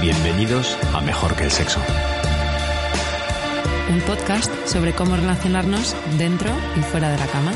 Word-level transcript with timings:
Bienvenidos 0.00 0.78
a 0.94 1.02
Mejor 1.02 1.36
que 1.36 1.44
el 1.44 1.50
Sexo. 1.50 1.78
Un 3.90 4.00
podcast 4.00 4.50
sobre 4.66 4.94
cómo 4.94 5.14
relacionarnos 5.14 5.94
dentro 6.16 6.48
y 6.78 6.80
fuera 6.80 7.10
de 7.10 7.18
la 7.18 7.26
cama. 7.26 7.52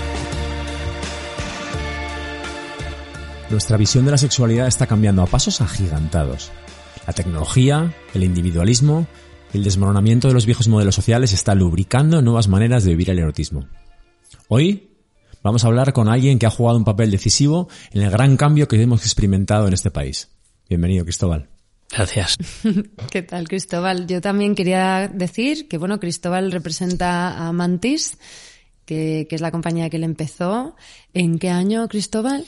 Nuestra 3.49 3.79
visión 3.79 4.05
de 4.05 4.11
la 4.11 4.19
sexualidad 4.19 4.67
está 4.67 4.87
cambiando 4.87 5.23
a 5.23 5.27
pasos 5.27 5.63
agigantados. 5.63 6.53
La 7.07 7.15
tecnología, 7.15 7.95
el 8.13 8.25
individualismo, 8.25 9.07
el 9.55 9.65
desmoronamiento 9.65 10.29
de 10.29 10.35
los 10.35 10.45
viejos 10.45 10.69
modelos 10.69 10.97
sociales 10.97 11.33
está 11.33 11.55
lubricando 11.55 12.21
nuevas 12.21 12.49
maneras 12.49 12.85
de 12.85 12.91
vivir 12.91 13.09
el 13.09 13.21
erotismo. 13.21 13.69
Hoy 14.49 14.91
vamos 15.43 15.65
a 15.65 15.69
hablar 15.69 15.95
con 15.95 16.11
alguien 16.11 16.39
que 16.39 16.45
ha 16.45 16.51
jugado 16.51 16.77
un 16.77 16.85
papel 16.85 17.11
decisivo 17.11 17.69
en 17.91 18.03
el 18.03 18.11
gran 18.11 18.37
cambio 18.37 18.69
que 18.69 18.83
hemos 18.83 19.01
experimentado 19.01 19.67
en 19.67 19.73
este 19.73 19.91
país. 19.91 20.29
Bienvenido, 20.69 21.05
Cristóbal. 21.05 21.54
Gracias. 21.95 22.37
¿Qué 23.11 23.23
tal, 23.23 23.49
Cristóbal? 23.49 24.07
Yo 24.07 24.21
también 24.21 24.55
quería 24.55 25.09
decir 25.13 25.69
que, 25.69 25.79
bueno, 25.79 26.01
Cristóbal 26.01 26.51
representa 26.53 27.47
a 27.47 27.53
Mantis, 27.53 28.19
que, 28.85 29.27
que 29.29 29.35
es 29.37 29.41
la 29.41 29.51
compañía 29.51 29.89
que 29.91 29.97
él 29.99 30.05
empezó. 30.05 30.77
¿En 31.13 31.39
qué 31.39 31.51
año, 31.51 31.87
Cristóbal? 31.89 32.45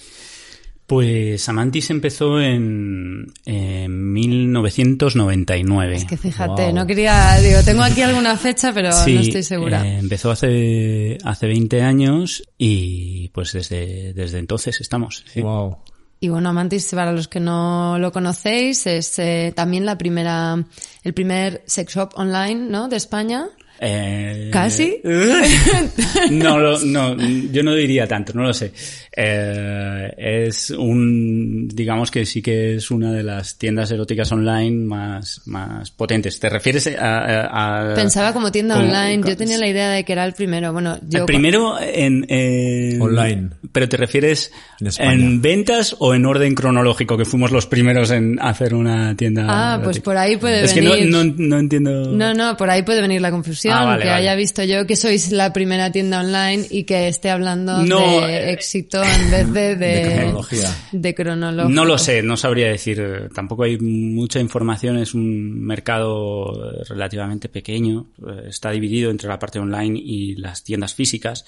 Pues 0.86 1.48
Amantis 1.48 1.90
empezó 1.90 2.40
en, 2.40 3.32
en 3.44 4.12
1999. 4.12 5.96
Es 5.96 6.04
que 6.04 6.16
fíjate, 6.16 6.72
no 6.72 6.86
quería, 6.86 7.38
digo, 7.40 7.60
tengo 7.64 7.82
aquí 7.82 8.02
alguna 8.02 8.36
fecha, 8.36 8.72
pero 8.72 8.92
Sí, 8.92 9.14
no 9.14 9.20
estoy 9.20 9.42
segura. 9.42 9.84
eh, 9.84 9.98
empezó 9.98 10.30
hace, 10.30 11.18
hace 11.24 11.46
20 11.48 11.82
años 11.82 12.44
y 12.56 13.28
pues 13.30 13.52
desde, 13.52 14.12
desde 14.14 14.38
entonces 14.38 14.80
estamos. 14.80 15.24
sí. 15.26 15.40
Wow. 15.40 15.78
Y 16.18 16.28
bueno, 16.28 16.48
Amantis, 16.48 16.92
para 16.94 17.12
los 17.12 17.28
que 17.28 17.40
no 17.40 17.98
lo 17.98 18.10
conocéis, 18.10 18.86
es 18.86 19.18
eh, 19.18 19.52
también 19.54 19.84
la 19.84 19.98
primera, 19.98 20.64
el 21.02 21.14
primer 21.14 21.62
sex 21.66 21.94
shop 21.94 22.12
online, 22.14 22.70
¿no? 22.70 22.88
De 22.88 22.96
España. 22.96 23.48
Eh, 23.80 24.48
¿Casi? 24.52 25.00
no, 26.30 26.58
lo- 26.58 26.80
no, 26.80 27.16
yo 27.52 27.62
no 27.62 27.74
diría 27.74 28.06
tanto, 28.06 28.32
no 28.34 28.42
lo 28.42 28.54
sé. 28.54 28.72
Eh, 29.18 30.12
es 30.18 30.70
un, 30.70 31.68
digamos 31.68 32.10
que 32.10 32.26
sí 32.26 32.42
que 32.42 32.76
es 32.76 32.90
una 32.90 33.12
de 33.12 33.22
las 33.22 33.56
tiendas 33.58 33.90
eróticas 33.90 34.30
online 34.32 34.84
más, 34.84 35.42
más 35.46 35.90
potentes. 35.90 36.38
¿Te 36.38 36.48
refieres 36.48 36.86
a, 36.98 37.18
a- 37.18 37.92
a- 37.92 37.94
Pensaba 37.94 38.32
como 38.32 38.52
tienda 38.52 38.74
como- 38.74 38.86
online. 38.86 39.22
Yo 39.26 39.36
tenía 39.36 39.58
la 39.58 39.68
idea 39.68 39.90
de 39.90 40.04
que 40.04 40.12
era 40.12 40.24
el 40.24 40.32
primero. 40.34 40.72
Bueno, 40.72 40.98
yo. 41.08 41.20
el 41.20 41.24
primero 41.26 41.76
en, 41.80 42.24
en- 42.28 43.00
Online. 43.00 43.50
Pero 43.72 43.88
te 43.88 43.96
refieres 43.96 44.52
En 44.98 45.40
ventas 45.42 45.96
o 45.98 46.14
en 46.14 46.24
orden 46.26 46.54
cronológico, 46.54 47.16
que 47.16 47.24
fuimos 47.24 47.50
los 47.50 47.66
primeros 47.66 48.10
en 48.10 48.38
hacer 48.40 48.74
una 48.74 49.14
tienda. 49.16 49.46
Ah, 49.48 49.80
pues 49.82 50.00
por 50.00 50.16
ahí 50.16 50.36
puede 50.36 50.64
es 50.64 50.74
venir. 50.74 50.92
que 50.94 51.04
no, 51.06 51.24
no, 51.24 51.34
no 51.36 51.58
entiendo. 51.58 52.10
No, 52.12 52.34
no, 52.34 52.56
por 52.56 52.70
ahí 52.70 52.82
puede 52.82 53.00
venir 53.00 53.20
la 53.20 53.30
confusión, 53.30 53.65
Ah, 53.72 53.84
vale, 53.84 54.02
que 54.02 54.08
vale. 54.08 54.20
haya 54.20 54.34
visto 54.34 54.62
yo 54.64 54.86
que 54.86 54.96
sois 54.96 55.32
la 55.32 55.52
primera 55.52 55.90
tienda 55.92 56.20
online 56.20 56.66
y 56.70 56.84
que 56.84 57.08
esté 57.08 57.30
hablando 57.30 57.82
No, 57.84 57.98
de 58.26 58.36
eh, 58.36 58.52
éxito 58.52 59.02
en 59.02 59.30
vez 59.30 59.52
de, 59.52 59.76
de, 59.76 59.86
de 60.04 60.14
cronología. 60.16 60.76
de 60.92 61.14
cronológico. 61.14 61.74
No 61.74 61.84
lo 61.84 61.98
sé, 61.98 62.22
no 62.22 62.36
sabría 62.36 62.68
decir. 62.68 63.28
Tampoco 63.34 63.64
hay 63.64 63.78
mucha 63.78 64.40
información, 64.40 64.98
es 64.98 65.14
un 65.14 65.60
mercado 65.64 66.52
relativamente 66.88 67.48
pequeño. 67.48 68.06
eh, 68.26 68.48
Está 68.48 68.70
dividido 68.70 69.10
entre 69.10 69.28
la 69.28 69.38
parte 69.38 69.58
online 69.58 69.98
y 70.02 70.34
las 70.36 70.64
tiendas 70.64 70.94
físicas. 70.94 71.44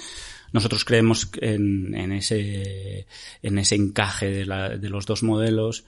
Nosotros 0.52 0.84
creemos 0.84 1.28
en, 1.42 1.94
en 1.94 2.12
ese, 2.12 3.06
en 3.42 3.58
ese 3.58 3.74
encaje 3.74 4.30
de, 4.30 4.46
la- 4.46 4.70
de 4.70 4.88
los 4.88 5.04
dos 5.04 5.22
modelos 5.22 5.84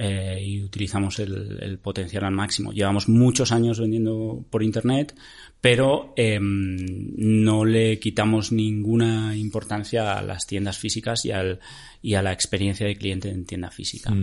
eh, 0.00 0.40
y 0.40 0.62
utilizamos 0.62 1.18
el, 1.18 1.58
el 1.60 1.78
potencial 1.80 2.22
al 2.22 2.30
máximo. 2.30 2.72
Llevamos 2.72 3.08
muchos 3.08 3.50
años 3.50 3.80
vendiendo 3.80 4.44
por 4.48 4.62
internet, 4.62 5.12
pero 5.60 6.14
em, 6.16 6.76
no 7.16 7.64
le 7.64 7.98
quitamos 7.98 8.52
ninguna 8.52 9.36
importancia 9.36 10.16
a 10.16 10.22
las 10.22 10.46
tiendas 10.46 10.78
físicas 10.78 11.24
y, 11.24 11.32
al, 11.32 11.58
y 12.00 12.14
a 12.14 12.22
la 12.22 12.32
experiencia 12.32 12.86
de 12.86 12.94
cliente 12.94 13.28
en 13.28 13.44
tienda 13.44 13.72
física. 13.72 14.14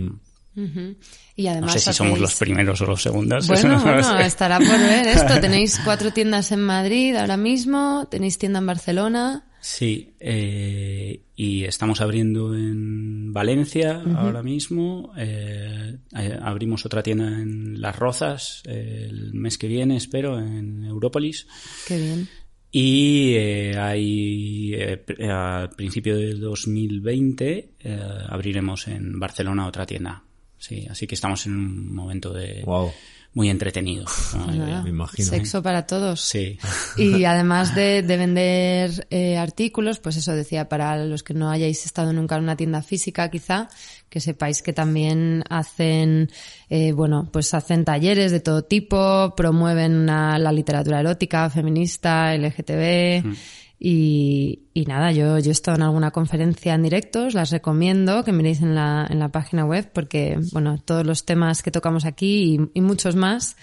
Y 1.36 1.46
No 1.46 1.68
sé 1.68 1.80
si 1.80 1.92
somos 1.92 2.18
los 2.18 2.34
primeros 2.36 2.80
o 2.80 2.86
los 2.86 3.02
segundos. 3.02 3.46
Bueno, 3.48 3.78
bueno, 3.78 4.18
estará 4.20 4.58
por 4.58 4.78
ver 4.78 5.08
esto. 5.08 5.38
Tenéis 5.42 5.78
cuatro 5.84 6.10
tiendas 6.10 6.52
en 6.52 6.60
Madrid 6.60 7.14
ahora 7.16 7.36
mismo, 7.36 8.08
tenéis 8.10 8.38
tienda 8.38 8.60
en 8.60 8.66
Barcelona. 8.66 9.45
Sí, 9.68 10.14
eh, 10.20 11.22
y 11.34 11.64
estamos 11.64 12.00
abriendo 12.00 12.54
en 12.54 13.32
Valencia 13.32 14.00
ahora 14.14 14.40
mismo. 14.40 15.12
eh, 15.18 15.96
eh, 16.16 16.38
abrimos 16.40 16.86
otra 16.86 17.02
tienda 17.02 17.26
en 17.26 17.80
Las 17.80 17.98
Rozas 17.98 18.62
eh, 18.64 19.08
el 19.10 19.34
mes 19.34 19.58
que 19.58 19.66
viene, 19.66 19.96
espero, 19.96 20.38
en 20.38 20.84
Európolis. 20.84 21.48
Qué 21.88 21.98
bien. 21.98 22.28
Y 22.70 23.34
eh, 23.34 23.76
hay, 23.76 24.72
eh, 24.72 25.04
al 25.28 25.70
principio 25.70 26.16
del 26.16 26.40
2020 26.40 27.70
eh, 27.80 28.00
abriremos 28.28 28.86
en 28.86 29.18
Barcelona 29.18 29.66
otra 29.66 29.84
tienda. 29.84 30.22
Sí, 30.56 30.86
así 30.88 31.08
que 31.08 31.16
estamos 31.16 31.44
en 31.46 31.54
un 31.54 31.92
momento 31.92 32.32
de 32.32 32.62
Wow. 32.64 32.92
Muy 33.36 33.50
entretenido. 33.50 34.06
me 34.82 34.88
imagino. 34.88 35.28
Sexo 35.28 35.62
para 35.62 35.86
todos. 35.86 36.22
Sí. 36.22 36.58
Y 36.96 37.24
además 37.26 37.74
de, 37.74 38.02
de 38.02 38.16
vender 38.16 39.06
eh, 39.10 39.36
artículos, 39.36 39.98
pues 39.98 40.16
eso 40.16 40.32
decía, 40.32 40.70
para 40.70 40.96
los 41.04 41.22
que 41.22 41.34
no 41.34 41.50
hayáis 41.50 41.84
estado 41.84 42.14
nunca 42.14 42.36
en 42.36 42.44
una 42.44 42.56
tienda 42.56 42.80
física, 42.80 43.30
quizá, 43.30 43.68
que 44.08 44.20
sepáis 44.20 44.62
que 44.62 44.72
también 44.72 45.44
hacen, 45.50 46.30
eh, 46.70 46.92
bueno, 46.92 47.28
pues 47.30 47.52
hacen 47.52 47.84
talleres 47.84 48.32
de 48.32 48.40
todo 48.40 48.62
tipo, 48.64 49.34
promueven 49.36 49.94
una- 49.94 50.38
la 50.38 50.50
literatura 50.52 51.00
erótica, 51.00 51.50
feminista, 51.50 52.34
LGTB. 52.34 53.36
Y, 53.78 54.62
y 54.72 54.84
nada, 54.86 55.12
yo, 55.12 55.38
yo 55.38 55.50
he 55.50 55.52
estado 55.52 55.76
en 55.76 55.82
alguna 55.82 56.10
conferencia 56.10 56.74
en 56.74 56.82
directo, 56.82 57.26
os 57.26 57.34
las 57.34 57.50
recomiendo 57.50 58.24
que 58.24 58.32
miréis 58.32 58.62
en 58.62 58.74
la, 58.74 59.06
en 59.10 59.18
la 59.18 59.28
página 59.28 59.64
web 59.66 59.90
porque, 59.92 60.38
bueno, 60.52 60.78
todos 60.82 61.04
los 61.04 61.26
temas 61.26 61.62
que 61.62 61.70
tocamos 61.70 62.06
aquí 62.06 62.54
y, 62.74 62.78
y 62.78 62.80
muchos 62.80 63.16
más, 63.16 63.56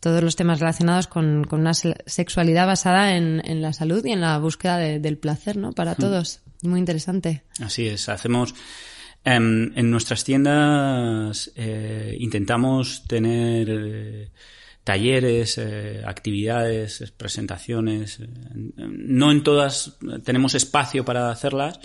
todos 0.00 0.22
los 0.22 0.36
temas 0.36 0.60
relacionados 0.60 1.06
con, 1.06 1.44
con 1.44 1.60
una 1.60 1.74
se- 1.74 1.96
sexualidad 2.06 2.66
basada 2.66 3.14
en, 3.16 3.42
en 3.44 3.60
la 3.60 3.72
salud 3.74 4.02
y 4.06 4.12
en 4.12 4.22
la 4.22 4.38
búsqueda 4.38 4.78
de- 4.78 5.00
del 5.00 5.18
placer, 5.18 5.56
¿no? 5.58 5.72
Para 5.72 5.94
todos. 5.94 6.40
Muy 6.62 6.78
interesante. 6.80 7.42
Así 7.60 7.86
es, 7.86 8.08
hacemos 8.08 8.54
em, 9.24 9.70
en 9.76 9.90
nuestras 9.90 10.24
tiendas 10.24 11.52
eh, 11.56 12.16
intentamos 12.18 13.04
tener 13.06 13.68
eh, 13.70 14.30
talleres, 14.88 15.58
eh, 15.58 16.00
actividades, 16.02 17.02
eh, 17.02 17.12
presentaciones. 17.14 18.20
eh, 18.20 18.26
no 18.76 19.30
en 19.30 19.42
todas 19.42 19.98
tenemos 20.24 20.54
espacio 20.54 21.04
para 21.04 21.30
hacerlas, 21.30 21.78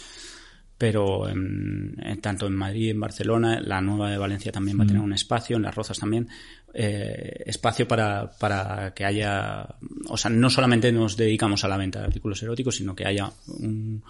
pero 0.77 1.27
en- 1.27 1.95
en- 2.01 2.21
tanto 2.21 2.47
en 2.47 2.55
Madrid, 2.55 2.91
en 2.91 2.99
Barcelona, 3.01 3.59
la 3.61 3.81
nueva 3.81 4.09
de 4.09 4.17
Valencia 4.17 4.53
también 4.53 4.79
va 4.79 4.85
a 4.85 4.87
tener 4.87 5.01
un 5.01 5.11
espacio, 5.13 5.57
en 5.57 5.63
Las 5.63 5.75
Rozas 5.75 5.99
también, 5.99 6.29
eh, 6.73 7.43
espacio 7.45 7.85
para, 7.89 8.31
para 8.39 8.93
que 8.93 9.03
haya, 9.03 9.67
o 10.07 10.15
sea, 10.15 10.31
no 10.31 10.49
solamente 10.49 10.89
nos 10.93 11.17
dedicamos 11.17 11.63
a 11.65 11.67
la 11.67 11.77
venta 11.77 11.99
de 11.99 12.05
artículos 12.05 12.41
eróticos, 12.41 12.77
sino 12.77 12.95
que 12.95 13.05
haya 13.05 13.29
un, 13.47 14.01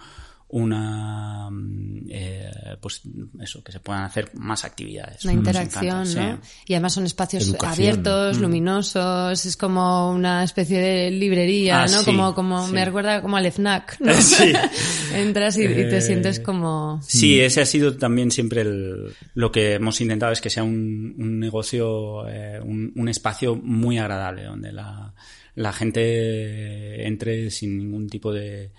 una 0.56 1.48
mm, 1.50 2.06
eh, 2.10 2.50
pues 2.80 3.00
eso 3.40 3.62
que 3.64 3.72
se 3.72 3.80
puedan 3.80 4.04
hacer 4.04 4.30
más 4.34 4.64
actividades 4.64 5.24
Una 5.24 5.32
interacción, 5.34 5.84
encanta, 6.06 6.26
¿no? 6.36 6.36
sí. 6.44 6.50
Y 6.68 6.74
además 6.74 6.92
son 6.92 7.06
espacios 7.06 7.48
Educación. 7.48 7.72
abiertos, 7.72 8.38
luminosos, 8.38 9.46
es 9.46 9.56
como 9.56 10.10
una 10.12 10.44
especie 10.44 10.78
de 10.80 11.10
librería, 11.10 11.82
Ah, 11.82 11.86
¿no? 11.86 11.98
sí, 11.98 12.04
como, 12.04 12.34
como, 12.34 12.66
sí. 12.68 12.72
me 12.72 12.84
recuerda 12.84 13.20
como 13.20 13.36
al 13.36 13.46
FNAC, 13.46 13.98
¿no? 14.00 14.12
Sí. 14.20 14.52
Entras 15.14 15.56
y, 15.58 15.64
y 15.64 15.66
te 15.66 15.96
Eh, 15.96 16.00
sientes 16.00 16.38
como... 16.38 17.00
Sí, 17.02 17.40
ese 17.40 17.60
ha 17.60 17.66
sido 17.66 17.96
también 17.96 18.30
siempre 18.30 18.60
el- 18.60 19.12
lo 19.34 19.50
que 19.50 19.74
hemos 19.74 20.00
intentado 20.00 20.32
es 20.32 20.40
que 20.40 20.50
sea 20.50 20.62
un, 20.62 21.14
un 21.18 21.40
negocio, 21.40 22.28
eh, 22.28 22.60
un, 22.62 22.92
un 22.94 23.08
espacio 23.08 23.56
muy 23.56 23.98
agradable 23.98 24.44
donde 24.44 24.70
la, 24.72 25.14
la 25.56 25.72
gente 25.72 27.06
entre 27.06 27.50
sin 27.50 27.76
ningún 27.78 28.08
tipo 28.08 28.32
de, 28.32 28.70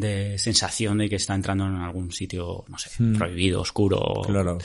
de 0.00 0.38
sensación 0.38 0.98
de 0.98 1.08
que 1.08 1.16
está 1.16 1.34
entrando 1.34 1.66
en 1.66 1.76
algún 1.76 2.12
sitio, 2.12 2.64
no 2.68 2.78
sé, 2.78 2.90
prohibido, 3.16 3.60
oscuro. 3.60 4.22
Claro. 4.26 4.58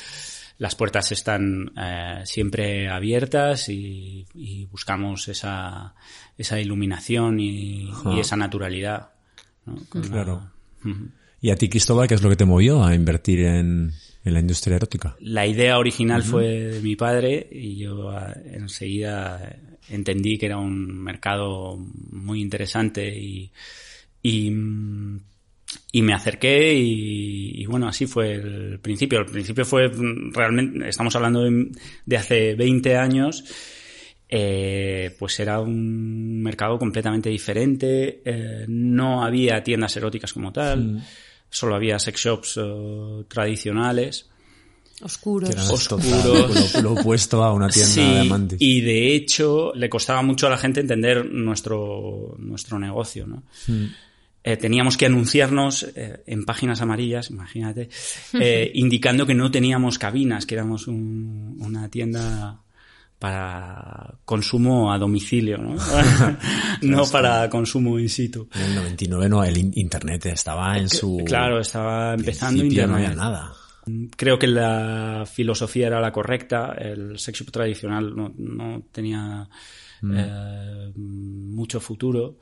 las 0.59 0.75
puertas 0.75 1.11
están 1.11 1.71
eh, 1.77 2.21
siempre 2.25 2.87
abiertas 2.89 3.69
y, 3.69 4.25
y 4.33 4.65
buscamos 4.65 5.27
esa, 5.27 5.95
esa 6.37 6.59
iluminación 6.59 7.39
y, 7.39 7.89
y 8.15 8.19
esa 8.19 8.35
naturalidad. 8.37 9.09
¿no? 9.65 9.75
Con 9.89 10.01
la- 10.03 10.07
Claro. 10.09 10.51
¿Y 11.41 11.49
a 11.49 11.55
ti, 11.55 11.67
Cristóbal, 11.69 12.07
qué 12.07 12.13
es 12.15 12.21
lo 12.21 12.29
que 12.29 12.35
te 12.37 12.45
movió 12.45 12.83
a 12.83 12.95
invertir 12.95 13.39
en, 13.41 13.91
en 14.23 14.33
la 14.33 14.39
industria 14.39 14.77
erótica? 14.77 15.15
La 15.19 15.45
idea 15.45 15.77
original 15.77 16.23
fue 16.23 16.45
de 16.47 16.79
mi 16.81 16.95
padre 16.95 17.47
y 17.51 17.77
yo 17.77 18.09
ah, 18.11 18.33
enseguida 18.45 19.57
entendí 19.89 20.37
que 20.37 20.45
era 20.45 20.57
un 20.57 20.97
mercado 21.03 21.77
muy 22.11 22.39
interesante 22.41 23.09
y, 23.17 23.51
y, 24.23 24.49
mm, 24.49 25.19
y 25.91 26.01
me 26.01 26.13
acerqué 26.13 26.73
y, 26.73 27.61
y 27.61 27.65
bueno, 27.65 27.87
así 27.87 28.07
fue 28.07 28.33
el 28.33 28.79
principio. 28.79 29.19
El 29.19 29.25
principio 29.25 29.65
fue 29.65 29.89
mm, 29.89 30.33
realmente, 30.33 30.89
estamos 30.89 31.15
hablando 31.15 31.43
de, 31.43 31.69
de 32.05 32.17
hace 32.17 32.55
20 32.55 32.97
años, 32.97 33.43
eh, 34.29 35.15
pues 35.19 35.39
era 35.39 35.59
un 35.59 36.41
mercado 36.41 36.79
completamente 36.79 37.29
diferente, 37.29 38.21
eh, 38.25 38.65
no 38.67 39.23
había 39.23 39.63
tiendas 39.63 39.95
eróticas 39.95 40.33
como 40.33 40.51
tal, 40.51 41.03
solo 41.49 41.75
había 41.75 41.99
sex 41.99 42.19
shops 42.19 42.59
eh, 42.61 43.23
tradicionales. 43.27 44.29
Oscuros. 45.01 45.49
Oscuros. 45.49 45.87
total, 45.87 46.73
lo, 46.75 46.81
lo 46.81 46.93
opuesto 46.93 47.43
a 47.43 47.53
una 47.53 47.67
tienda 47.67 48.13
de 48.13 48.19
amantes. 48.21 48.61
y 48.61 48.81
de 48.81 49.15
hecho 49.15 49.73
le 49.75 49.89
costaba 49.89 50.21
mucho 50.21 50.47
a 50.47 50.49
la 50.49 50.57
gente 50.57 50.79
entender 50.79 51.25
nuestro, 51.25 52.35
nuestro 52.39 52.79
negocio, 52.79 53.27
¿no? 53.27 53.43
Hmm. 53.67 53.85
Eh, 54.43 54.57
teníamos 54.57 54.97
que 54.97 55.05
anunciarnos 55.05 55.83
eh, 55.95 56.21
en 56.27 56.43
páginas 56.45 56.81
amarillas, 56.81 57.29
imagínate, 57.29 57.89
eh, 58.39 58.71
indicando 58.75 59.25
que 59.25 59.33
no 59.33 59.49
teníamos 59.51 59.97
cabinas, 59.97 60.45
que 60.45 60.55
éramos 60.55 60.87
un- 60.87 61.57
una 61.61 61.87
tienda 61.89 62.59
para 63.19 64.15
consumo 64.25 64.91
a 64.91 64.97
domicilio, 64.97 65.57
¿no? 65.57 65.75
no 66.81 67.05
para 67.05 67.49
consumo 67.49 67.97
in 67.97 68.09
situ. 68.09 68.49
En 68.53 68.61
el 68.63 68.75
99 68.75 69.29
no, 69.29 69.43
el 69.45 69.57
in- 69.57 69.71
internet 69.75 70.25
estaba 70.25 70.77
en 70.77 70.89
su... 70.89 71.23
Claro, 71.25 71.59
estaba 71.61 72.13
empezando 72.13 72.59
principio, 72.59 72.85
no 72.87 72.97
Internet. 72.99 73.17
había 73.17 73.23
nada. 73.31 73.53
Creo 74.17 74.37
que 74.37 74.47
la 74.47 75.25
filosofía 75.25 75.87
era 75.87 76.01
la 76.01 76.11
correcta. 76.11 76.73
El 76.77 77.17
sex 77.19 77.39
shop 77.39 77.51
tradicional 77.51 78.13
no, 78.15 78.33
no 78.37 78.83
tenía 78.91 79.47
eh, 80.03 80.91
mucho 80.95 81.79
futuro. 81.79 82.39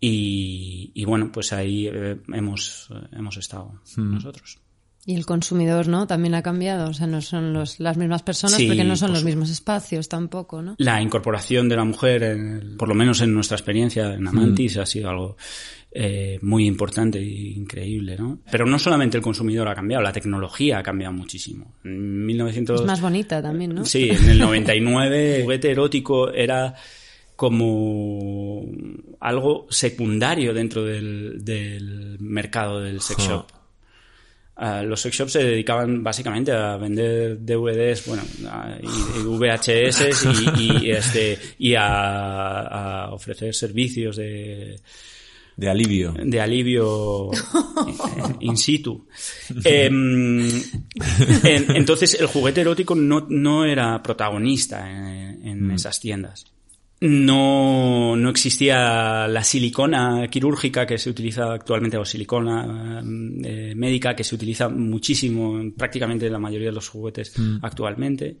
Y, 0.00 0.92
y 0.94 1.04
bueno, 1.04 1.30
pues 1.32 1.52
ahí 1.52 1.88
eh, 1.92 2.16
hemos, 2.32 2.88
hemos 3.12 3.36
estado 3.36 3.80
nosotros. 3.96 4.58
Y 5.04 5.14
el 5.14 5.24
consumidor, 5.24 5.88
¿no? 5.88 6.06
También 6.06 6.34
ha 6.34 6.42
cambiado. 6.42 6.90
O 6.90 6.94
sea, 6.94 7.06
no 7.06 7.22
son 7.22 7.54
los, 7.54 7.80
las 7.80 7.96
mismas 7.96 8.22
personas 8.22 8.56
Sí, 8.58 8.66
porque 8.66 8.84
no 8.84 8.94
son 8.94 9.12
los 9.12 9.24
mismos 9.24 9.48
espacios 9.48 10.06
tampoco, 10.08 10.60
¿no? 10.60 10.74
La 10.78 11.00
incorporación 11.00 11.68
de 11.68 11.76
la 11.76 11.84
mujer, 11.84 12.22
en 12.24 12.46
el- 12.58 12.76
por 12.76 12.88
lo 12.88 12.94
menos 12.94 13.22
en 13.22 13.32
nuestra 13.32 13.56
experiencia 13.56 14.12
en 14.14 14.26
Amantis, 14.28 14.76
ha 14.76 14.84
sido 14.84 15.08
algo 15.08 15.36
eh, 15.92 16.38
muy 16.42 16.66
importante 16.66 17.18
e 17.18 17.24
increíble, 17.56 18.16
¿no? 18.18 18.40
Pero 18.52 18.66
no 18.66 18.78
solamente 18.78 19.16
el 19.16 19.22
consumidor 19.22 19.68
ha 19.68 19.74
cambiado, 19.74 20.02
la 20.02 20.12
tecnología 20.12 20.78
ha 20.78 20.82
cambiado 20.82 21.14
muchísimo. 21.14 21.76
En 21.84 22.26
1900... 22.26 22.82
Es 22.82 22.86
más 22.86 23.00
bonita 23.00 23.40
también, 23.40 23.74
¿no? 23.74 23.86
Sí, 23.86 24.10
en 24.10 24.28
el 24.28 24.38
99 24.38 25.36
el 25.36 25.42
juguete 25.44 25.70
erótico 25.70 26.30
era 26.30 26.74
como 27.38 28.64
algo 29.20 29.68
secundario 29.70 30.52
dentro 30.52 30.82
del, 30.84 31.44
del 31.44 32.16
mercado 32.18 32.80
del 32.80 33.00
sex 33.00 33.22
shop. 33.22 33.46
Ah, 34.56 34.82
los 34.82 35.00
sex 35.00 35.14
shops 35.16 35.32
se 35.34 35.44
dedicaban 35.44 36.02
básicamente 36.02 36.50
a 36.50 36.76
vender 36.76 37.38
DVDs, 37.38 38.06
bueno, 38.06 38.24
a- 38.50 38.76
y, 38.82 39.20
y 39.20 39.22
VHS 39.22 40.26
y, 40.58 40.86
y, 40.86 40.90
este, 41.00 41.38
y 41.60 41.74
a, 41.76 42.62
a 43.04 43.12
ofrecer 43.12 43.54
servicios 43.54 44.16
de, 44.16 44.80
De 45.56 45.70
alivio. 45.70 46.12
de 46.20 46.40
alivio 46.40 47.30
in 48.40 48.56
situ. 48.56 49.06
Em, 49.62 50.44
en- 51.44 51.76
entonces 51.76 52.18
el 52.18 52.26
juguete 52.26 52.62
erótico 52.62 52.96
no, 52.96 53.28
no 53.30 53.64
era 53.64 54.02
protagonista 54.02 54.90
en, 54.90 55.46
en 55.46 55.70
esas 55.70 56.00
tiendas. 56.00 56.46
No, 57.00 58.16
no 58.16 58.30
existía 58.30 59.28
la 59.28 59.44
silicona 59.44 60.26
quirúrgica 60.28 60.84
que 60.84 60.98
se 60.98 61.10
utiliza 61.10 61.52
actualmente, 61.52 61.96
o 61.96 62.04
silicona 62.04 63.00
eh, 63.44 63.72
médica 63.76 64.16
que 64.16 64.24
se 64.24 64.34
utiliza 64.34 64.68
muchísimo 64.68 65.60
en 65.60 65.72
prácticamente 65.72 66.28
la 66.28 66.40
mayoría 66.40 66.68
de 66.68 66.74
los 66.74 66.88
juguetes 66.88 67.34
actualmente. 67.62 68.38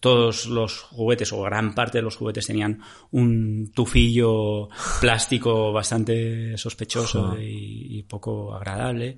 Todos 0.00 0.46
los 0.46 0.82
juguetes, 0.82 1.32
o 1.32 1.42
gran 1.42 1.74
parte 1.74 1.98
de 1.98 2.02
los 2.02 2.14
juguetes, 2.14 2.46
tenían 2.46 2.80
un 3.10 3.72
tufillo 3.74 4.68
plástico 5.00 5.72
bastante 5.72 6.56
sospechoso 6.56 7.36
y, 7.40 7.98
y 7.98 8.02
poco 8.04 8.54
agradable. 8.54 9.16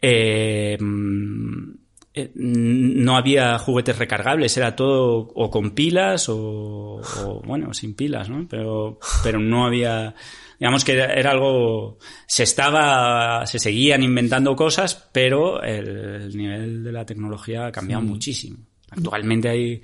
Eh, 0.00 0.78
mm, 0.80 1.72
eh, 2.12 2.32
no 2.34 3.16
había 3.16 3.56
juguetes 3.58 3.96
recargables, 3.96 4.56
era 4.56 4.74
todo 4.74 5.30
o 5.32 5.50
con 5.50 5.70
pilas 5.70 6.28
o, 6.28 7.00
o, 7.00 7.42
bueno, 7.44 7.72
sin 7.72 7.94
pilas, 7.94 8.28
¿no? 8.28 8.48
Pero, 8.48 8.98
pero 9.22 9.38
no 9.38 9.64
había, 9.64 10.14
digamos 10.58 10.84
que 10.84 10.94
era, 10.94 11.30
algo, 11.30 11.98
se 12.26 12.42
estaba, 12.42 13.46
se 13.46 13.60
seguían 13.60 14.02
inventando 14.02 14.56
cosas, 14.56 15.08
pero 15.12 15.62
el, 15.62 15.86
el 15.86 16.36
nivel 16.36 16.82
de 16.82 16.90
la 16.90 17.06
tecnología 17.06 17.66
ha 17.66 17.72
cambiado 17.72 18.02
muchísimo. 18.02 18.58
Actualmente 18.90 19.48
hay 19.48 19.82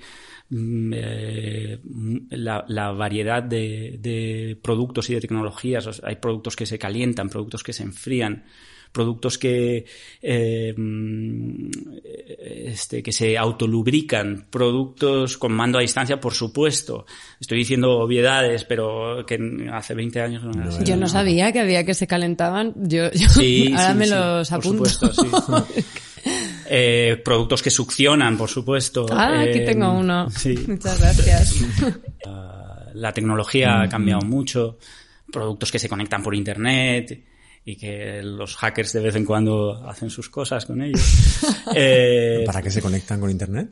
mm, 0.49 0.93
eh, 0.93 1.79
la, 2.31 2.65
la 2.67 2.91
variedad 2.91 3.41
de, 3.41 3.99
de 4.01 4.59
productos 4.61 5.09
y 5.09 5.13
de 5.13 5.21
tecnologías, 5.21 6.01
hay 6.03 6.17
productos 6.17 6.57
que 6.57 6.65
se 6.65 6.77
calientan, 6.77 7.29
productos 7.29 7.63
que 7.63 7.71
se 7.71 7.83
enfrían, 7.83 8.43
productos 8.97 9.37
que 9.37 9.85
eh, 10.23 10.73
este, 12.65 13.03
que 13.03 13.11
se 13.11 13.37
autolubrican, 13.37 14.47
productos 14.49 15.37
con 15.37 15.53
mando 15.53 15.77
a 15.77 15.81
distancia, 15.81 16.19
por 16.19 16.33
supuesto. 16.33 17.05
Estoy 17.39 17.59
diciendo 17.59 17.99
obviedades, 17.99 18.63
pero 18.63 19.23
que 19.25 19.37
hace 19.71 19.93
20 19.93 20.19
años 20.21 20.43
no 20.43 20.51
era. 20.51 20.83
Yo 20.83 20.95
no 20.97 21.07
sabía 21.07 21.51
que 21.51 21.59
había 21.59 21.85
que 21.85 21.93
se 21.93 22.07
calentaban. 22.07 22.73
Yo, 22.75 23.11
yo 23.11 23.29
Sí, 23.29 23.71
ahora 23.77 23.91
sí, 23.91 23.97
me 23.99 24.05
sí, 24.05 24.11
los 24.11 24.49
por 24.49 24.57
apunto. 24.59 24.85
supuesto, 24.85 25.23
sí. 25.23 25.83
Eh, 26.69 27.21
productos 27.23 27.61
que 27.61 27.69
succionan, 27.69 28.35
por 28.37 28.49
supuesto. 28.49 29.05
Ah, 29.09 29.39
aquí 29.43 29.59
Eh, 29.59 29.65
tengo 29.65 29.89
uno. 29.93 30.29
Sí. 30.29 30.53
Muchas 30.67 30.99
gracias. 30.99 31.55
La 32.95 33.13
tecnología 33.13 33.83
ha 33.83 33.87
cambiado 33.87 34.23
mucho. 34.25 34.77
Productos 35.31 35.71
que 35.71 35.79
se 35.79 35.87
conectan 35.87 36.21
por 36.21 36.35
internet 36.35 37.23
y 37.67 37.75
que 37.75 38.23
los 38.23 38.55
hackers 38.55 38.93
de 38.93 39.01
vez 39.01 39.15
en 39.17 39.25
cuando 39.25 39.85
hacen 39.89 40.09
sus 40.09 40.29
cosas 40.29 40.65
con 40.65 40.81
ellos. 40.81 41.01
Eh, 41.75 42.43
¿Para 42.45 42.61
qué 42.61 42.71
se 42.71 42.81
conectan 42.81 43.19
con 43.19 43.29
internet? 43.29 43.69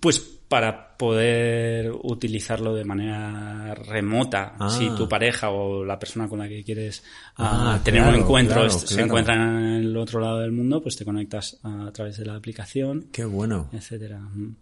Pues 0.00 0.18
para 0.20 0.96
poder 0.98 1.90
utilizarlo 2.02 2.74
de 2.74 2.84
manera 2.84 3.74
remota. 3.74 4.54
Ah. 4.58 4.68
Si 4.68 4.90
tu 4.90 5.08
pareja 5.08 5.48
o 5.48 5.82
la 5.82 5.98
persona 5.98 6.28
con 6.28 6.40
la 6.40 6.48
que 6.48 6.62
quieres 6.62 7.02
Ah, 7.36 7.74
ah, 7.76 7.80
tener 7.82 8.02
claro, 8.02 8.16
un 8.18 8.22
encuentro 8.22 8.54
claro, 8.56 8.70
se 8.70 9.00
encuentra 9.00 9.34
en 9.34 9.64
el 9.76 9.96
otro 9.96 10.20
lado 10.20 10.40
del 10.40 10.52
mundo, 10.52 10.82
pues 10.82 10.96
te 10.96 11.06
conectas 11.06 11.58
a, 11.62 11.90
través 11.90 12.18
de 12.18 12.26
la 12.26 12.36
aplicación, 12.36 13.08
Qué 13.10 13.24
bueno. 13.24 13.70
etcétera. 13.72 14.18
Mm. 14.20 14.56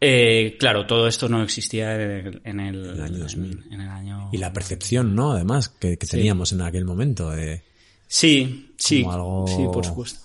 Eh, 0.00 0.56
claro, 0.60 0.86
todo 0.86 1.08
esto 1.08 1.28
no 1.30 1.42
existía 1.42 1.94
en 1.94 2.00
el, 2.26 2.40
en 2.44 2.60
el, 2.60 2.84
El 2.84 3.00
año 3.00 3.18
2000. 3.18 3.64
en 3.72 3.80
el 3.80 3.88
año- 3.88 4.28
Y 4.30 4.36
la 4.36 4.52
percepción, 4.52 5.14
¿no? 5.14 5.32
Además, 5.32 5.70
que, 5.70 5.96
que 5.96 6.06
teníamos 6.06 6.52
en 6.52 6.60
aquel 6.60 6.84
momento 6.84 7.30
de 7.30 7.64
Sí, 8.08 8.72
sí, 8.78 9.02
como 9.02 9.12
algo- 9.14 9.46
sí, 9.46 9.64
por 9.72 9.84
supuesto. 9.86 10.20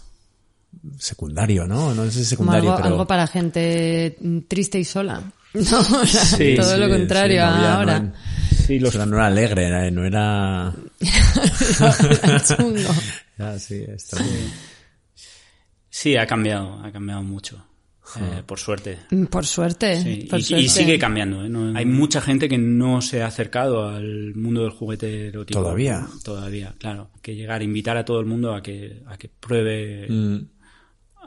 secundario, 0.98 1.68
¿no? 1.68 1.94
No 1.94 2.06
sé 2.06 2.12
si 2.12 2.36
Como 2.36 2.52
secundario, 2.52 2.70
algo, 2.72 2.78
pero... 2.82 2.90
algo 2.96 3.08
para 3.08 3.28
gente 3.28 4.18
triste 4.48 4.80
y 4.80 4.84
sola. 4.86 5.22
No, 5.54 5.80
o 5.82 6.06
sea, 6.08 6.26
Sí, 6.26 6.56
todo 6.56 6.76
lo 6.78 6.90
contrario 6.90 7.42
sí, 7.44 7.48
no 7.48 7.54
había- 7.56 7.70
a 7.70 7.76
ahora. 7.76 8.00
No, 8.00 8.14
Sí, 8.66 8.80
los- 8.80 8.96
no 8.96 9.16
era 9.18 9.28
alegre, 9.28 9.68
era- 9.68 9.92
no 9.92 10.04
era... 10.06 10.74
Chungo. 12.58 12.90
Sí, 15.90 16.16
ha 16.18 16.26
cambiado, 16.26 16.82
ha 16.84 16.92
cambiado 16.92 17.22
mucho. 17.22 17.64
Eh, 18.20 18.44
por 18.46 18.60
suerte. 18.60 19.00
Por 19.30 19.46
suerte. 19.46 20.02
Sí, 20.02 20.28
por 20.30 20.40
y, 20.40 20.44
suerte. 20.44 20.66
y 20.66 20.70
sigue 20.70 21.00
cambiando. 21.00 21.44
¿eh? 21.46 21.50
No- 21.50 21.78
hay 21.78 21.86
mucha 21.86 22.22
gente 22.22 22.48
que 22.50 22.58
no 22.58 23.02
se 23.02 23.22
ha 23.24 23.28
acercado 23.28 23.88
al 23.88 24.36
mundo 24.36 24.62
del 24.64 24.72
juguete 24.72 25.28
erótico. 25.30 25.62
¿Todavía? 25.62 26.06
Todavía, 26.24 26.76
claro. 26.78 27.10
Que 27.22 27.36
llegar, 27.36 27.64
invitar 27.64 27.98
a 27.98 28.06
todo 28.06 28.20
el 28.20 28.26
mundo 28.26 28.54
a 28.54 28.62
que, 28.62 29.02
a 29.08 29.18
que 29.18 29.30
pruebe 29.30 30.08
Mm, 30.10 30.38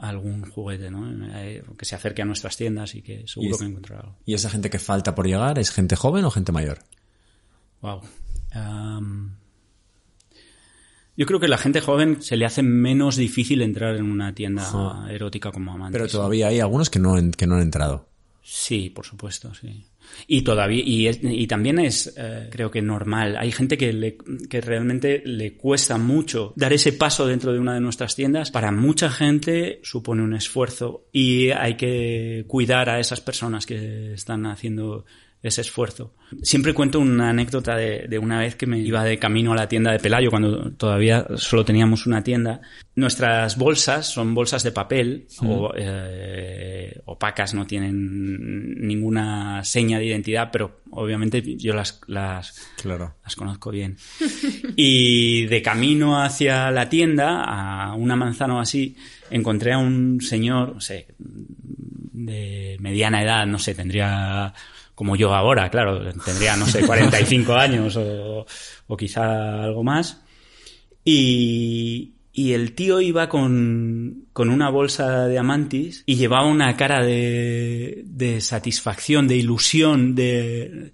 algún 0.01 0.43
juguete, 0.49 0.91
¿no? 0.91 1.09
Eh, 1.37 1.63
Que 1.77 1.85
se 1.85 1.95
acerque 1.95 2.21
a 2.21 2.25
nuestras 2.25 2.55
tiendas 2.55 2.93
y 2.95 3.01
que 3.01 3.27
seguro 3.27 3.49
Y 3.49 3.51
es- 3.53 3.57
que 3.59 3.65
encontrará 3.65 4.01
algo. 4.01 4.17
¿Y 4.25 4.33
esa 4.35 4.49
gente 4.49 4.69
que 4.69 4.79
falta 4.79 5.15
por 5.15 5.25
llegar 5.27 5.57
es 5.59 5.71
gente 5.71 5.95
joven 5.95 6.25
o 6.25 6.29
gente 6.31 6.51
mayor? 6.51 6.79
Wow. 7.81 8.01
Yo 11.17 11.25
creo 11.25 11.39
que 11.39 11.47
la 11.47 11.57
gente 11.57 11.81
joven 11.81 12.21
se 12.21 12.37
le 12.37 12.45
hace 12.45 12.61
menos 12.63 13.15
difícil 13.17 13.61
entrar 13.63 13.95
en 13.97 14.05
una 14.05 14.33
tienda 14.33 15.07
erótica 15.09 15.51
como 15.51 15.73
amante. 15.73 15.97
Pero 15.97 16.07
todavía 16.09 16.47
hay 16.47 16.59
algunos 16.61 16.89
que 16.89 16.99
no, 16.99 17.17
en- 17.17 17.31
que 17.31 17.47
no 17.47 17.55
han 17.55 17.61
entrado. 17.61 18.07
Sí, 18.43 18.89
por 18.91 19.05
supuesto, 19.05 19.53
sí. 19.53 19.83
Y 20.25 20.43
todavía 20.43 20.81
y 20.85 21.47
también 21.47 21.79
es 21.79 22.13
eh, 22.15 22.47
creo 22.49 22.71
que 22.71 22.81
normal. 22.81 23.35
Hay 23.37 23.51
gente 23.51 23.77
que 23.77 23.91
le, 23.91 24.15
que 24.49 24.61
realmente 24.61 25.21
le 25.25 25.57
cuesta 25.57 25.97
mucho 25.97 26.53
dar 26.55 26.71
ese 26.71 26.93
paso 26.93 27.27
dentro 27.27 27.51
de 27.51 27.59
una 27.59 27.73
de 27.73 27.81
nuestras 27.81 28.15
tiendas. 28.15 28.49
Para 28.49 28.71
mucha 28.71 29.09
gente 29.09 29.81
supone 29.83 30.21
un 30.23 30.33
esfuerzo 30.33 31.07
y 31.11 31.49
hay 31.49 31.75
que 31.75 32.45
cuidar 32.47 32.89
a 32.89 33.01
esas 33.01 33.19
personas 33.19 33.65
que 33.65 34.13
están 34.13 34.45
haciendo 34.45 35.03
ese 35.43 35.61
esfuerzo. 35.61 36.13
Siempre 36.41 36.73
cuento 36.73 36.99
una 36.99 37.29
anécdota 37.29 37.75
de, 37.75 38.07
de 38.07 38.19
una 38.19 38.39
vez 38.39 38.55
que 38.55 38.65
me 38.65 38.79
iba 38.79 39.03
de 39.03 39.19
camino 39.19 39.53
a 39.53 39.55
la 39.55 39.67
tienda 39.67 39.91
de 39.91 39.99
Pelayo 39.99 40.29
cuando 40.29 40.71
todavía 40.71 41.25
solo 41.35 41.63
teníamos 41.63 42.05
una 42.07 42.23
tienda. 42.23 42.61
Nuestras 42.95 43.57
bolsas 43.57 44.07
son 44.07 44.33
bolsas 44.33 44.63
de 44.63 44.71
papel 44.71 45.27
o, 45.41 45.71
eh, 45.77 46.99
opacas, 47.05 47.53
no 47.53 47.67
tienen 47.67 48.75
ninguna 48.87 49.63
seña 49.63 49.99
de 49.99 50.05
identidad, 50.05 50.49
pero 50.51 50.81
obviamente 50.91 51.41
yo 51.57 51.73
las, 51.73 52.01
las, 52.07 52.69
Claro. 52.81 53.15
las 53.23 53.35
conozco 53.35 53.69
bien. 53.71 53.97
Y 54.75 55.45
de 55.45 55.61
camino 55.61 56.21
hacia 56.21 56.71
la 56.71 56.89
tienda, 56.89 57.43
a 57.43 57.93
una 57.95 58.15
manzana 58.15 58.55
o 58.55 58.59
así, 58.59 58.95
encontré 59.29 59.73
a 59.73 59.77
un 59.77 60.19
señor, 60.21 60.75
no 60.75 60.81
sé, 60.81 61.07
de 61.19 62.77
mediana 62.79 63.23
edad, 63.23 63.45
no 63.45 63.59
sé, 63.59 63.75
tendría 63.75 64.53
como 64.97 65.15
yo 65.15 65.35
ahora, 65.35 65.69
claro, 65.69 66.11
tendría, 66.25 66.55
no 66.55 66.65
sé, 66.65 66.81
45 66.87 67.53
años 67.53 67.95
o, 67.97 68.47
o 68.87 68.97
quizá 68.97 69.61
algo 69.61 69.83
más. 69.83 70.23
Y, 71.05 72.15
y 72.33 72.53
el 72.53 72.73
tío 72.73 72.99
iba 72.99 73.29
con, 73.29 74.25
con 74.33 74.49
una 74.49 74.71
bolsa 74.71 75.27
de 75.27 75.37
amantis 75.37 76.01
y 76.07 76.15
llevaba 76.15 76.47
una 76.47 76.75
cara 76.75 77.05
de, 77.05 78.05
de 78.05 78.41
satisfacción, 78.41 79.27
de 79.27 79.35
ilusión, 79.35 80.15
de 80.15 80.91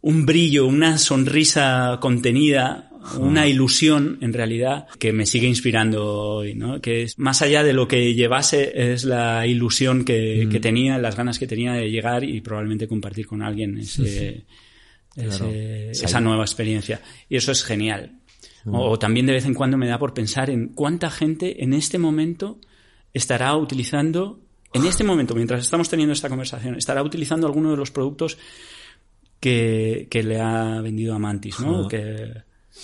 un 0.00 0.24
brillo, 0.24 0.66
una 0.66 0.96
sonrisa 0.96 1.98
contenida, 2.00 2.90
una 3.18 3.46
ilusión 3.46 4.18
en 4.20 4.32
realidad 4.32 4.86
que 4.98 5.12
me 5.12 5.26
sigue 5.26 5.46
inspirando 5.46 6.04
hoy, 6.06 6.54
¿no? 6.54 6.80
Que 6.80 7.02
es 7.02 7.18
más 7.18 7.42
allá 7.42 7.62
de 7.62 7.72
lo 7.72 7.88
que 7.88 8.14
llevase 8.14 8.92
es 8.92 9.04
la 9.04 9.46
ilusión 9.46 10.04
que, 10.04 10.48
que 10.50 10.60
tenía, 10.60 10.98
las 10.98 11.16
ganas 11.16 11.38
que 11.38 11.46
tenía 11.46 11.72
de 11.72 11.90
llegar 11.90 12.24
y 12.24 12.40
probablemente 12.40 12.86
compartir 12.88 13.26
con 13.26 13.42
alguien 13.42 13.78
ese, 13.78 14.44
Claro. 15.14 15.30
ese- 15.48 15.94
Sí. 15.94 16.04
esa 16.04 16.20
nueva 16.20 16.44
experiencia. 16.44 17.00
Y 17.28 17.36
eso 17.36 17.50
es 17.52 17.64
genial. 17.64 18.12
O, 18.66 18.90
o 18.90 18.98
también 18.98 19.26
de 19.26 19.32
vez 19.32 19.46
en 19.46 19.54
cuando 19.54 19.76
me 19.78 19.86
da 19.86 19.98
por 19.98 20.12
pensar 20.14 20.50
en 20.50 20.68
cuánta 20.68 21.10
gente 21.10 21.62
en 21.64 21.72
este 21.72 21.96
momento 21.98 22.58
estará 23.14 23.56
utilizando, 23.56 24.40
en 24.74 24.84
este 24.84 25.02
momento, 25.04 25.34
mientras 25.34 25.62
estamos 25.62 25.88
teniendo 25.88 26.12
esta 26.12 26.28
conversación, 26.28 26.76
estará 26.76 27.02
utilizando 27.02 27.46
alguno 27.46 27.70
de 27.70 27.76
los 27.78 27.90
productos 27.90 28.36
que, 29.40 30.06
que 30.10 30.22
le 30.22 30.40
ha 30.40 30.80
vendido 30.80 31.14
a 31.14 31.18
Mantis, 31.18 31.60
¿no? 31.60 31.88
Que, 31.88 32.32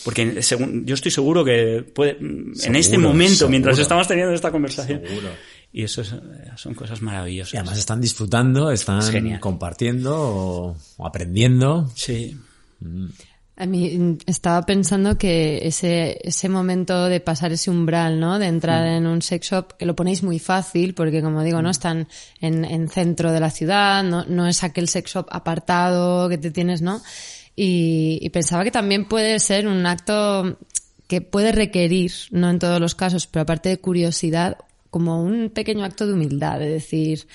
porque 0.03 0.43
según, 0.43 0.85
yo 0.87 0.95
estoy 0.95 1.11
seguro 1.11 1.45
que 1.45 1.85
puede, 1.95 2.17
en 2.21 2.77
este 2.77 2.99
momento, 2.99 3.49
mientras 3.49 3.79
estamos 3.79 4.09
teniendo 4.09 4.33
esta 4.35 4.51
conversación, 4.51 5.03
Seguro. 5.07 5.29
y 5.73 5.83
eso 5.85 6.01
es- 6.03 6.15
son 6.57 6.75
cosas 6.75 7.01
maravillosas. 7.03 7.55
Y 7.55 7.57
además 7.59 7.79
están 7.79 8.01
disfrutando, 8.01 8.71
están 8.71 8.99
Es 9.01 9.39
compartiendo 9.41 10.17
o, 10.19 10.77
o 10.97 11.07
aprendiendo. 11.07 11.91
Sí. 11.95 12.37
A 13.57 13.67
mí 13.67 13.97
mm, 13.97 14.19
estaba 14.27 14.63
pensando 14.67 15.17
que 15.17 15.67
ese, 15.67 16.19
ese 16.23 16.49
momento 16.49 17.05
de 17.07 17.21
pasar 17.21 17.53
ese 17.53 17.71
umbral, 17.71 18.19
¿no? 18.19 18.39
De 18.41 18.47
entrar 18.47 18.85
en 18.85 19.07
un 19.07 19.23
sex 19.23 19.49
shop, 19.49 19.75
que 19.79 19.87
lo 19.87 19.95
ponéis 19.95 20.25
muy 20.25 20.41
fácil, 20.41 20.93
porque 20.93 21.23
como 21.23 21.43
digo, 21.45 21.63
¿no? 21.63 21.71
Están 21.71 22.09
en, 22.41 22.65
en 22.65 22.89
centro 22.89 23.31
de 23.31 23.39
la 23.41 23.51
ciudad, 23.51 24.03
no, 24.03 24.25
no 24.25 24.49
es 24.49 24.65
aquel 24.65 24.89
sex 24.89 25.13
shop 25.13 25.27
apartado 25.31 26.29
que 26.29 26.37
te 26.39 26.51
tienes, 26.51 26.83
¿no? 26.83 27.01
Y, 27.57 28.19
y 28.21 28.31
pensaba 28.31 28.65
que 28.65 28.71
también 28.71 29.07
puede 29.07 29.39
ser 29.39 29.67
un 29.69 29.87
acto 29.87 30.59
que 31.07 31.21
puede 31.21 31.53
requerir, 31.53 32.13
no 32.31 32.51
en 32.51 32.59
todos 32.59 32.81
los 32.81 32.95
casos, 32.95 33.27
pero 33.27 33.43
aparte 33.43 33.69
de 33.69 33.79
curiosidad, 33.79 34.59
como 34.91 35.23
un 35.23 35.51
pequeño 35.51 35.85
acto 35.85 36.07
de 36.07 36.15
humildad, 36.15 36.59
de 36.59 36.69
decir, 36.69 37.27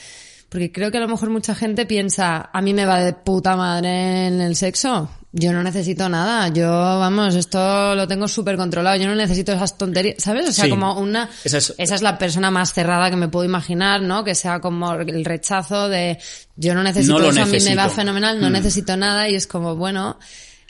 porque 0.49 0.71
creo 0.71 0.91
que 0.91 0.97
a 0.97 1.01
lo 1.01 1.07
mejor 1.07 1.29
mucha 1.29 1.55
gente 1.55 1.85
piensa, 1.85 2.49
a 2.51 2.61
mí 2.61 2.73
me 2.73 2.85
va 2.85 2.99
de 2.99 3.13
puta 3.13 3.55
madre 3.55 4.27
en 4.27 4.41
el 4.41 4.55
sexo. 4.55 5.09
Yo 5.31 5.53
no 5.53 5.61
necesito 5.61 6.09
nada. 6.09 6.47
Yo, 6.47 6.67
vamos, 6.67 7.35
esto 7.35 7.93
lo 7.93 8.07
tengo 8.07 8.27
súper 8.27 8.57
controlado. 8.57 8.95
Yo 8.97 9.05
no 9.07 9.13
necesito 9.13 9.51
esas 9.53 9.77
tonterías, 9.77 10.15
¿sabes? 10.23 10.49
O 10.49 10.51
sea, 10.51 10.63
Sí. 10.65 10.69
como 10.71 10.99
una... 10.99 11.29
Esa 11.43 11.59
es- 11.59 11.75
esa 11.77 11.95
es 11.95 12.01
la 12.01 12.17
persona 12.17 12.49
más 12.49 12.73
cerrada 12.73 13.11
que 13.11 13.15
me 13.15 13.27
puedo 13.27 13.45
imaginar, 13.45 14.01
¿no? 14.01 14.23
Que 14.23 14.33
sea 14.33 14.59
como 14.59 14.91
el 14.93 15.23
rechazo 15.25 15.87
de 15.87 16.17
yo 16.55 16.73
no 16.73 16.81
necesito 16.81 17.19
No 17.19 17.25
eso, 17.29 17.41
a 17.43 17.45
mí 17.45 17.57
me 17.63 17.75
va 17.75 17.89
fenomenal, 17.89 18.41
no 18.41 18.49
Mm. 18.49 18.53
necesito 18.53 18.97
nada 18.97 19.29
y 19.29 19.35
es 19.35 19.45
como, 19.45 19.75
bueno, 19.75 20.17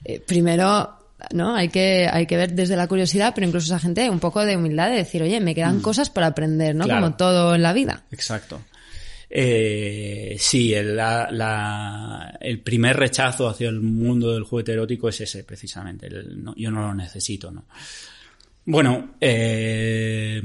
eh, 0.04 0.20
primero, 0.20 0.94
¿no? 1.32 1.56
Hay 1.56 1.70
que, 1.70 2.10
hay 2.12 2.25
que 2.25 2.36
ver 2.36 2.51
desde 2.54 2.75
la 2.75 2.88
curiosidad, 2.88 3.32
pero 3.34 3.48
incluso 3.48 3.68
esa 3.68 3.80
gente 3.80 4.10
un 4.10 4.20
poco 4.20 4.44
de 4.46 4.58
humildad 4.58 4.89
de 4.89 4.96
decir, 4.98 5.22
oye, 5.24 5.39
me 5.39 5.56
quedan 5.56 5.80
cosas 5.80 6.10
para 6.10 6.28
aprender, 6.28 6.75
¿no? 6.75 6.84
Mm. 6.84 6.88
Claro. 6.88 7.01
Como 7.06 7.16
todo 7.16 7.56
en 7.56 7.62
la 7.63 7.72
vida. 7.74 8.04
Exacto. 8.12 8.62
Eh, 9.30 10.36
sí, 10.40 10.74
el, 10.74 10.96
la- 10.96 11.30
la- 11.32 12.38
el 12.42 12.62
primer 12.62 12.98
rechazo 12.98 13.48
hacia 13.48 13.70
el 13.70 13.80
mundo 13.82 14.34
del 14.34 14.44
juguete 14.44 14.74
erótico 14.74 15.10
es 15.10 15.22
ese, 15.22 15.44
precisamente. 15.44 16.08
el 16.08 16.44
no- 16.44 16.56
yo 16.56 16.72
no 16.72 16.82
lo 16.82 16.94
necesito, 16.96 17.52
¿no? 17.52 17.66
Bueno, 18.66 19.16
eh, 19.20 20.42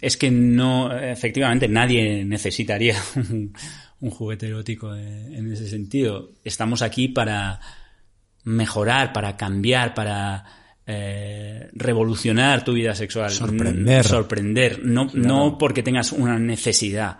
es 0.00 0.16
que 0.16 0.30
no, 0.30 0.96
efectivamente, 0.96 1.68
nadie 1.68 2.24
necesitaría 2.24 2.96
un, 3.16 3.52
un 4.00 4.10
juguete 4.10 4.46
erótico 4.48 4.94
en 4.94 5.50
ese 5.52 5.68
sentido. 5.68 6.32
Estamos 6.44 6.82
aquí 6.82 7.08
para 7.08 7.60
mejorar, 8.44 9.12
para 9.12 9.36
cambiar, 9.36 9.94
para 9.94 10.44
eh, 10.86 11.70
revolucionar 11.72 12.64
tu 12.64 12.72
vida 12.74 12.94
sexual. 12.94 13.30
Sorprender. 13.30 14.04
Sorprender. 14.04 14.84
No, 14.84 15.08
no 15.14 15.56
porque 15.58 15.82
tengas 15.82 16.12
una 16.12 16.38
necesidad. 16.38 17.18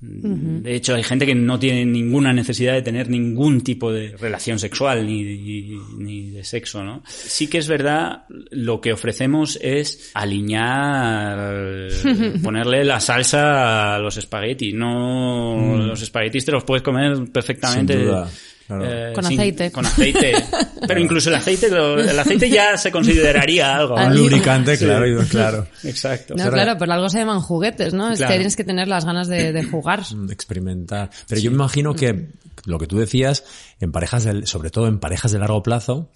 De 0.00 0.76
hecho, 0.76 0.94
hay 0.94 1.02
gente 1.02 1.26
que 1.26 1.34
no 1.34 1.58
tiene 1.58 1.84
ninguna 1.84 2.32
necesidad 2.32 2.74
de 2.74 2.82
tener 2.82 3.10
ningún 3.10 3.62
tipo 3.62 3.90
de 3.90 4.16
relación 4.16 4.60
sexual 4.60 5.04
ni, 5.04 5.24
ni, 5.24 5.76
ni 5.96 6.30
de 6.30 6.44
sexo, 6.44 6.84
¿no? 6.84 7.02
Sí 7.06 7.48
que 7.48 7.58
es 7.58 7.66
verdad, 7.66 8.22
lo 8.50 8.80
que 8.80 8.92
ofrecemos 8.92 9.58
es 9.60 10.12
alinear, 10.14 11.88
ponerle 12.44 12.84
la 12.84 13.00
salsa 13.00 13.96
a 13.96 13.98
los 13.98 14.16
espaguetis. 14.16 14.72
No, 14.72 15.76
los 15.76 16.00
espaguetis 16.00 16.44
te 16.44 16.52
los 16.52 16.62
puedes 16.62 16.84
comer 16.84 17.16
perfectamente. 17.32 17.94
Sin 17.94 18.04
duda, 18.04 18.30
claro. 18.68 18.84
eh, 18.86 19.12
Con 19.14 19.24
sin- 19.24 19.40
aceite. 19.40 19.72
Con 19.72 19.84
aceite. 19.84 20.32
Pero 20.86 21.00
incluso 21.00 21.28
el 21.30 21.34
aceite, 21.34 21.68
lo- 21.70 21.98
el 21.98 22.16
aceite 22.16 22.48
ya 22.48 22.76
se 22.76 22.92
consideraría 22.92 23.74
algo. 23.74 23.96
Un 23.96 24.14
lubricante, 24.16 24.78
claro, 24.78 25.04
claro. 25.28 25.66
Exacto. 25.82 26.34
No, 26.36 26.48
claro, 26.50 26.78
por 26.78 26.88
algo 26.92 27.08
se 27.08 27.18
llaman 27.18 27.40
juguetes, 27.40 27.92
¿no? 27.94 28.12
Es 28.12 28.20
que 28.20 28.26
tienes 28.26 28.54
que 28.54 28.62
tener 28.64 28.86
las 28.86 29.04
ganas 29.04 29.26
de, 29.26 29.52
de 29.52 29.64
jugar. 29.64 30.02
Mm, 30.14 30.30
experimentar. 30.30 31.10
Pero 31.26 31.40
yo 31.40 31.50
me 31.50 31.56
imagino 31.56 31.94
que 31.94 32.28
lo 32.66 32.78
que 32.78 32.86
tú 32.86 32.98
decías, 32.98 33.42
en 33.80 33.90
parejas 33.90 34.22
del, 34.24 34.46
sobre 34.46 34.70
todo 34.70 34.86
en 34.86 34.98
parejas 35.00 35.32
de 35.32 35.38
largo 35.40 35.62
plazo, 35.62 36.12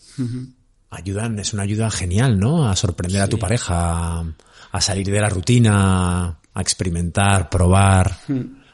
ayudan, 0.91 1.39
es 1.39 1.53
una 1.53 1.63
ayuda 1.63 1.91
genial, 1.91 2.39
¿no? 2.39 2.69
A 2.69 2.77
sorprender 2.77 3.23
a 3.23 3.29
tu 3.29 3.39
pareja, 3.39 4.21
a, 4.21 4.25
a 4.73 4.81
salir 4.81 5.07
de 5.11 5.21
la 5.21 5.29
rutina, 5.29 6.39
a 6.55 6.61
experimentar, 6.61 7.49
probar. 7.49 8.17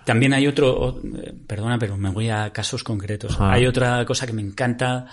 También 0.09 0.33
hay 0.33 0.47
otro, 0.47 1.03
eh, 1.23 1.35
perdona, 1.47 1.79
pero 1.79 1.99
me 1.99 2.09
voy 2.09 2.31
a 2.31 2.51
casos 2.51 2.83
concretos. 2.83 3.37
Hay 3.39 3.67
otra 3.67 4.03
cosa 4.07 4.27
que 4.27 4.33
me 4.33 4.41
encanta 4.41 5.05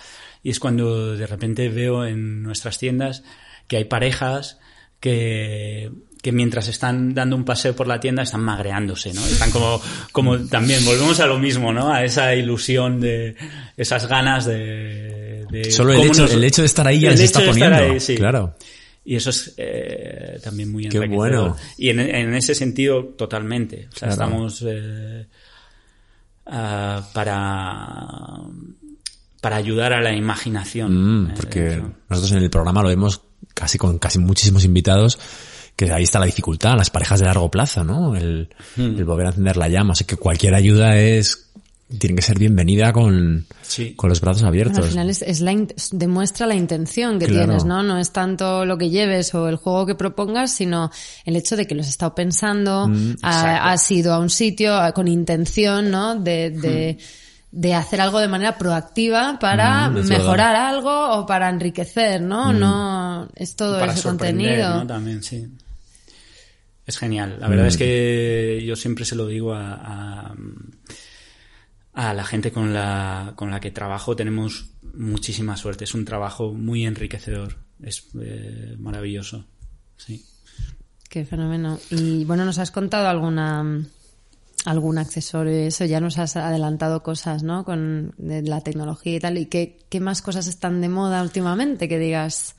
y 0.41 0.51
es 0.51 0.59
cuando 0.61 1.17
de 1.17 1.27
repente 1.27 1.67
veo 1.67 2.05
en 2.05 2.41
nuestras 2.41 2.77
tiendas 2.77 3.21
que 3.67 3.75
hay 3.75 3.83
parejas 3.83 4.57
que, 5.01 5.91
que 6.21 6.31
mientras 6.31 6.69
están 6.69 7.13
dando 7.13 7.35
un 7.35 7.43
paseo 7.43 7.75
por 7.75 7.87
la 7.87 7.99
tienda 7.99 8.23
están 8.23 8.39
magreándose, 8.41 9.13
¿no? 9.13 9.25
Están 9.25 9.51
como, 9.51 9.81
como 10.13 10.39
también, 10.47 10.85
volvemos 10.85 11.19
a 11.19 11.25
lo 11.27 11.39
mismo, 11.39 11.73
¿no? 11.73 11.91
A 11.91 12.05
esa 12.05 12.33
ilusión 12.33 13.01
de, 13.01 13.35
esas 13.75 14.07
ganas 14.07 14.45
de... 14.45 15.45
de 15.51 15.71
Solo 15.71 15.91
el 15.91 16.03
hecho, 16.09 16.21
nos- 16.21 16.31
el 16.31 16.43
hecho 16.45 16.61
de 16.61 16.67
estar 16.67 16.87
ahí 16.87 17.01
ya 17.01 17.09
les 17.11 17.19
está 17.19 17.41
poniendo. 17.45 17.75
ahí, 17.77 17.99
sí. 17.99 18.15
Claro. 18.15 18.55
Y 19.07 19.15
eso 19.15 19.29
es 19.29 19.53
eh, 19.57 20.39
también 20.43 20.71
muy 20.71 20.87
Qué 20.89 20.97
enriquecedor. 20.97 21.15
bueno. 21.49 21.55
Y 21.77 21.89
en, 21.89 21.99
en 21.99 22.33
ese 22.33 22.55
sentido, 22.55 23.03
totalmente. 23.15 23.87
O 23.93 23.95
sea, 23.95 24.07
Claro. 24.09 24.13
estamos 24.13 24.65
eh, 24.67 25.27
ah, 26.47 27.07
para, 27.13 28.07
para 29.41 29.55
ayudar 29.57 29.93
a 29.93 30.01
la 30.01 30.13
imaginación. 30.15 31.25
Mm, 31.25 31.27
Eh, 31.29 31.33
porque 31.35 31.83
nosotros 32.09 32.31
en 32.31 32.39
el 32.43 32.49
programa 32.49 32.81
lo 32.81 32.89
vemos 32.89 33.21
casi 33.53 33.77
con 33.77 33.99
casi 33.99 34.19
muchísimos 34.19 34.65
invitados 34.65 35.19
que 35.75 35.91
ahí 35.91 36.03
está 36.03 36.19
la 36.19 36.25
dificultad, 36.25 36.75
las 36.77 36.89
parejas 36.89 37.19
de 37.19 37.25
largo 37.25 37.51
plazo, 37.51 37.83
¿no? 37.83 38.15
El, 38.15 38.49
Hmm. 38.77 38.97
el 38.97 39.03
volver 39.05 39.27
a 39.27 39.29
encender 39.29 39.57
la 39.57 39.67
llama. 39.69 39.91
Así 39.91 40.05
que 40.05 40.15
cualquier 40.15 40.55
ayuda 40.55 40.97
es 40.97 41.44
tiene 41.99 42.15
que 42.15 42.21
ser 42.23 42.39
bienvenida 42.39 42.91
con, 42.91 43.45
Sí. 43.61 43.93
con 43.95 44.09
los 44.09 44.19
brazos 44.19 44.43
abiertos. 44.43 44.79
Al 44.79 44.89
final 44.89 45.09
es, 45.09 45.21
es 45.21 45.39
la 45.41 45.51
in- 45.51 45.67
demuestra 45.91 46.47
la 46.47 46.55
intención 46.55 47.19
que 47.19 47.27
Claro. 47.27 47.45
tienes, 47.45 47.65
¿no? 47.65 47.83
No 47.83 47.99
es 47.99 48.11
tanto 48.11 48.65
lo 48.65 48.77
que 48.77 48.89
lleves 48.89 49.33
o 49.35 49.47
el 49.47 49.55
juego 49.57 49.85
que 49.85 49.93
propongas, 49.95 50.51
sino 50.51 50.89
el 51.25 51.35
hecho 51.35 51.55
de 51.55 51.67
que 51.67 51.75
lo 51.75 51.81
has 51.81 51.89
estado 51.89 52.15
pensando, 52.15 52.87
Mm, 52.87 53.15
ha- 53.21 53.71
has 53.71 53.91
ido 53.91 54.13
a 54.13 54.19
un 54.19 54.29
sitio 54.31 54.73
con 54.95 55.07
intención, 55.07 55.91
¿no? 55.91 56.15
De, 56.15 56.49
de, 56.49 56.97
de 57.51 57.73
hacer 57.75 58.01
algo 58.01 58.19
de 58.19 58.27
manera 58.29 58.57
proactiva 58.57 59.37
para 59.39 59.89
Mm, 59.89 59.97
es 59.99 60.05
mejorar 60.09 60.55
algo 60.55 61.11
o 61.19 61.25
para 61.27 61.49
enriquecer, 61.49 62.19
¿no? 62.19 62.51
Mm. 62.51 62.59
No 62.59 63.29
es 63.35 63.55
todo 63.55 63.79
para 63.79 63.93
ese 63.93 64.01
contenido. 64.03 64.73
¿no? 64.79 64.87
También, 64.87 65.21
sí. 65.21 65.47
Es 66.87 66.97
genial. 66.97 67.37
La 67.39 67.47
verdad 67.47 67.67
es 67.67 67.77
que 67.77 68.63
yo 68.65 68.75
siempre 68.75 69.05
se 69.05 69.15
lo 69.15 69.25
digo 69.27 69.53
a, 69.53 69.73
a, 69.73 70.35
a 71.95 72.13
la 72.13 72.25
gente 72.25 72.51
con 72.51 72.73
la, 72.73 73.33
con 73.35 73.49
la 73.49 73.59
que 73.59 73.71
trabajo. 73.71 74.15
Tenemos 74.15 74.71
muchísima 74.93 75.57
suerte. 75.57 75.85
Es 75.85 75.93
un 75.93 76.05
trabajo 76.05 76.53
muy 76.53 76.85
enriquecedor. 76.85 77.57
Es 77.81 78.09
eh, 78.21 78.75
maravilloso. 78.77 79.45
Sí. 79.97 80.25
Qué 81.09 81.25
fenómeno. 81.25 81.79
Y 81.89 82.25
bueno, 82.25 82.43
nos 82.45 82.59
has 82.59 82.71
contado 82.71 83.07
alguna 83.07 83.81
algún 84.65 84.97
accesorio 84.97 85.63
y 85.63 85.67
eso, 85.67 85.85
ya 85.85 85.99
nos 85.99 86.17
has 86.17 86.35
adelantado 86.35 87.03
cosas, 87.03 87.43
¿no? 87.43 87.63
Con 87.63 88.13
de 88.17 88.41
la 88.41 88.61
tecnología 88.61 89.15
y 89.15 89.19
tal. 89.19 89.37
¿Y 89.37 89.45
qué, 89.45 89.77
qué 89.89 89.99
más 89.99 90.21
cosas 90.21 90.47
están 90.47 90.81
de 90.81 90.89
moda 90.89 91.21
últimamente 91.21 91.87
que 91.87 91.99
digas? 91.99 92.55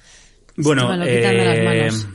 Bueno, 0.57 0.83
"Esto 0.83 0.93
me 0.93 0.99
lo 0.99 1.05
quitan 1.05 1.37
de 1.37 1.45
las 1.45 1.59
eh, 1.59 1.65
manos"? 1.65 2.09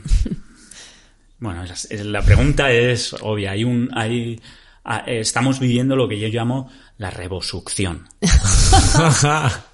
bueno, 1.38 1.64
la 2.04 2.22
pregunta 2.22 2.72
es 2.72 3.14
obvia. 3.20 3.52
Hay 3.52 3.64
un, 3.64 3.90
hay, 3.92 4.40
ah, 4.84 5.04
eh, 5.06 5.20
estamos 5.20 5.60
viviendo 5.60 5.94
lo 5.94 6.08
que 6.08 6.18
yo 6.18 6.28
llamo 6.28 6.70
la 7.02 7.10
revosucción. 7.10 8.08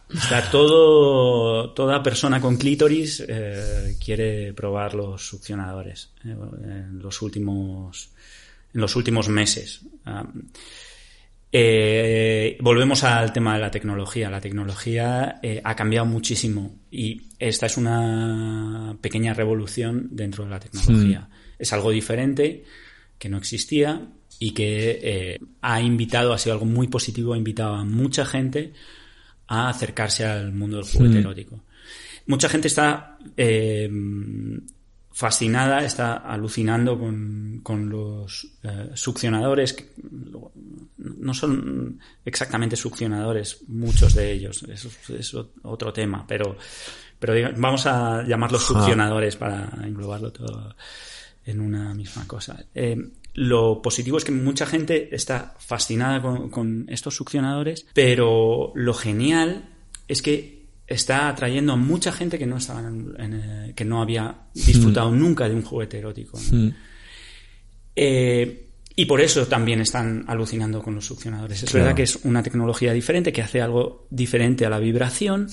Está 0.08 0.50
todo, 0.50 1.74
toda 1.74 2.02
persona 2.02 2.40
con 2.40 2.56
clítoris 2.56 3.22
eh, 3.28 3.98
quiere 4.02 4.54
probar 4.54 4.94
los 4.94 5.28
succionadores 5.28 6.14
eh, 6.24 6.30
en 6.30 6.98
los 6.98 7.20
últimos, 7.20 8.10
en 8.72 8.80
los 8.80 8.96
últimos 8.96 9.28
meses. 9.28 9.82
Ah, 10.06 10.26
eh, 11.52 12.56
volvemos 12.62 13.04
al 13.04 13.30
tema 13.34 13.54
de 13.56 13.60
la 13.60 13.70
tecnología. 13.70 14.30
La 14.30 14.40
tecnología 14.40 15.38
eh, 15.42 15.60
ha 15.62 15.76
cambiado 15.76 16.06
muchísimo 16.06 16.76
y 16.90 17.28
esta 17.38 17.66
es 17.66 17.76
una 17.76 18.96
pequeña 19.02 19.34
revolución 19.34 20.08
dentro 20.12 20.44
de 20.44 20.50
la 20.50 20.60
tecnología. 20.60 21.28
Es 21.58 21.74
algo 21.74 21.90
diferente 21.90 22.64
que 23.18 23.28
no 23.28 23.36
existía 23.36 24.08
y 24.38 24.52
que 24.52 25.00
eh, 25.02 25.40
ha 25.62 25.80
invitado, 25.80 26.32
ha 26.32 26.38
sido 26.38 26.54
algo 26.54 26.66
muy 26.66 26.88
positivo, 26.88 27.34
ha 27.34 27.38
invitado 27.38 27.74
a 27.74 27.84
mucha 27.84 28.24
gente 28.24 28.72
a 29.48 29.68
acercarse 29.68 30.24
al 30.24 30.52
mundo 30.52 30.76
del 30.76 30.86
juguete 30.86 31.18
erótico. 31.18 31.64
Mucha 32.26 32.48
gente 32.48 32.68
está 32.68 33.18
eh, 33.36 33.90
fascinada, 35.10 35.82
está 35.84 36.18
alucinando 36.18 36.98
con, 36.98 37.60
con 37.62 37.88
los 37.88 38.46
eh, 38.62 38.90
succionadores. 38.94 39.72
que 39.72 39.90
no 40.98 41.34
son 41.34 41.98
exactamente 42.24 42.76
succionadores, 42.76 43.62
muchos 43.68 44.14
de 44.14 44.30
ellos. 44.30 44.62
Eso 44.64 44.88
es 45.12 45.34
otro 45.62 45.92
tema, 45.92 46.24
pero, 46.26 46.56
pero 47.18 47.34
vamos 47.56 47.86
a 47.86 48.22
llamarlos 48.24 48.62
succionadores 48.62 49.36
para 49.36 49.70
englobarlo 49.82 50.30
todo 50.30 50.76
en 51.44 51.60
una 51.60 51.94
misma 51.94 52.26
cosa. 52.26 52.62
Eh, 52.74 52.96
lo 53.40 53.80
positivo 53.82 54.18
es 54.18 54.24
que 54.24 54.32
mucha 54.32 54.66
gente 54.66 55.14
está 55.14 55.54
fascinada 55.58 56.20
con, 56.20 56.50
con 56.50 56.86
estos 56.88 57.14
succionadores, 57.14 57.86
pero 57.94 58.72
lo 58.74 58.94
genial 58.94 59.68
es 60.08 60.22
que 60.22 60.66
está 60.88 61.28
atrayendo 61.28 61.72
a 61.74 61.76
mucha 61.76 62.10
gente 62.10 62.38
que 62.38 62.46
no 62.46 62.56
estaba 62.56 62.80
en- 62.80 63.14
en, 63.18 63.34
eh, 63.34 63.72
que 63.76 63.84
no 63.84 64.02
había 64.02 64.38
disfrutado 64.54 65.10
nunca 65.12 65.48
de 65.48 65.54
un 65.54 65.62
juguete 65.62 65.98
erótico. 65.98 66.38
¿no? 66.50 66.72
Eh, 67.94 68.64
y 68.96 69.04
por 69.04 69.20
eso 69.20 69.46
también 69.46 69.80
están 69.80 70.24
alucinando 70.26 70.82
con 70.82 70.94
los 70.96 71.06
succionadores. 71.06 71.62
Es 71.62 71.70
Claro. 71.70 71.84
verdad 71.84 71.96
que 71.96 72.02
es 72.02 72.16
una 72.24 72.42
tecnología 72.42 72.92
diferente, 72.92 73.32
que 73.32 73.42
hace 73.42 73.60
algo 73.60 74.06
diferente 74.10 74.66
a 74.66 74.70
la 74.70 74.78
vibración. 74.80 75.48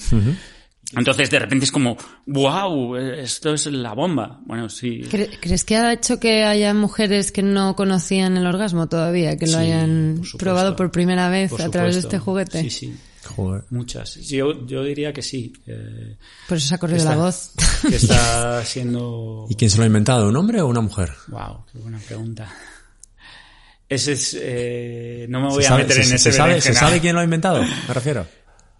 Entonces 0.95 1.29
de 1.29 1.39
repente 1.39 1.65
es 1.65 1.71
como, 1.71 1.97
wow, 2.27 2.95
esto 2.95 3.53
es 3.53 3.65
la 3.67 3.93
bomba. 3.93 4.39
Bueno, 4.45 4.69
sí. 4.69 5.01
¿Cre- 5.09 5.37
¿Crees 5.41 5.63
que 5.63 5.75
ha 5.75 5.91
hecho 5.93 6.19
que 6.19 6.43
haya 6.43 6.73
mujeres 6.73 7.31
que 7.31 7.41
no 7.41 7.75
conocían 7.75 8.37
el 8.37 8.45
orgasmo 8.45 8.87
todavía, 8.87 9.35
que 9.37 9.45
lo 9.47 9.53
Sí, 9.53 9.57
hayan 9.57 10.21
por 10.31 10.39
probado 10.39 10.75
por 10.75 10.91
primera 10.91 11.27
vez 11.29 11.49
Por 11.49 11.61
a 11.61 11.69
través 11.69 11.95
de 11.95 12.01
este 12.01 12.19
juguete? 12.19 12.61
Sí, 12.61 12.69
sí. 12.69 12.95
Joder. 13.35 13.63
Muchas. 13.71 14.15
Yo, 14.27 14.65
yo 14.67 14.83
diría 14.83 15.11
que 15.11 15.23
sí. 15.23 15.51
que- 15.65 16.17
Por 16.47 16.57
eso 16.57 16.67
se 16.67 16.75
ha 16.75 16.77
corrido 16.77 16.99
está- 16.99 17.09
la 17.15 17.17
voz. 17.17 17.51
Que 17.89 17.95
está 17.95 18.63
siendo... 18.63 19.47
¿Y 19.49 19.55
quién 19.55 19.71
se 19.71 19.77
lo 19.77 19.83
ha 19.83 19.87
inventado? 19.87 20.29
¿Un 20.29 20.37
hombre 20.37 20.61
o 20.61 20.67
una 20.67 20.81
mujer? 20.81 21.11
Wow, 21.29 21.65
qué 21.73 21.79
buena 21.79 21.97
pregunta. 21.97 22.47
Ese 23.89 24.13
es... 24.13 24.37
eh, 24.39 25.25
no 25.29 25.41
me 25.41 25.47
voy 25.49 25.61
¿Se 25.63 25.67
a 25.67 25.69
sabe, 25.71 25.83
meter 25.83 25.95
se- 25.97 26.01
en 26.03 26.07
se 26.09 26.15
ese 26.15 26.31
sabe, 26.31 26.61
¿Se 26.61 26.73
sabe 26.73 26.99
quién 26.99 27.15
lo 27.15 27.21
ha 27.21 27.23
inventado? 27.23 27.61
Me 27.63 27.93
refiero. 27.93 28.25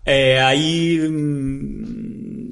Eh, 0.06 0.40
hay, 0.40 1.00
mm, 1.00 2.52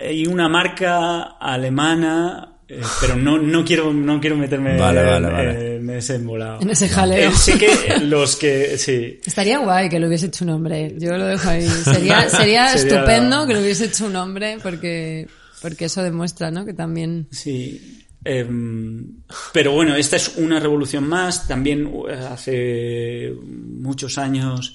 hay 0.00 0.26
una 0.26 0.48
marca 0.48 1.22
alemana, 1.38 2.56
eh, 2.68 2.80
pero 3.00 3.16
no, 3.16 3.38
no 3.38 3.64
quiero 3.64 3.92
no 3.92 4.20
quiero 4.20 4.36
meterme 4.36 4.78
Vale, 4.78 5.02
vale, 5.02 5.26
en, 5.28 5.32
vale. 5.32 5.76
en 5.76 5.90
ese 5.90 6.14
embolado. 6.16 6.60
En 6.62 6.70
ese 6.70 6.88
jaleo. 6.88 7.28
Eh, 7.30 7.32
sé 7.32 7.58
que 7.58 7.70
los 8.04 8.36
que 8.36 8.78
sí. 8.78 9.20
Estaría 9.24 9.58
guay 9.58 9.88
que 9.88 9.98
lo 10.00 10.06
hubiese 10.08 10.26
hecho 10.26 10.44
un 10.44 10.50
hombre. 10.50 10.94
Yo 10.98 11.16
lo 11.18 11.26
dejo 11.26 11.48
ahí. 11.50 11.66
Sería, 11.68 12.28
sería, 12.30 12.68
Sería- 12.68 12.74
estupendo 12.74 13.46
que 13.46 13.54
lo 13.54 13.60
hubiese 13.60 13.86
hecho 13.86 14.06
un 14.06 14.16
hombre 14.16 14.56
porque, 14.62 15.26
porque 15.60 15.86
eso 15.86 16.02
demuestra, 16.02 16.50
¿no? 16.50 16.64
Que 16.64 16.72
también. 16.74 17.28
Sí. 17.30 18.06
Em, 18.24 19.22
pero 19.52 19.72
bueno, 19.72 19.94
esta 19.96 20.16
es 20.16 20.36
una 20.36 20.60
revolución 20.60 21.08
más. 21.08 21.46
También 21.48 21.90
eh, 22.08 22.14
hace 22.30 23.32
muchos 23.44 24.18
años 24.18 24.74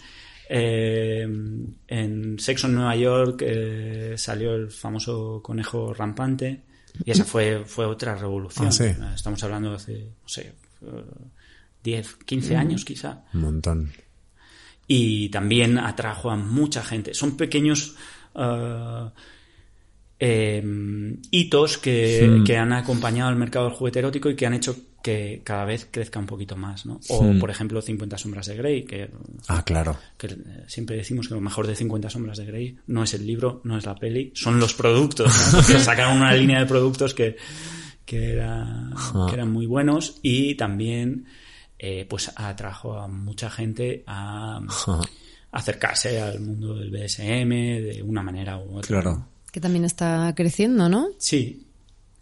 em, 0.50 1.66
en 1.88 2.40
Sexo 2.40 2.68
en 2.68 2.76
Nueva 2.76 2.96
York 2.96 3.42
eh, 3.46 4.14
salió 4.18 4.56
el 4.56 4.70
famoso 4.72 5.42
conejo 5.44 5.94
rampante 5.94 6.62
y 7.04 7.12
esa 7.12 7.26
fue, 7.26 7.64
fue 7.66 7.86
otra 7.86 8.16
revolución. 8.16 8.68
Ah, 8.68 8.72
sí. 8.72 8.84
Eh, 8.86 8.96
Estamos 9.16 9.44
hablando 9.44 9.70
de 9.72 9.76
hace, 9.76 9.94
no 10.22 10.28
sé, 10.30 10.54
eh, 10.82 11.04
10, 11.84 12.16
15 12.26 12.56
años 12.56 12.86
quizá 12.86 13.24
Un 13.34 13.42
montón. 13.42 13.92
y 14.88 15.30
también 15.30 15.78
atrajo 15.78 16.32
a 16.32 16.36
mucha 16.36 16.84
gente. 16.84 17.14
Son 17.14 17.36
pequeños 17.38 17.96
eh, 18.36 19.10
eh, 20.20 20.64
hitos 21.32 21.78
que, 21.78 22.42
que 22.46 22.58
han 22.58 22.72
acompañado 22.74 23.30
al 23.30 23.36
mercado 23.36 23.66
del 23.66 23.76
juguete 23.76 24.00
erótico 24.00 24.30
y 24.30 24.36
que 24.36 24.46
han 24.46 24.54
hecho 24.54 24.76
que 25.06 25.42
cada 25.44 25.66
vez 25.66 25.88
crezca 25.92 26.18
un 26.18 26.26
poquito 26.26 26.56
más. 26.56 26.88
¿no? 26.88 27.00
O, 27.10 27.32
por 27.40 27.52
ejemplo, 27.52 27.80
50 27.80 28.18
sombras 28.18 28.48
de 28.48 28.56
Grey, 28.56 28.86
que, 28.86 29.12
Ah, 29.48 29.64
claro. 29.64 29.96
que, 30.18 30.36
siempre 30.66 30.96
decimos 30.96 31.28
que 31.28 31.36
lo 31.36 31.42
mejor 31.42 31.68
de 31.68 31.76
50 31.76 32.10
sombras 32.10 32.40
de 32.40 32.46
Grey 32.46 32.76
no 32.88 33.04
es 33.04 33.14
el 33.14 33.28
libro, 33.28 33.62
no 33.66 33.78
es 33.78 33.86
la 33.86 33.94
peli, 33.94 34.32
son 34.34 34.60
los 34.60 34.74
productos. 34.74 35.28
¿no? 35.54 35.60
Porque 35.62 35.80
sacaron 35.80 36.18
una 36.18 36.34
línea 36.34 36.60
de 36.60 36.66
productos 36.66 37.14
que, 37.14 37.36
que, 38.04 38.32
era- 38.32 38.90
que 39.28 39.34
eran 39.36 39.52
muy 39.52 39.68
buenos 39.68 40.18
y 40.24 40.56
también 40.56 41.26
eh, 41.78 42.08
pues 42.10 42.32
atrajo 42.36 42.98
a 42.98 43.08
mucha 43.08 43.52
gente 43.52 44.04
a 44.08 44.60
acercarse 45.52 46.20
al 46.20 46.40
mundo 46.42 46.74
del 46.76 46.90
BSM 46.90 47.50
de 47.50 48.02
una 48.04 48.24
manera 48.24 48.58
u 48.58 48.78
otra. 48.78 48.88
Claro. 48.88 49.28
Que 49.52 49.62
también 49.62 49.86
está 49.86 50.34
creciendo, 50.36 50.90
¿no? 50.90 51.10
Sí. 51.20 51.65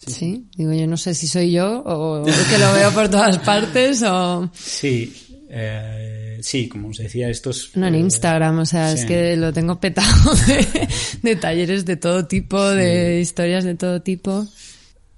Sí. 0.07 0.47
Digo, 0.55 0.73
yo 0.73 0.87
no 0.87 0.97
sé 0.97 1.13
si 1.13 1.27
soy 1.27 1.51
yo 1.51 1.81
o 1.85 2.27
es 2.27 2.35
que 2.47 2.57
lo 2.57 2.73
veo 2.73 2.91
por 2.91 3.09
todas 3.09 3.37
partes 3.45 4.03
o... 4.03 4.49
Sí. 4.53 5.13
eh, 5.49 6.39
sí, 6.41 6.67
como 6.67 6.89
os 6.89 6.97
decía, 6.97 7.29
estos... 7.29 7.71
No, 7.75 7.87
en 7.87 7.95
eh, 7.95 7.99
Instagram, 7.99 8.59
o 8.59 8.65
sea, 8.65 8.91
es 8.91 9.05
que 9.05 9.35
lo 9.37 9.53
tengo 9.53 9.79
petado 9.79 10.33
de, 10.47 10.87
de 11.21 11.35
talleres 11.35 11.85
de 11.85 11.97
todo 11.97 12.25
tipo, 12.25 12.61
de 12.63 13.19
historias 13.21 13.63
de 13.63 13.75
todo 13.75 14.01
tipo. 14.01 14.47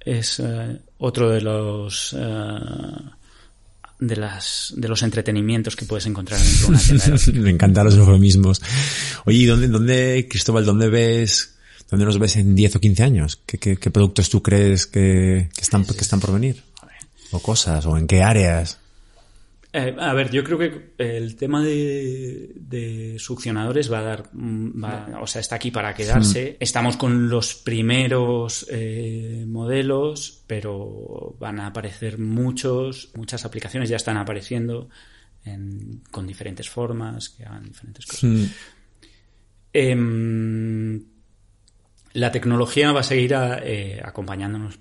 es 0.01 0.39
eh, 0.39 0.79
otro 0.97 1.29
de 1.29 1.41
los 1.41 2.15
eh, 2.17 2.59
de 3.99 4.15
las 4.15 4.73
de 4.75 4.87
los 4.87 5.03
entretenimientos 5.03 5.75
que 5.75 5.85
puedes 5.85 6.05
encontrar 6.05 6.39
dentro 6.39 6.67
de 6.67 7.31
una. 7.31 7.41
Me 7.41 7.49
encantan 7.51 7.85
los 7.85 7.95
eufemismos. 7.95 8.61
Oye, 9.25 9.39
¿y 9.39 9.45
dónde, 9.45 9.67
dónde, 9.67 10.27
Cristóbal, 10.29 10.65
dónde 10.65 10.89
ves, 10.89 11.54
dónde 11.89 12.05
nos 12.05 12.19
ves 12.19 12.35
en 12.37 12.55
10 12.55 12.75
o 12.75 12.79
15 12.79 13.03
años? 13.03 13.41
¿Qué, 13.45 13.57
qué, 13.57 13.77
qué 13.77 13.91
productos 13.91 14.29
tú 14.29 14.41
crees 14.41 14.85
que, 14.87 15.49
que 15.53 15.61
están, 15.61 15.85
que 15.85 15.91
están 16.01 16.19
por 16.19 16.33
venir? 16.33 16.63
O 17.31 17.39
cosas, 17.39 17.85
o 17.85 17.97
en 17.97 18.07
qué 18.07 18.21
áreas. 18.21 18.79
Eh, 19.73 19.93
a 19.99 20.13
ver, 20.13 20.31
yo 20.31 20.41
creo 20.45 20.57
que 20.57 20.93
el 20.99 21.35
tema 21.35 21.61
de, 21.61 22.51
de 22.55 23.17
succionadores 23.19 23.91
va 23.91 23.99
a 23.99 24.03
dar, 24.03 24.29
mm, 24.31 24.81
va- 24.81 25.19
o 25.21 25.27
sea, 25.27 25.41
está 25.41 25.55
aquí 25.57 25.69
para 25.69 25.93
quedarse. 25.93 26.55
Estamos 26.61 26.95
con 26.95 27.27
los 27.27 27.55
primeros 27.55 28.65
eh, 28.71 29.43
modelos, 29.45 30.43
pero 30.47 31.35
van 31.41 31.59
a 31.59 31.67
aparecer 31.67 32.17
muchos, 32.19 33.09
muchas 33.15 33.43
aplicaciones 33.43 33.89
ya 33.89 33.97
están 33.97 34.15
apareciendo 34.15 34.87
en- 35.43 36.01
con 36.09 36.25
diferentes 36.25 36.69
formas, 36.69 37.27
que 37.29 37.43
hagan 37.43 37.65
diferentes 37.65 38.05
cosas. 38.05 38.23
Mm. 38.23 38.45
Em, 39.73 41.03
la 42.15 42.31
tecnología 42.31 42.91
va 42.91 43.01
a 43.01 43.03
seguir 43.03 43.35
a- 43.35 43.59
eh, 43.63 44.01
acompañándonos. 44.03 44.77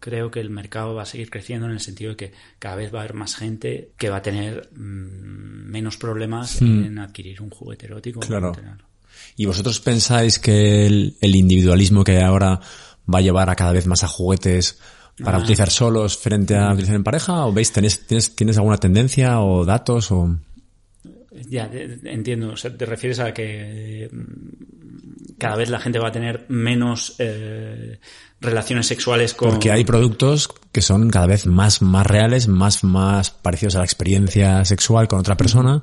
Creo 0.00 0.30
que 0.30 0.40
el 0.40 0.50
mercado 0.50 0.94
va 0.94 1.02
a 1.02 1.06
seguir 1.06 1.30
creciendo 1.30 1.66
en 1.66 1.72
el 1.72 1.80
sentido 1.80 2.10
de 2.12 2.16
que 2.16 2.32
cada 2.58 2.76
vez 2.76 2.94
va 2.94 2.98
a 2.98 3.02
haber 3.02 3.14
más 3.14 3.34
gente 3.36 3.90
que 3.98 4.08
va 4.08 4.18
a 4.18 4.22
tener 4.22 4.68
mm, 4.72 5.68
menos 5.70 5.96
problemas 5.96 6.60
en 6.62 6.98
adquirir 6.98 7.42
un 7.42 7.50
juguete 7.50 7.86
erótico. 7.86 8.20
Claro. 8.20 8.52
¿Y 9.36 9.46
vosotros 9.46 9.80
pensáis 9.80 10.38
que 10.38 10.86
el, 10.86 11.16
el 11.20 11.34
individualismo 11.34 12.04
que 12.04 12.16
hay 12.18 12.22
ahora 12.22 12.60
va 13.12 13.18
a 13.18 13.22
llevar 13.22 13.50
a 13.50 13.56
cada 13.56 13.72
vez 13.72 13.86
más 13.86 14.04
a 14.04 14.08
juguetes 14.08 14.78
para 15.24 15.38
Ah. 15.38 15.40
utilizar 15.40 15.70
solos 15.70 16.16
frente 16.18 16.54
a 16.56 16.72
utilizar 16.72 16.94
en 16.94 17.02
pareja? 17.04 17.46
¿O 17.46 17.52
veis, 17.52 17.72
tenéis, 17.72 18.06
tienes, 18.06 18.36
tienes 18.36 18.58
alguna 18.58 18.76
tendencia 18.76 19.40
o 19.40 19.64
datos? 19.64 20.12
O... 20.12 20.38
Ya, 21.48 21.70
entiendo. 22.04 22.50
O 22.52 22.56
sea, 22.56 22.76
te 22.76 22.84
refieres 22.86 23.18
a 23.20 23.32
que 23.34 24.08
cada 25.38 25.56
vez 25.56 25.70
la 25.70 25.80
gente 25.80 25.98
va 25.98 26.08
a 26.08 26.12
tener 26.12 26.46
menos 26.48 27.14
eh, 27.18 27.98
relaciones 28.40 28.86
sexuales 28.86 29.34
con... 29.34 29.50
Porque 29.50 29.70
hay 29.70 29.84
productos 29.84 30.48
que 30.72 30.80
son 30.80 31.10
cada 31.10 31.26
vez 31.26 31.46
más, 31.46 31.82
más 31.82 32.06
reales, 32.06 32.48
más, 32.48 32.84
más 32.84 33.30
parecidos 33.30 33.76
a 33.76 33.78
la 33.78 33.84
experiencia 33.84 34.64
sexual 34.64 35.08
con 35.08 35.20
otra 35.20 35.36
persona, 35.36 35.82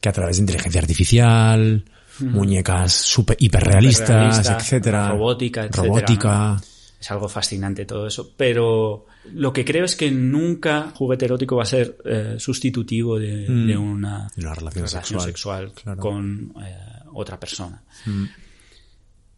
que 0.00 0.08
a 0.08 0.12
través 0.12 0.36
de 0.36 0.42
inteligencia 0.42 0.80
artificial, 0.80 1.84
muñecas 2.20 2.92
super, 2.92 3.36
hiperrealistas, 3.38 4.08
Hiperrealistas, 4.08 4.62
etcétera. 4.62 5.08
robótica, 5.08 5.60
etcétera, 5.62 5.82
Robótica. 5.82 6.60
Es 7.00 7.10
algo 7.10 7.28
fascinante 7.28 7.84
todo 7.84 8.06
eso. 8.06 8.32
Pero 8.36 9.06
lo 9.32 9.52
que 9.52 9.64
creo 9.64 9.84
es 9.84 9.96
que 9.96 10.10
nunca 10.10 10.92
juguete 10.94 11.24
erótico 11.24 11.56
va 11.56 11.64
a 11.64 11.66
ser 11.66 11.98
eh, 12.04 12.36
sustitutivo 12.38 13.18
de, 13.18 13.46
de 13.46 13.76
una, 13.76 14.30
De 14.36 14.42
una 14.42 14.54
relación 14.54 14.86
sexual, 14.86 15.22
sexual 15.22 15.72
claro. 15.72 16.00
con 16.00 16.52
eh, 16.64 16.76
otra 17.12 17.40
persona. 17.40 17.82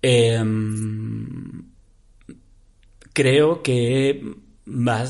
Em, 0.06 1.62
creo 3.12 3.62
que 3.62 4.22
va 4.66 5.04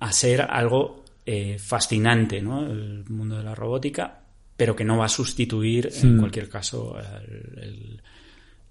a 0.00 0.12
ser 0.12 0.42
algo 0.42 1.04
eh, 1.24 1.58
fascinante, 1.58 2.40
¿no? 2.40 2.66
El 2.66 3.04
mundo 3.08 3.36
de 3.36 3.42
la 3.44 3.54
robótica, 3.54 4.20
pero 4.56 4.74
que 4.74 4.84
no 4.84 4.96
va 4.96 5.04
a 5.06 5.08
sustituir, 5.10 5.90
en 5.92 6.18
cualquier 6.18 6.48
caso, 6.48 6.96
el- 6.98 7.58
el- 7.62 8.02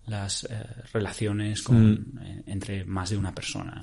las 0.08 0.46
eh, 0.46 0.66
relaciones 0.94 1.62
con, 1.62 2.20
eh, 2.24 2.44
entre 2.48 2.86
más 2.86 3.10
de 3.10 3.18
una 3.18 3.34
persona. 3.36 3.82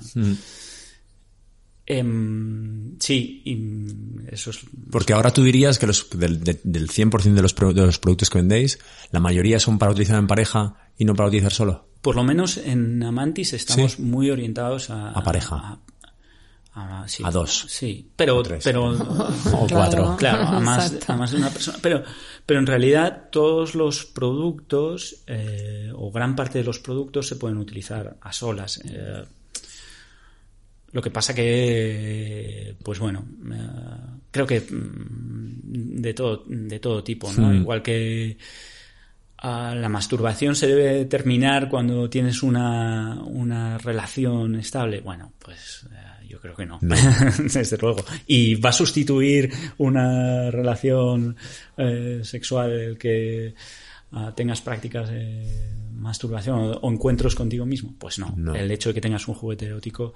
Em, 1.87 2.97
sí, 2.99 3.41
y 3.45 4.33
eso 4.33 4.49
es 4.49 4.59
Porque 4.91 5.13
ahora 5.13 5.31
tú 5.31 5.43
dirías 5.43 5.77
que 5.77 5.85
los, 5.87 6.09
del, 6.09 6.43
de- 6.43 6.59
del 6.63 6.89
100% 6.89 7.33
de 7.35 7.41
los, 7.41 7.53
pro- 7.53 7.73
de 7.73 7.85
los 7.85 7.99
productos 7.99 8.29
que 8.29 8.39
vendéis, 8.39 8.79
la 9.11 9.19
mayoría 9.19 9.59
son 9.59 9.77
para 9.77 9.91
utilizar 9.91 10.17
en 10.17 10.25
pareja 10.27 10.75
y 10.97 11.05
no 11.05 11.13
para 11.13 11.27
utilizar 11.29 11.51
solo. 11.53 11.87
Por 12.01 12.15
lo 12.15 12.23
menos 12.23 12.57
en 12.57 13.03
Amantis 13.03 13.53
estamos 13.53 13.93
Sí. 13.93 14.01
muy 14.01 14.31
orientados 14.31 14.89
a... 14.89 15.11
A 15.11 15.23
pareja. 15.23 15.79
A, 16.73 17.03
a- 17.03 17.07
sí. 17.07 17.23
A 17.25 17.29
dos. 17.31 17.65
Sí, 17.69 18.09
pero... 18.15 18.41
tres. 18.41 18.63
pero 18.63 18.89
O 19.53 19.67
cuatro. 19.69 20.15
Claro, 20.17 20.41
a 20.43 20.59
más, 20.59 20.87
Exacto. 20.91 21.13
a 21.13 21.15
más 21.17 21.31
de 21.31 21.37
una 21.37 21.49
persona. 21.51 21.77
Pero, 21.81 22.03
pero 22.47 22.59
en 22.59 22.65
realidad 22.65 23.29
todos 23.31 23.75
los 23.75 24.05
productos, 24.05 25.23
eh, 25.27 25.91
o 25.95 26.11
gran 26.11 26.35
parte 26.35 26.57
de 26.59 26.63
los 26.65 26.79
productos, 26.79 27.27
se 27.27 27.35
pueden 27.35 27.57
utilizar 27.57 28.17
a 28.21 28.33
solas. 28.33 28.81
Eh, 28.85 29.23
lo 30.95 31.01
que 31.01 31.11
pasa 31.11 31.35
que, 31.35 32.73
pues 32.81 32.99
bueno, 32.99 33.25
eh, 33.51 34.21
creo 34.31 34.47
que 34.47 34.61
mm, 34.61 36.01
de 36.01 36.13
todo, 36.13 36.45
de 36.47 36.79
todo 36.79 37.03
tipo, 37.03 37.33
¿no? 37.33 37.53
Igual 37.53 37.81
que 37.81 38.37
ah, 39.39 39.75
la 39.75 39.89
masturbación 39.89 40.55
se 40.55 40.67
debe 40.67 41.03
terminar 41.03 41.67
cuando 41.67 42.09
tienes 42.09 42.41
una, 42.43 43.21
una 43.25 43.77
relación 43.77 44.55
estable. 44.55 45.01
Bueno, 45.01 45.33
pues 45.37 45.85
eh, 45.91 46.27
yo 46.29 46.39
creo 46.39 46.55
que 46.55 46.65
no. 46.65 46.79
Desde 47.39 47.77
luego. 47.77 48.05
Y 48.25 48.55
va 48.55 48.69
a 48.69 48.71
sustituir 48.71 49.51
una 49.79 50.49
relación 50.49 51.35
eh, 51.75 52.21
sexual 52.23 52.71
el 52.71 52.97
que 52.97 53.53
ah, 54.13 54.31
tengas 54.33 54.61
prácticas 54.61 55.09
de 55.09 55.83
masturbación 55.97 56.59
o, 56.59 56.71
o 56.77 56.91
encuentros 56.91 57.35
contigo 57.35 57.65
mismo. 57.65 57.93
Pues 57.97 58.19
no. 58.19 58.33
No. 58.37 58.53
El 58.55 58.69
hecho 58.71 58.89
de 58.89 58.95
que 58.95 59.01
tengas 59.01 59.27
un 59.27 59.35
juguete 59.35 59.65
erótico 59.65 60.13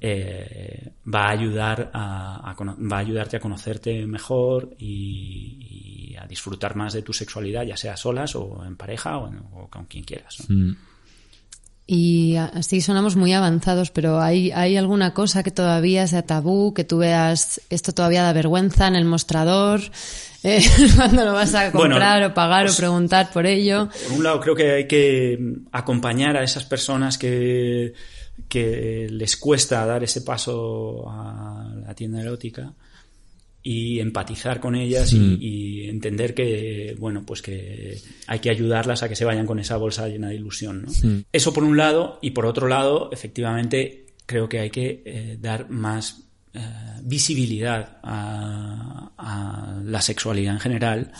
eh, 0.00 0.92
va 1.12 1.26
a 1.26 1.30
ayudar 1.30 1.90
a, 1.94 2.54
va 2.58 2.96
a 2.96 3.00
ayudarte 3.00 3.36
a 3.36 3.40
conocerte 3.40 4.06
mejor 4.06 4.74
y, 4.78 6.12
y 6.12 6.16
a 6.16 6.26
disfrutar 6.26 6.76
más 6.76 6.92
de 6.92 7.02
tu 7.02 7.12
sexualidad, 7.12 7.62
ya 7.64 7.76
sea 7.76 7.96
solas 7.96 8.34
o 8.36 8.64
en 8.66 8.76
pareja 8.76 9.18
o, 9.18 9.28
en- 9.28 9.40
o 9.52 9.68
con 9.68 9.86
quien 9.86 10.04
quieras. 10.04 10.44
¿no? 10.48 10.74
Y 11.86 12.36
así 12.36 12.80
sonamos 12.80 13.16
muy 13.16 13.32
avanzados, 13.32 13.90
pero 13.90 14.20
¿hay, 14.20 14.50
¿hay 14.52 14.76
alguna 14.76 15.12
cosa 15.14 15.42
que 15.42 15.50
todavía 15.50 16.06
sea 16.06 16.22
tabú, 16.22 16.72
que 16.72 16.84
tú 16.84 16.98
veas 16.98 17.60
esto 17.70 17.92
todavía 17.92 18.22
da 18.22 18.32
vergüenza 18.32 18.86
en 18.86 18.94
el 18.94 19.04
mostrador, 19.04 19.80
eh, 20.42 20.60
cuando 20.96 21.24
lo 21.24 21.32
vas 21.32 21.54
a 21.54 21.70
Bueno, 21.70 21.94
comprar 21.94 22.22
o 22.24 22.34
pagar 22.34 22.66
pues- 22.66 22.74
o 22.74 22.78
preguntar 22.78 23.30
por 23.32 23.46
ello? 23.46 23.88
Por 24.08 24.18
un 24.18 24.24
lado, 24.24 24.40
creo 24.40 24.54
que 24.54 24.70
hay 24.72 24.86
que 24.86 25.38
acompañar 25.72 26.36
a 26.36 26.42
esas 26.44 26.64
personas 26.64 27.18
que, 27.18 27.92
que 28.48 29.08
les 29.10 29.36
cuesta 29.36 29.84
dar 29.86 30.02
ese 30.04 30.22
paso 30.22 31.04
a 31.10 31.72
la 31.86 31.94
tienda 31.94 32.20
erótica 32.20 32.72
y 33.64 34.00
empatizar 34.00 34.58
con 34.58 34.74
ellas 34.74 35.12
y, 35.12 35.36
y 35.40 35.88
entender 35.88 36.34
que, 36.34 36.96
bueno, 36.98 37.22
pues 37.24 37.42
que 37.42 37.96
hay 38.26 38.40
que 38.40 38.50
ayudarlas 38.50 39.04
a 39.04 39.08
que 39.08 39.14
se 39.14 39.24
vayan 39.24 39.46
con 39.46 39.60
esa 39.60 39.76
bolsa 39.76 40.08
llena 40.08 40.30
de 40.30 40.34
ilusión, 40.34 40.82
¿no? 40.82 41.22
Eso 41.30 41.52
por 41.52 41.62
un 41.62 41.76
lado, 41.76 42.18
y 42.20 42.32
por 42.32 42.44
otro 42.46 42.66
lado, 42.66 43.10
efectivamente, 43.12 44.06
creo 44.26 44.48
que 44.48 44.58
hay 44.58 44.70
que 44.70 45.02
eh, 45.06 45.38
dar 45.40 45.70
más 45.70 46.24
eh, 46.54 46.60
visibilidad 47.02 47.98
a, 48.02 49.12
a 49.16 49.80
la 49.84 50.00
sexualidad 50.00 50.54
en 50.54 50.60
general 50.60 51.12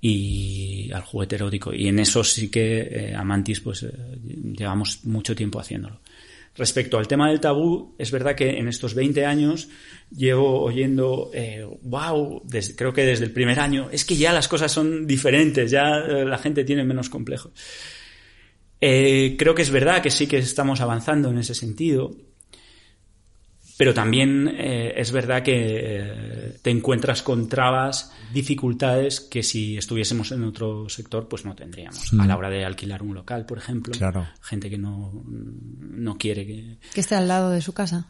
y 0.00 0.90
al 0.92 1.02
juguete 1.02 1.36
erótico. 1.36 1.72
Y 1.74 1.88
en 1.88 1.98
eso 1.98 2.22
sí 2.24 2.48
que 2.50 2.80
eh, 2.80 3.14
Amantis, 3.14 3.60
pues 3.60 3.82
eh, 3.82 3.92
llevamos 4.56 5.04
mucho 5.04 5.34
tiempo 5.34 5.58
haciéndolo. 5.60 6.00
Respecto 6.56 6.98
al 6.98 7.06
tema 7.06 7.28
del 7.30 7.38
tabú, 7.38 7.94
es 7.98 8.10
verdad 8.10 8.34
que 8.34 8.58
en 8.58 8.66
estos 8.66 8.94
20 8.94 9.24
años 9.24 9.68
llevo 10.10 10.60
oyendo, 10.62 11.30
eh, 11.32 11.64
wow, 11.82 12.42
desde- 12.44 12.74
creo 12.74 12.92
que 12.92 13.04
desde 13.04 13.26
el 13.26 13.30
primer 13.30 13.60
año, 13.60 13.88
es 13.92 14.04
que 14.04 14.16
ya 14.16 14.32
las 14.32 14.48
cosas 14.48 14.72
son 14.72 15.06
diferentes, 15.06 15.70
ya 15.70 15.98
eh, 16.00 16.24
la 16.24 16.38
gente 16.38 16.64
tiene 16.64 16.82
menos 16.82 17.08
complejos. 17.10 17.52
Eh, 18.80 19.36
creo 19.38 19.54
que 19.54 19.62
es 19.62 19.70
verdad 19.70 20.02
que 20.02 20.10
sí 20.10 20.26
que 20.26 20.38
estamos 20.38 20.80
avanzando 20.80 21.30
en 21.30 21.38
ese 21.38 21.54
sentido, 21.54 22.16
pero 23.78 23.94
también 23.94 24.48
eh, 24.58 24.92
es 24.96 25.12
verdad 25.12 25.44
que 25.44 25.54
eh, 25.54 26.58
te 26.60 26.70
encuentras 26.70 27.22
con 27.22 27.48
trabas, 27.48 28.12
dificultades 28.34 29.20
que 29.20 29.44
si 29.44 29.78
estuviésemos 29.78 30.32
en 30.32 30.42
otro 30.42 30.88
sector 30.88 31.28
pues 31.28 31.44
no 31.44 31.54
tendríamos. 31.54 32.12
A 32.18 32.26
la 32.26 32.36
hora 32.36 32.50
de 32.50 32.64
alquilar 32.64 33.02
un 33.04 33.14
local, 33.14 33.46
por 33.46 33.56
ejemplo, 33.58 33.92
Claro. 33.96 34.26
gente 34.42 34.68
que 34.68 34.78
no, 34.78 35.24
no 35.24 36.18
quiere 36.18 36.44
que, 36.44 36.78
Que 36.92 37.00
esté 37.00 37.14
al 37.14 37.28
lado 37.28 37.50
de 37.50 37.62
su 37.62 37.72
casa. 37.72 38.08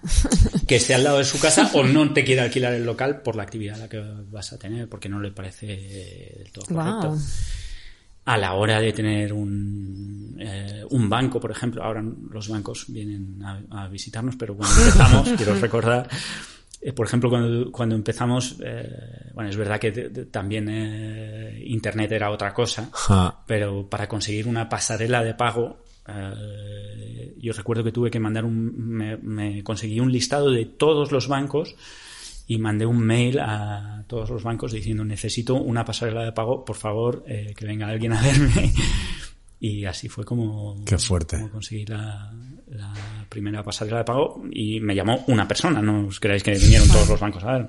que 0.66 0.76
esté 0.76 0.94
al 0.94 1.04
lado 1.04 1.18
de 1.18 1.24
su 1.24 1.38
casa 1.38 1.70
o 1.74 1.85
no 1.85 2.14
te 2.14 2.24
quiere 2.24 2.40
alquilar 2.40 2.72
el 2.72 2.87
local 2.87 3.20
por 3.20 3.37
la 3.37 3.42
actividad 3.42 3.76
a 3.76 3.81
la 3.81 3.88
que 3.90 4.02
vas 4.31 4.54
a 4.54 4.59
tener, 4.59 4.88
porque 4.88 5.11
no 5.11 5.20
le 5.20 5.33
parece 5.33 5.66
del 5.66 6.50
todo 6.50 6.64
correcto. 6.64 7.18
A 8.29 8.37
la 8.37 8.55
hora 8.55 8.81
de 8.81 8.93
tener 8.93 9.33
un, 9.33 10.37
eh, 10.38 10.85
un 10.91 11.09
banco, 11.09 11.41
por 11.41 11.51
ejemplo, 11.51 11.83
ahora 11.83 12.03
los 12.31 12.49
bancos 12.49 12.85
vienen 12.88 13.43
a, 13.43 13.85
a 13.85 13.88
visitarnos, 13.88 14.37
pero 14.37 14.55
cuando 14.57 14.75
empezamos, 14.81 15.29
quiero 15.37 15.55
recordar, 15.55 16.09
eh, 16.81 16.93
por 16.93 17.07
ejemplo, 17.07 17.31
cuando, 17.31 17.73
cuando 17.73 17.95
empezamos, 17.95 18.57
eh, 18.64 19.31
bueno, 19.35 19.51
es 19.51 19.57
verdad 19.57 19.81
que 19.81 19.91
de- 19.91 20.09
de- 20.11 20.27
también 20.27 20.69
eh, 20.71 21.62
Internet 21.67 22.12
era 22.12 22.31
otra 22.31 22.53
cosa, 22.55 22.88
Ja. 22.93 23.35
pero 23.47 23.88
para 23.88 24.07
conseguir 24.09 24.47
una 24.47 24.69
pasarela 24.69 25.25
de 25.25 25.35
pago, 25.35 25.79
eh, 26.07 27.35
yo 27.38 27.53
recuerdo 27.53 27.85
que 27.85 27.93
tuve 27.93 28.11
que 28.11 28.21
mandar 28.21 28.45
un, 28.45 28.75
me, 28.77 29.17
me 29.19 29.62
conseguí 29.62 30.01
un 30.01 30.12
listado 30.12 30.51
de 30.51 30.64
todos 30.67 31.12
los 31.12 31.29
bancos 31.29 31.75
y 32.48 32.58
mandé 32.58 32.84
un 32.87 32.98
mail 32.98 33.38
a 33.38 34.02
todos 34.08 34.30
los 34.30 34.42
bancos 34.42 34.72
diciendo 34.72 35.04
necesito 35.04 35.54
una 35.54 35.84
pasarela 35.84 36.24
de 36.24 36.32
pago, 36.32 36.64
por 36.64 36.76
favor, 36.76 37.22
eh, 37.28 37.54
que 37.56 37.66
venga 37.66 37.87
alguien 37.87 38.12
a 38.14 38.20
verme. 38.20 38.72
Y 39.61 39.84
así 39.87 40.08
fue 40.08 40.24
como, 40.24 40.84
Qué 40.84 40.96
fuerte. 40.98 41.37
como 41.37 41.50
conseguí 41.50 41.84
la, 41.84 42.32
la 42.68 42.94
primera 43.28 43.64
pasarela 43.64 43.98
de 43.98 44.04
pago 44.04 44.44
y 44.52 44.78
me 44.78 44.94
llamó 44.94 45.24
una 45.26 45.48
persona, 45.48 45.82
no 45.82 46.06
os 46.06 46.20
creáis 46.20 46.44
que 46.44 46.52
vinieron 46.52 46.87
todos 46.87 47.08
los 47.08 47.18
bancos 47.18 47.42
a 47.42 47.58
ver. 47.58 47.68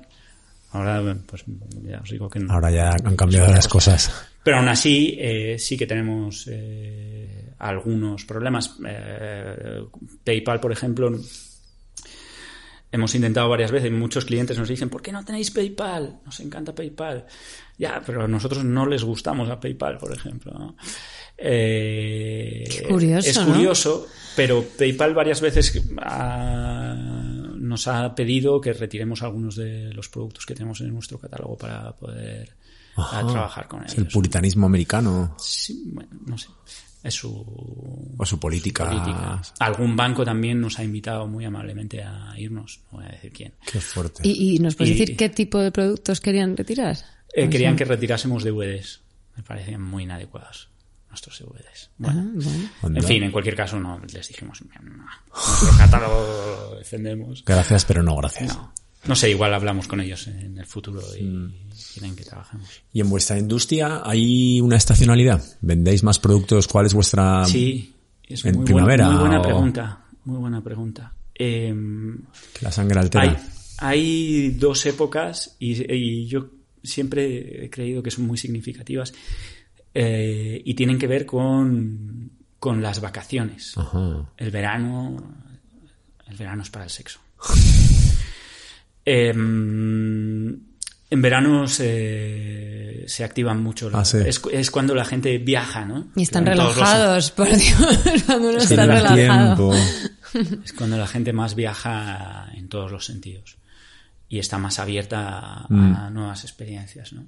Ahora, 0.72 1.16
pues 1.26 1.42
ya 1.82 2.00
os 2.00 2.08
digo 2.08 2.30
que 2.30 2.38
no. 2.38 2.52
Ahora 2.52 2.70
ya 2.70 2.90
han 2.90 3.16
cambiado 3.16 3.50
las 3.50 3.66
cosas. 3.66 4.28
Pero 4.44 4.58
aún 4.58 4.68
así, 4.68 5.16
eh, 5.18 5.56
sí 5.58 5.76
que 5.76 5.86
tenemos 5.88 6.48
eh, 6.48 7.54
algunos 7.58 8.24
problemas. 8.24 8.78
Eh, 8.86 9.82
PayPal, 10.22 10.60
por 10.60 10.70
ejemplo, 10.70 11.10
hemos 12.92 13.14
intentado 13.14 13.48
varias 13.48 13.70
veces, 13.70 13.92
muchos 13.92 14.24
clientes 14.24 14.58
nos 14.58 14.68
dicen, 14.68 14.88
¿por 14.88 15.00
qué 15.02 15.12
no 15.12 15.24
tenéis 15.24 15.50
PayPal? 15.50 16.20
Nos 16.24 16.40
encanta 16.40 16.74
PayPal. 16.74 17.26
Ya, 17.78 18.02
pero 18.04 18.24
a 18.24 18.28
nosotros 18.28 18.64
no 18.64 18.84
les 18.86 19.04
gustamos 19.04 19.48
a 19.48 19.58
PayPal, 19.60 19.96
por 19.98 20.12
ejemplo. 20.12 20.52
¿no? 20.52 20.76
Eh, 21.38 22.64
Qué 22.70 22.82
curioso, 22.88 23.28
es 23.30 23.38
¿no? 23.38 23.46
curioso, 23.46 24.06
pero 24.36 24.62
PayPal 24.78 25.14
varias 25.14 25.40
veces 25.40 25.82
ha- 25.98 26.94
nos 27.56 27.86
ha 27.88 28.14
pedido 28.14 28.60
que 28.60 28.72
retiremos 28.72 29.22
algunos 29.22 29.56
de 29.56 29.92
los 29.94 30.08
productos 30.08 30.44
que 30.44 30.54
tenemos 30.54 30.80
en 30.80 30.92
nuestro 30.92 31.18
catálogo 31.18 31.56
para 31.56 31.92
poder 31.96 32.54
Ajá. 32.96 33.20
a 33.20 33.26
trabajar 33.26 33.68
con 33.68 33.84
Es 33.84 33.92
ellos. 33.94 34.06
el 34.06 34.12
puritanismo 34.12 34.66
americano 34.66 35.34
Sí, 35.38 35.84
bueno, 35.94 36.10
no 36.26 36.36
sé. 36.36 36.48
Es 37.02 37.14
su 37.14 38.14
o 38.18 38.26
su 38.26 38.38
política. 38.38 38.88
política. 38.88 39.40
Algún 39.60 39.96
banco 39.96 40.24
también 40.24 40.60
nos 40.60 40.78
ha 40.78 40.84
invitado 40.84 41.26
muy 41.26 41.44
amablemente 41.44 42.02
a 42.02 42.34
irnos. 42.36 42.80
No 42.92 42.98
voy 42.98 43.06
a 43.06 43.12
decir 43.12 43.32
quién. 43.32 43.54
Qué 43.70 43.80
fuerte. 43.80 44.22
¿Y, 44.26 44.56
y 44.56 44.58
nos 44.58 44.74
puedes 44.76 44.94
Y- 44.94 44.98
decir 44.98 45.16
qué 45.16 45.28
tipo 45.30 45.58
de 45.58 45.72
productos 45.72 46.20
querían 46.20 46.56
retirar? 46.56 46.98
Eh, 47.34 47.48
querían 47.48 47.76
que 47.76 47.84
retirásemos 47.84 48.44
DVDs. 48.44 49.00
Me 49.36 49.42
parecían 49.42 49.80
muy 49.82 50.02
inadecuados 50.02 50.68
nuestros 51.08 51.38
DVDs. 51.40 51.86
Ah, 51.88 51.92
Bueno, 51.98 52.30
bueno. 52.34 52.68
Anda. 52.82 53.00
en 53.00 53.06
fin, 53.06 53.22
en 53.22 53.32
cualquier 53.32 53.56
caso 53.56 53.80
no 53.80 53.98
les 54.12 54.28
dijimos, 54.28 54.60
no, 54.62 55.04
nuestro 55.34 55.78
catálogo 55.78 56.70
lo 56.72 56.78
defendemos. 56.78 57.44
Gracias, 57.44 57.84
pero 57.84 58.02
no 58.02 58.14
gracias. 58.16 58.54
No. 58.56 58.72
No 59.06 59.16
sé, 59.16 59.30
igual 59.30 59.54
hablamos 59.54 59.88
con 59.88 60.00
ellos 60.00 60.26
en 60.26 60.58
el 60.58 60.66
futuro 60.66 61.00
y 61.18 61.22
Mm. 61.24 61.54
quieren 61.94 62.14
que 62.16 62.24
trabajemos. 62.24 62.68
¿Y 62.92 63.00
en 63.00 63.08
vuestra 63.08 63.38
industria 63.38 64.02
hay 64.04 64.60
una 64.60 64.76
estacionalidad? 64.76 65.42
¿Vendéis 65.62 66.02
más 66.02 66.18
productos? 66.18 66.68
¿Cuál 66.68 66.86
es 66.86 66.94
vuestra...? 66.94 67.44
Sí, 67.46 67.94
es 68.28 68.44
¿En 68.44 68.56
muy, 68.56 68.64
primavera 68.66 69.06
buena, 69.06 69.18
muy 69.20 69.28
buena 69.28 69.40
o- 69.40 69.42
pregunta. 69.42 70.04
Muy 70.24 70.36
buena 70.38 70.62
pregunta. 70.62 71.14
Em, 71.34 72.18
Que 72.52 72.64
la 72.64 72.70
sangre 72.72 73.00
altera. 73.00 73.22
Hay, 73.22 73.36
hay 73.78 74.50
dos 74.50 74.84
épocas 74.84 75.56
y, 75.58 75.90
y 75.92 76.26
yo 76.26 76.50
siempre 76.82 77.64
he 77.64 77.70
creído 77.70 78.02
que 78.02 78.10
son 78.10 78.26
muy 78.26 78.36
significativas 78.36 79.14
eh, 79.94 80.60
y 80.64 80.74
tienen 80.74 80.98
que 80.98 81.06
ver 81.06 81.24
con, 81.24 82.30
con 82.58 82.82
las 82.82 83.00
vacaciones. 83.00 83.72
Ajá. 83.78 84.30
El 84.36 84.50
verano, 84.50 85.16
el 86.28 86.36
verano 86.36 86.62
es 86.62 86.68
para 86.70 86.84
el 86.84 86.90
sexo. 86.90 87.18
Em, 89.04 90.50
en 91.12 91.22
verano 91.22 91.66
se, 91.66 93.04
se 93.06 93.24
activan 93.24 93.62
mucho. 93.62 93.90
Ah, 93.92 94.04
sí. 94.04 94.18
es, 94.24 94.40
es 94.52 94.70
cuando 94.70 94.94
la 94.94 95.04
gente 95.04 95.38
viaja, 95.38 95.84
¿no? 95.84 96.08
Y 96.16 96.22
están 96.22 96.46
relajados, 96.46 97.30
por 97.32 97.48
Dios, 97.48 98.22
cuando 98.26 98.50
uno 98.50 98.58
está 98.58 98.86
relajado. 98.86 99.72
tiempo. 99.72 100.60
es 100.64 100.72
cuando 100.72 100.96
la 100.96 101.06
gente 101.08 101.32
más 101.32 101.54
viaja 101.54 102.48
en 102.54 102.68
todos 102.68 102.92
los 102.92 103.04
sentidos 103.04 103.56
y 104.28 104.38
está 104.38 104.58
más 104.58 104.78
abierta 104.78 105.38
a, 105.64 105.66
Mm. 105.68 105.94
a 105.96 106.10
nuevas 106.10 106.44
experiencias, 106.44 107.12
¿no? 107.12 107.26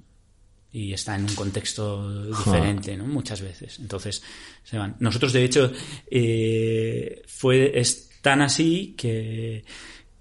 Y 0.71 0.93
está 0.93 1.15
en 1.15 1.23
un 1.25 1.35
contexto 1.35 2.25
diferente, 2.25 2.95
¿no? 2.97 3.05
Muchas 3.05 3.41
veces. 3.41 3.77
Entonces, 3.79 4.23
se 4.63 4.77
van. 4.77 4.95
Nosotros, 4.99 5.31
de 5.33 5.43
hecho, 5.43 5.71
eh, 6.09 7.21
fue, 7.27 7.77
es 7.79 8.09
tan 8.21 8.41
así 8.41 8.95
que, 8.97 9.63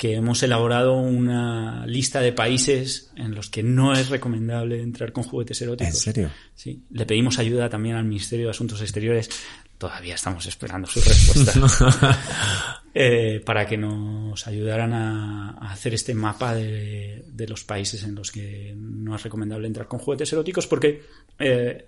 que 0.03 0.17
hemos 0.17 0.43
elaborado 0.43 0.95
una 0.95 1.87
lista 1.87 2.21
de 2.21 2.33
países 2.33 3.13
en 3.15 3.37
los 3.37 3.49
que 3.51 3.63
no 3.63 3.93
es 3.93 4.09
recomendable 4.09 4.83
entrar 4.83 5.13
con 5.13 5.23
juguetes 5.23 5.63
eróticos. 5.63 5.95
¿En 5.95 6.01
serio? 6.01 6.31
Sí. 6.57 6.83
Le 6.91 7.07
pedimos 7.07 7.39
ayuda 7.39 7.69
también 7.69 7.95
al 7.95 8.05
Ministerio 8.05 8.47
de 8.47 8.51
Asuntos 8.51 8.81
Exteriores. 8.81 9.31
Todavía 9.79 10.17
estamos 10.17 10.45
esperando 10.47 10.89
su 10.89 11.01
respuesta. 11.01 12.19
Eh, 12.95 13.41
para 13.47 13.67
que 13.67 13.79
nos 13.79 14.47
ayudaran 14.47 14.93
a, 14.93 15.51
a 15.53 15.73
hacer 15.73 15.95
este 15.95 16.13
mapa 16.13 16.55
de, 16.55 17.25
de 17.27 17.49
los 17.49 17.65
países 17.65 18.03
en 18.03 18.15
los 18.15 18.31
que 18.31 18.75
no 18.77 19.17
es 19.17 19.23
recomendable 19.23 19.67
entrar 19.67 19.89
con 19.89 19.99
juguetes 19.99 20.31
eróticos, 20.31 20.67
porque 20.67 21.01
eh, 21.39 21.87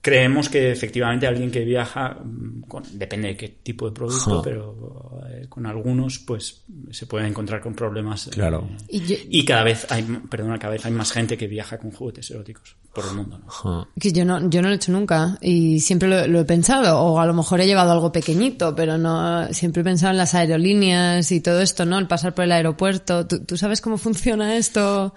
creemos 0.00 0.48
que 0.48 0.70
efectivamente 0.70 1.26
alguien 1.26 1.50
que 1.50 1.64
viaja, 1.64 2.18
mm, 2.22 2.62
con- 2.68 2.84
depende 2.98 3.28
de 3.28 3.36
qué 3.36 3.48
tipo 3.48 3.86
de 3.86 3.92
producto, 3.92 4.40
pero 4.42 5.20
eh, 5.30 5.46
con 5.48 5.66
algunos, 5.66 6.18
pues 6.20 6.62
se 6.90 7.06
puede 7.06 7.26
encontrar 7.26 7.60
con 7.60 7.74
problemas. 7.74 8.28
eh, 8.28 8.30
Claro. 8.30 8.68
Y 8.88 9.00
yo, 9.00 9.16
y 9.28 9.44
cada 9.44 9.64
vez 9.64 9.86
hay, 9.90 10.02
perdona, 10.30 10.58
cada 10.58 10.72
vez 10.74 10.86
hay 10.86 10.92
más 10.92 11.10
gente 11.12 11.36
que 11.36 11.46
viaja 11.48 11.78
con 11.78 11.90
juguetes 11.90 12.30
eróticos 12.30 12.76
por 12.94 13.04
el 13.06 13.14
mundo, 13.14 13.38
¿no? 13.64 13.88
Que 14.00 14.12
yo 14.12 14.24
no, 14.24 14.48
yo 14.48 14.62
no 14.62 14.68
lo 14.68 14.74
he 14.74 14.76
hecho 14.76 14.92
nunca 14.92 15.36
y 15.40 15.80
siempre 15.80 16.08
lo, 16.08 16.26
lo 16.26 16.40
he 16.40 16.44
pensado, 16.44 16.98
o 17.00 17.20
a 17.20 17.26
lo 17.26 17.34
mejor 17.34 17.60
he 17.60 17.66
llevado 17.66 17.92
algo 17.92 18.10
pequeñito, 18.12 18.74
pero 18.74 18.98
no, 18.98 19.52
siempre 19.52 19.82
he 19.82 19.84
pensado 19.84 20.12
en 20.12 20.18
las 20.18 20.34
aerolíneas 20.34 21.30
y 21.32 21.40
todo 21.40 21.60
esto, 21.60 21.84
¿no? 21.84 21.98
El 21.98 22.06
pasar 22.06 22.34
por 22.34 22.44
el 22.44 22.52
aeropuerto. 22.52 23.26
¿Tú, 23.26 23.44
tú 23.44 23.56
sabes 23.56 23.80
cómo 23.80 23.98
funciona 23.98 24.56
esto? 24.56 25.14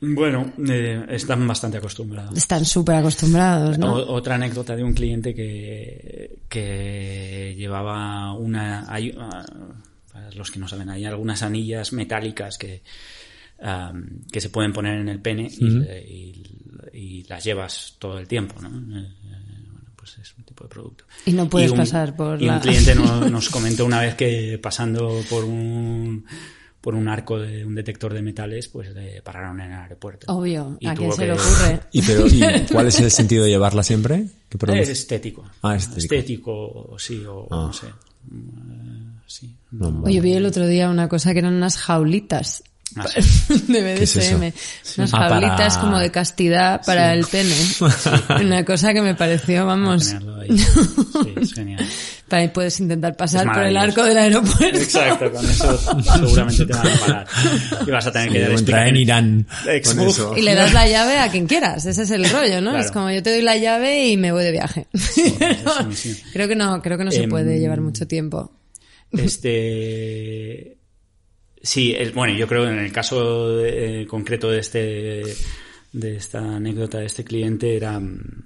Bueno, 0.00 0.52
eh, 0.68 1.04
están 1.10 1.46
bastante 1.48 1.78
acostumbrados. 1.78 2.36
Están 2.36 2.64
súper 2.64 2.96
acostumbrados, 2.96 3.78
¿no? 3.78 3.94
O- 3.94 4.12
otra 4.14 4.36
anécdota 4.36 4.76
de 4.76 4.84
un 4.84 4.94
cliente 4.94 5.34
que, 5.34 6.38
que 6.48 7.54
llevaba 7.56 8.32
una... 8.32 8.84
Hay, 8.92 9.12
ah, 9.18 9.44
para 10.12 10.30
los 10.32 10.50
que 10.52 10.60
no 10.60 10.68
saben, 10.68 10.88
hay 10.88 11.04
algunas 11.04 11.42
anillas 11.42 11.92
metálicas 11.92 12.58
que, 12.58 12.82
am, 13.60 14.20
que 14.30 14.40
se 14.40 14.50
pueden 14.50 14.72
poner 14.72 15.00
en 15.00 15.08
el 15.08 15.20
pene 15.20 15.48
y, 15.50 15.66
y- 15.66 16.42
y 16.92 17.24
las 17.24 17.42
llevas 17.44 17.96
todo 17.98 18.18
el 18.18 18.28
tiempo, 18.28 18.60
¿no? 18.62 18.68
Eh, 18.68 19.02
eh, 19.02 19.64
bueno, 19.72 19.90
pues 19.96 20.16
es 20.18 20.32
un 20.38 20.44
tipo 20.44 20.62
de 20.64 20.70
producto. 20.70 21.04
Y 21.26 21.32
no 21.32 21.48
puedes 21.48 21.72
un- 21.72 21.76
pasar 21.78 22.14
por 22.16 22.40
y 22.40 22.46
la- 22.46 22.54
un 22.54 22.60
cliente 22.60 22.94
no- 22.94 23.28
nos 23.30 23.48
comentó 23.50 23.84
una 23.84 24.00
vez 24.00 24.14
que 24.14 24.58
pasando 24.62 25.20
por 25.28 25.44
un 25.44 26.24
por 26.80 26.94
un 26.94 27.08
arco 27.08 27.38
de 27.38 27.64
un 27.66 27.74
detector 27.74 28.14
de 28.14 28.22
metales, 28.22 28.68
pues 28.68 28.94
le 28.94 29.20
pararon 29.22 29.60
en 29.60 29.72
el 29.72 29.78
aeropuerto. 29.80 30.32
Obvio, 30.32 30.76
Y 30.80 30.86
¿a 30.86 30.94
quién 30.94 31.10
se 31.12 31.18
que- 31.18 31.26
le 31.26 31.32
ocurre? 31.32 31.80
¿Y, 31.92 32.02
pero, 32.02 32.26
¿Y 32.26 32.40
cuál 32.72 32.86
es 32.86 33.00
el 33.00 33.10
sentido 33.10 33.44
de 33.44 33.50
llevarla 33.50 33.82
siempre? 33.82 34.26
Es 34.74 34.88
estético. 34.88 35.44
Ah, 35.62 35.76
estético. 35.76 36.14
Estético, 36.14 36.96
sí, 36.98 37.22
o 37.26 37.46
Ah. 37.50 37.56
no 37.66 37.72
sé. 37.72 37.86
Mm, 38.30 39.18
sí. 39.26 39.54
No, 39.72 39.90
vale. 39.92 40.06
Oye, 40.06 40.20
vi 40.20 40.32
el 40.34 40.46
otro 40.46 40.66
día 40.66 40.88
una 40.88 41.08
cosa 41.08 41.32
que 41.32 41.40
eran 41.40 41.54
unas 41.54 41.76
jaulitas 41.76 42.62
Ah, 42.96 43.04
sí. 43.06 43.20
de 43.68 44.02
es? 44.02 44.14
BDSM. 44.16 44.52
Unas 44.98 45.12
Ah, 45.14 45.18
para- 45.18 45.28
jaulitas 45.40 45.76
como 45.78 45.98
de 45.98 46.10
castidad 46.10 46.80
para 46.86 47.12
el 47.12 47.26
pene. 47.26 47.54
Una 48.40 48.64
cosa 48.64 48.94
que 48.94 49.02
me 49.02 49.14
pareció, 49.14 49.66
vamos, 49.66 50.14
ahí. 50.40 50.56
Sí, 50.58 51.34
es 51.36 51.52
genial. 51.52 51.84
para 52.28 52.42
ahí 52.42 52.48
puedes 52.48 52.78
intentar 52.80 53.16
pasar 53.16 53.52
por 53.52 53.62
el 53.64 53.76
arco 53.76 54.04
del 54.04 54.18
aeropuerto. 54.18 54.78
Exacto, 54.78 55.30
con 55.32 55.44
eso 55.48 55.78
seguramente 56.02 56.66
te 56.66 56.72
van 56.72 56.86
a 56.86 56.96
parar. 56.98 57.26
Y 57.86 57.90
vas 57.90 58.06
a 58.06 58.12
tener 58.12 58.30
que 58.30 58.40
dar 58.40 58.50
entrar 58.52 58.88
en 58.88 58.96
Irán. 58.96 59.46
Y 60.36 60.42
le 60.42 60.54
das 60.54 60.72
la 60.72 60.86
llave 60.88 61.18
a 61.18 61.30
quien 61.30 61.46
quieras, 61.46 61.86
ese 61.86 62.02
es 62.02 62.10
el 62.10 62.28
rollo, 62.30 62.60
¿no? 62.60 62.70
Claro. 62.70 62.84
Es 62.84 62.90
como 62.92 63.10
yo 63.10 63.22
te 63.22 63.30
doy 63.32 63.42
la 63.42 63.56
llave 63.56 64.08
y 64.08 64.16
me 64.16 64.32
voy 64.32 64.44
de 64.44 64.52
viaje. 64.52 64.86
creo 66.32 66.48
que 66.48 66.56
no, 66.56 66.80
creo 66.82 66.98
que 66.98 67.04
no 67.04 67.10
se 67.10 67.22
Em, 67.24 67.30
puede 67.30 67.58
llevar 67.58 67.80
mucho 67.80 68.06
tiempo. 68.06 68.52
Este. 69.12 70.76
Sí, 71.62 71.94
el- 71.96 72.12
bueno, 72.12 72.34
yo 72.34 72.46
creo 72.46 72.64
que 72.64 72.70
en 72.70 72.78
el 72.78 72.92
caso 72.92 73.64
eh, 73.64 74.06
concreto 74.08 74.50
de 74.50 74.60
este 74.60 75.22
de 75.92 76.16
esta 76.16 76.38
anécdota 76.38 76.98
de 76.98 77.06
este 77.06 77.24
cliente 77.24 77.74
era 77.76 77.98
mm, 77.98 78.44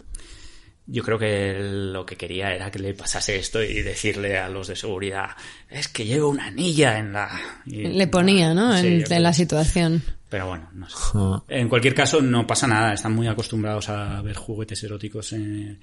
yo 0.92 1.02
creo 1.02 1.18
que 1.18 1.56
lo 1.60 2.04
que 2.04 2.16
quería 2.16 2.54
era 2.54 2.70
que 2.70 2.78
le 2.78 2.92
pasase 2.94 3.36
esto 3.36 3.62
y 3.62 3.80
decirle 3.82 4.36
a 4.38 4.48
los 4.48 4.68
de 4.68 4.76
seguridad 4.76 5.30
es 5.70 5.88
que 5.88 6.04
llevo 6.04 6.28
una 6.28 6.46
anilla 6.46 6.98
en 6.98 7.12
la 7.14 7.30
y- 7.64 7.84
Le 7.88 8.06
ponía, 8.06 8.52
¿no? 8.52 8.76
Sí, 8.76 9.02
en, 9.08 9.22
la 9.22 9.32
situación. 9.32 10.02
pero 10.28 10.48
bueno 10.48 10.68
no 10.74 10.88
sé 10.88 10.96
en 11.60 11.68
cualquier 11.68 11.94
caso 11.94 12.20
no 12.20 12.46
pasa 12.46 12.66
nada 12.66 12.92
están 12.92 13.14
muy 13.14 13.26
acostumbrados 13.26 13.88
a 13.88 14.20
ver 14.22 14.36
juguetes 14.36 14.82
eróticos 14.84 15.32
en, 15.32 15.80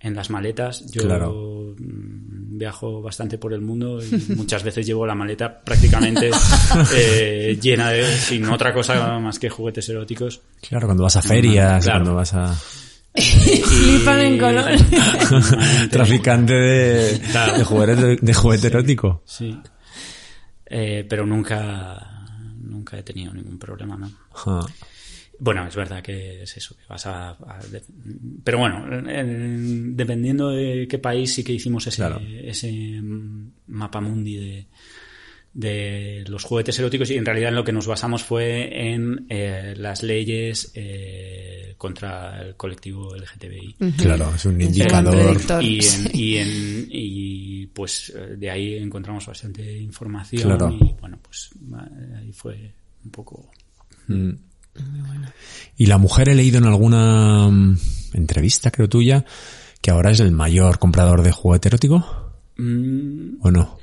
en 0.00 0.14
las 0.14 0.30
maletas 0.30 0.84
yo 0.90 1.02
Claro. 1.02 1.74
mm, 1.78 2.58
viajo 2.58 3.00
bastante 3.02 3.38
por 3.38 3.52
el 3.52 3.60
mundo 3.60 4.00
y 4.04 4.10
muchas 4.36 4.62
veces 4.64 4.84
llevo 4.86 5.06
la 5.06 5.14
maleta 5.14 5.60
prácticamente 5.60 6.30
eh, 6.96 7.58
llena 7.60 7.90
de 7.90 8.04
sin 8.16 8.44
otra 8.48 8.72
cosa 8.72 9.18
más 9.18 9.38
que 9.38 9.48
juguetes 9.48 9.88
eróticos 9.88 10.40
Claro, 10.68 10.86
cuando 10.88 11.04
vas 11.04 11.16
a 11.16 11.22
ferias, 11.22 11.84
Claro. 11.84 12.00
cuando 12.00 12.14
vas 12.16 12.34
a... 12.34 12.56
Flipan 13.14 14.20
en 14.20 14.38
color. 14.38 14.70
Traficante 15.90 16.52
de, 16.54 17.20
Claro. 17.30 17.58
de, 17.58 17.64
juguete, 17.64 18.16
de 18.20 18.34
juguete 18.34 18.66
erótico. 18.68 19.22
sí 19.24 19.58
Eh, 20.66 21.04
pero 21.08 21.26
nunca 21.26 22.24
nunca 22.62 22.96
he 22.98 23.02
tenido 23.02 23.34
ningún 23.34 23.58
problema 23.58 23.96
no. 23.96 24.10
Bueno, 25.42 25.66
es 25.66 25.74
verdad 25.74 26.02
que 26.02 26.42
es 26.42 26.56
eso, 26.56 26.76
que 26.76 26.84
vas 26.88 27.06
a... 27.06 27.30
a- 27.30 27.60
de- 27.70 27.82
pero 28.44 28.58
bueno, 28.58 28.86
en- 29.10 29.96
dependiendo 29.96 30.50
de 30.50 30.86
qué 30.88 30.98
país 30.98 31.34
sí 31.34 31.42
que 31.42 31.52
hicimos 31.54 31.86
ese, 31.86 31.96
Claro. 31.96 32.20
ese 32.44 33.00
mapa 33.66 34.00
mundi 34.02 34.36
de, 34.36 34.66
de 35.54 36.24
los 36.28 36.44
juguetes 36.44 36.78
eróticos 36.78 37.10
y 37.10 37.16
en 37.16 37.24
realidad 37.24 37.48
en 37.48 37.54
lo 37.56 37.64
que 37.64 37.72
nos 37.72 37.86
basamos 37.86 38.22
fue 38.22 38.92
en 38.92 39.26
eh, 39.30 39.74
las 39.78 40.02
leyes 40.02 40.72
eh, 40.74 41.39
contra 41.80 42.42
el 42.42 42.56
colectivo 42.56 43.16
LGTBI. 43.16 43.76
Claro, 43.96 44.30
es 44.34 44.44
un 44.44 44.60
Es 44.60 44.68
un 44.68 44.74
indicador. 44.74 45.62
Y, 45.62 45.78
en- 45.82 46.10
y, 46.12 46.36
en- 46.36 46.86
y, 46.90 47.66
pues 47.68 48.12
eh, 48.14 48.36
de 48.36 48.50
ahí 48.50 48.74
encontramos 48.74 49.24
bastante 49.26 49.78
información 49.80 50.42
Claro. 50.42 50.70
y 50.78 50.94
bueno, 51.00 51.18
pues 51.22 51.48
ahí 52.18 52.30
fue 52.34 52.74
un 53.02 53.10
poco... 53.10 53.50
Mm. 54.08 54.30
Y 55.78 55.86
la 55.86 55.96
mujer 55.96 56.28
he 56.28 56.34
leído 56.34 56.58
en 56.58 56.64
alguna 56.66 57.48
mm, 57.48 57.78
entrevista, 58.12 58.70
creo 58.70 58.88
tuya, 58.90 59.24
que 59.80 59.90
ahora 59.90 60.10
es 60.10 60.20
el 60.20 60.32
mayor 60.32 60.78
comprador 60.78 61.22
de 61.22 61.32
juguete 61.32 61.68
erótico, 61.68 62.04
Mm, 62.58 63.38
¿o 63.40 63.50
no? 63.50 63.78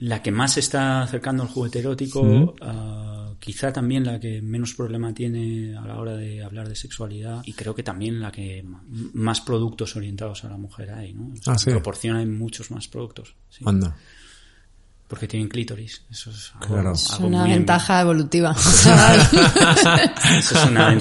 La 0.00 0.20
que 0.22 0.30
más 0.30 0.52
se 0.52 0.60
está 0.60 1.00
acercando 1.00 1.44
al 1.44 1.48
juguete 1.48 1.78
erótico, 1.78 2.54
ah, 2.60 3.07
quizá 3.52 3.72
también 3.72 4.04
la 4.04 4.20
que 4.20 4.42
menos 4.42 4.74
problema 4.74 5.14
tiene 5.14 5.74
a 5.76 5.80
la 5.86 5.96
hora 5.96 6.14
de 6.16 6.44
hablar 6.44 6.68
de 6.68 6.76
sexualidad 6.76 7.40
y 7.46 7.54
creo 7.54 7.74
que 7.74 7.82
también 7.82 8.20
la 8.20 8.30
que 8.30 8.62
más 9.14 9.40
productos 9.40 9.96
orientados 9.96 10.44
a 10.44 10.48
la 10.50 10.58
mujer 10.58 10.90
hay, 10.90 11.14
¿no? 11.14 11.32
O 11.32 11.36
sea, 11.42 11.54
Ah, 11.54 11.58
sí. 11.58 11.70
En 11.70 11.76
proporción 11.76 12.16
hay 12.18 12.26
muchos 12.26 12.70
más 12.70 12.88
productos, 12.88 13.34
sí. 13.48 13.64
Anda. 13.66 13.96
porque 15.08 15.26
tienen 15.26 15.48
clítoris. 15.48 16.02
Eso 16.10 16.30
es 16.30 16.52
algo, 16.60 16.74
Claro. 16.74 16.92
Es 16.92 17.10
una 17.20 17.40
muy 17.44 17.50
ventaja 17.52 18.02
evolutiva. 18.02 18.54
Eso 20.38 20.54
es 20.58 20.66
una 20.70 20.88
ven- 20.90 21.00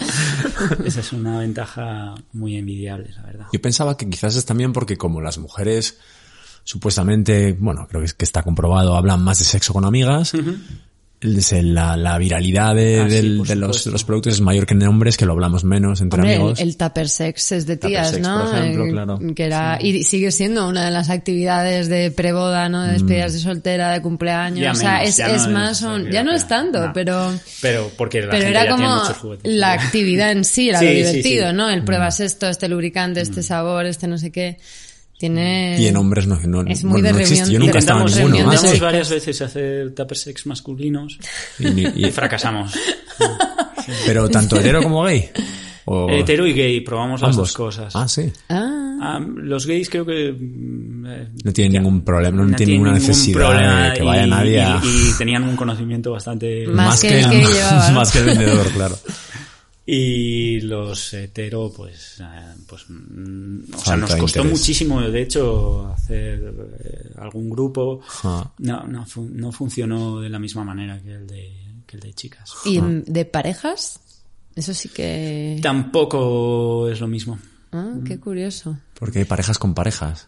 esa 0.86 1.00
es 1.02 1.12
una 1.14 1.40
ventaja 1.40 2.16
muy 2.32 2.56
envidiable, 2.56 3.10
la 3.14 3.24
verdad. 3.24 3.48
Yo 3.52 3.62
pensaba 3.62 3.98
que 3.98 4.10
quizás 4.10 4.36
es 4.38 4.46
también 4.46 4.72
porque 4.72 4.96
como 4.98 5.20
las 5.20 5.38
mujeres 5.38 6.00
supuestamente, 6.64 7.54
bueno, 7.60 7.86
creo 7.90 8.02
que, 8.02 8.06
es, 8.06 8.14
que 8.14 8.26
está 8.26 8.44
comprobado, 8.44 8.96
hablan 8.96 9.22
más 9.24 9.40
de 9.40 9.46
sexo 9.46 9.74
con 9.74 9.84
amigas, 9.86 10.34
la, 11.20 11.98
la 11.98 12.18
viralidad 12.20 12.76
de, 12.76 13.00
Ah, 13.02 13.10
sí, 13.10 13.16
del- 13.16 13.38
por 13.40 13.48
de 13.48 13.56
los, 13.56 13.68
supuesto. 13.70 13.90
de 13.90 13.94
los 13.94 14.04
productos 14.04 14.34
es 14.34 14.42
mayor 14.42 14.68
que 14.68 14.76
en 14.76 14.84
hombres, 14.84 15.18
que 15.18 15.26
lo 15.26 15.34
hablamos 15.34 15.64
menos 15.64 16.00
entre 16.02 16.20
Hombre, 16.22 16.36
el, 16.36 16.42
amigos. 16.42 16.60
el 16.60 16.78
tupper 16.78 17.10
sex 17.10 17.52
es 17.54 17.66
de 17.66 17.76
Tupper 17.78 17.90
tías, 17.90 18.10
sex, 18.12 18.22
¿no? 18.22 18.46
por 18.46 18.56
ejemplo, 18.60 18.86
Eh, 18.86 18.92
claro. 18.92 19.20
Que 19.36 19.44
era, 19.46 19.80
y 19.82 20.04
sigue 20.04 20.32
siendo 20.32 20.68
una 20.70 20.86
de 20.86 20.92
las 20.92 21.10
actividades 21.10 21.90
de 21.90 22.12
preboda, 22.12 22.70
¿no? 22.70 22.84
De 22.84 22.94
despedidas 22.94 23.34
de 23.34 23.40
soltera, 23.40 23.92
de 23.94 24.02
cumpleaños. 24.04 24.60
Ya 24.62 24.72
o 24.72 24.76
sea, 24.76 24.94
menos, 25.00 25.10
es, 25.10 25.18
ya 25.18 25.28
no 25.30 25.34
es 25.36 25.42
es 25.42 25.48
más, 25.48 25.82
un- 25.82 26.12
ya 26.12 26.24
no 26.24 26.32
es 26.34 26.48
tanto, 26.48 26.86
no. 26.88 26.94
pero, 26.94 27.34
Pero 27.62 27.92
porque 27.98 28.22
la 28.22 28.30
pero 28.30 28.44
gente 28.44 28.50
era 28.60 28.66
ya 28.66 28.72
como 28.72 28.96
muchos 28.96 29.18
juguetes. 29.18 29.52
la 29.54 29.74
actividad 29.74 30.32
en 30.32 30.46
sí, 30.46 30.70
era 30.70 30.80
Sí, 30.80 30.86
lo 30.86 30.92
divertido, 30.92 31.50
sí. 31.50 31.56
¿no? 31.56 31.68
Mm. 31.68 31.72
El 31.72 31.84
pruebas 31.84 32.20
esto, 32.20 32.48
este 32.48 32.68
lubricante, 32.70 33.22
este 33.22 33.42
sabor, 33.42 33.88
este 33.88 34.08
no 34.08 34.20
sé 34.20 34.32
qué. 34.32 34.58
Tiene... 35.18 35.78
y 35.80 35.88
en 35.88 35.98
hombres 35.98 36.28
no, 36.28 36.40
no, 36.46 36.62
Es 36.70 36.84
muy 36.84 37.02
bueno, 37.02 37.08
de 37.08 37.14
no 37.14 37.20
existe. 37.20 37.52
Yo 37.52 37.60
nunca 37.60 37.80
estaba 37.80 38.02
en 38.02 38.06
ninguno. 38.08 38.36
sí. 38.36 38.40
Intentamos 38.42 38.62
sectas. 38.62 38.80
varias 38.82 39.10
veces 39.10 39.42
hacer 39.42 39.96
tupper 39.96 40.18
sex 40.18 40.46
masculinos 40.46 41.18
Y 41.60 41.68
y- 41.68 41.94
y 42.08 42.12
fracasamos. 42.12 42.74
pero 44.06 44.30
tanto 44.30 44.58
hetero 44.60 44.82
como 44.84 45.04
gay. 45.04 45.30
O 45.90 46.10
Hetero 46.10 46.46
y 46.46 46.52
gay, 46.54 46.82
probamos 46.82 47.22
las 47.22 47.30
ambos. 47.32 47.48
dos 47.48 47.54
cosas. 47.56 47.96
Ah, 47.96 48.08
sí. 48.08 48.32
Ah, 48.50 48.84
Ah, 49.00 49.20
los 49.20 49.68
gays 49.68 49.92
creo 49.92 50.04
que 50.08 50.30
eh, 50.30 51.28
No 51.44 51.54
tienen 51.54 51.74
ningún 51.74 52.02
problema, 52.02 52.36
no, 52.38 52.42
tienen 52.46 52.56
tienen 52.56 52.74
ninguna 52.74 52.94
necesidad 52.94 53.92
de 53.94 53.98
que 54.00 54.04
vaya 54.04 54.26
y- 54.26 54.30
nadie 54.30 54.60
a... 54.62 54.82
y, 54.84 54.88
y 54.88 55.18
tenían 55.20 55.44
un 55.44 55.56
conocimiento 55.56 56.12
bastante 56.14 56.66
Más 56.68 57.00
que 57.00 57.20
el 57.20 57.30
que 57.30 57.38
llevaba, 57.46 57.90
¿no? 57.90 57.96
más 57.96 58.12
que 58.12 58.18
el 58.20 58.26
vendedor, 58.26 58.68
claro. 58.72 58.98
Y 59.90 60.60
los 60.62 61.14
hetero 61.14 61.72
pues 61.76 62.18
eh, 62.20 62.56
pues 62.68 62.86
mm, 62.90 63.74
o 63.74 63.80
sea 63.80 63.96
nos 63.96 64.16
costó 64.16 64.40
interés. 64.42 64.60
muchísimo 64.60 65.02
de 65.02 65.22
hecho 65.22 65.88
hacer 65.88 66.54
eh, 66.84 67.14
algún 67.18 67.50
grupo 67.50 68.02
no 68.24 68.52
no, 68.60 69.06
no 69.16 69.52
funcionó 69.54 70.20
de 70.20 70.30
la 70.30 70.40
misma 70.40 70.66
manera 70.66 71.02
que 71.02 71.14
el 71.14 71.26
de 71.26 71.82
que 71.88 71.96
el 71.96 72.02
de 72.02 72.14
chicas 72.14 72.54
¿Y 72.66 72.82
de 72.82 73.24
parejas? 73.24 74.02
Eso 74.56 74.74
sí 74.74 74.90
que... 74.90 75.58
tampoco 75.62 76.90
es 76.90 77.00
lo 77.00 77.08
mismo 77.08 77.40
Ah, 77.72 77.96
qué 78.06 78.20
curioso. 78.20 78.78
Porque 78.98 79.20
hay 79.20 79.26
parejas 79.26 79.60
con 79.60 79.74
parejas. 79.74 80.28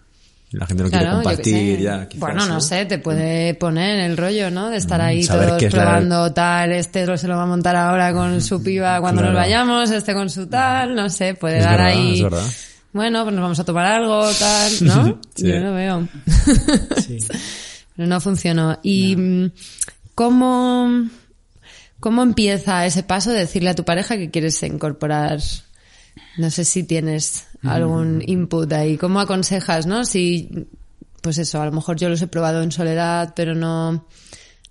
La 0.51 0.65
gente 0.65 0.81
no 0.83 0.89
quiere 0.89 1.05
Claro, 1.05 1.19
qué 1.19 1.23
compartir 1.25 1.79
ya. 1.79 2.07
quizás, 2.09 2.19
bueno, 2.19 2.45
no 2.47 2.59
sé, 2.59 2.85
te 2.85 2.97
puede 2.97 3.53
poner 3.53 3.99
el 3.99 4.17
rollo, 4.17 4.49
¿no? 4.49 4.69
De 4.71 4.77
estar 4.77 4.99
ahí 4.99 5.21
saber 5.23 5.49
todos 5.49 5.61
la- 5.61 5.69
probando 5.69 6.33
tal, 6.33 6.71
este 6.71 7.05
lo- 7.05 7.17
se 7.19 7.27
lo 7.27 7.35
va 7.37 7.43
a 7.43 7.45
montar 7.45 7.75
ahora 7.75 8.11
con 8.13 8.41
su 8.41 8.61
piba 8.63 8.99
cuando 8.99 9.21
Claro. 9.21 9.33
nos 9.35 9.43
vayamos, 9.43 9.91
este 9.91 10.13
con 10.15 10.27
su 10.29 10.47
tal, 10.47 10.95
no 10.95 11.07
sé, 11.09 11.35
puede 11.35 11.59
Es 11.59 11.63
dar 11.65 11.77
verdad, 11.77 11.87
ahí. 11.95 12.15
es 12.17 12.23
verdad. 12.23 12.45
Bueno, 12.93 13.23
pues 13.23 13.35
nos 13.35 13.43
vamos 13.43 13.59
a 13.59 13.63
tomar 13.65 13.85
algo, 13.85 14.27
tal, 14.39 14.71
¿no? 14.81 15.19
Sí. 15.35 15.47
Yo 15.47 15.59
lo 15.59 15.73
veo. 15.75 16.07
sí. 17.05 17.17
Pero 17.95 18.07
no 18.07 18.19
funcionó. 18.19 18.79
¿Y 18.81 19.15
mm, 19.15 19.51
cómo, 20.15 21.07
cómo 21.99 22.23
empieza 22.23 22.85
ese 22.87 23.03
paso 23.03 23.31
de 23.31 23.39
decirle 23.39 23.69
a 23.69 23.75
tu 23.75 23.83
pareja 23.85 24.17
que 24.17 24.31
quieres 24.31 24.61
incorporar? 24.63 25.39
No 26.37 26.49
sé 26.49 26.65
si 26.65 26.83
tienes 26.83 27.45
algún 27.63 28.23
input 28.25 28.71
ahí. 28.73 28.97
¿Cómo 28.97 29.19
aconsejas, 29.19 29.85
no? 29.87 30.05
Si, 30.05 30.67
pues 31.21 31.37
eso, 31.37 31.61
a 31.61 31.65
lo 31.65 31.71
mejor 31.71 31.97
yo 31.97 32.09
los 32.09 32.21
he 32.21 32.27
probado 32.27 32.61
en 32.63 32.71
soledad, 32.71 33.33
pero 33.35 33.55
no, 33.55 34.05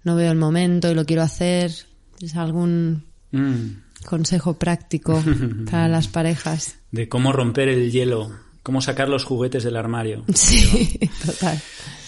no 0.05 0.16
veo 0.16 0.31
el 0.33 0.38
momento 0.38 0.90
y 0.90 0.94
lo 0.94 1.05
quiero 1.05 1.22
hacer. 1.22 1.72
¿Es 2.20 2.35
algún 2.37 3.05
Mm. 3.31 3.83
consejo 4.07 4.55
práctico 4.59 5.22
para 5.70 5.87
las 5.88 6.09
parejas? 6.09 6.77
de 6.90 7.09
cómo 7.11 7.31
romper 7.33 7.68
el 7.68 7.92
hielo 7.92 8.31
cómo 8.62 8.81
sacar 8.81 9.11
los 9.11 9.24
juguetes 9.24 9.64
del 9.64 9.77
armario 9.77 10.24
Sí, 10.35 10.98
total. 11.27 11.61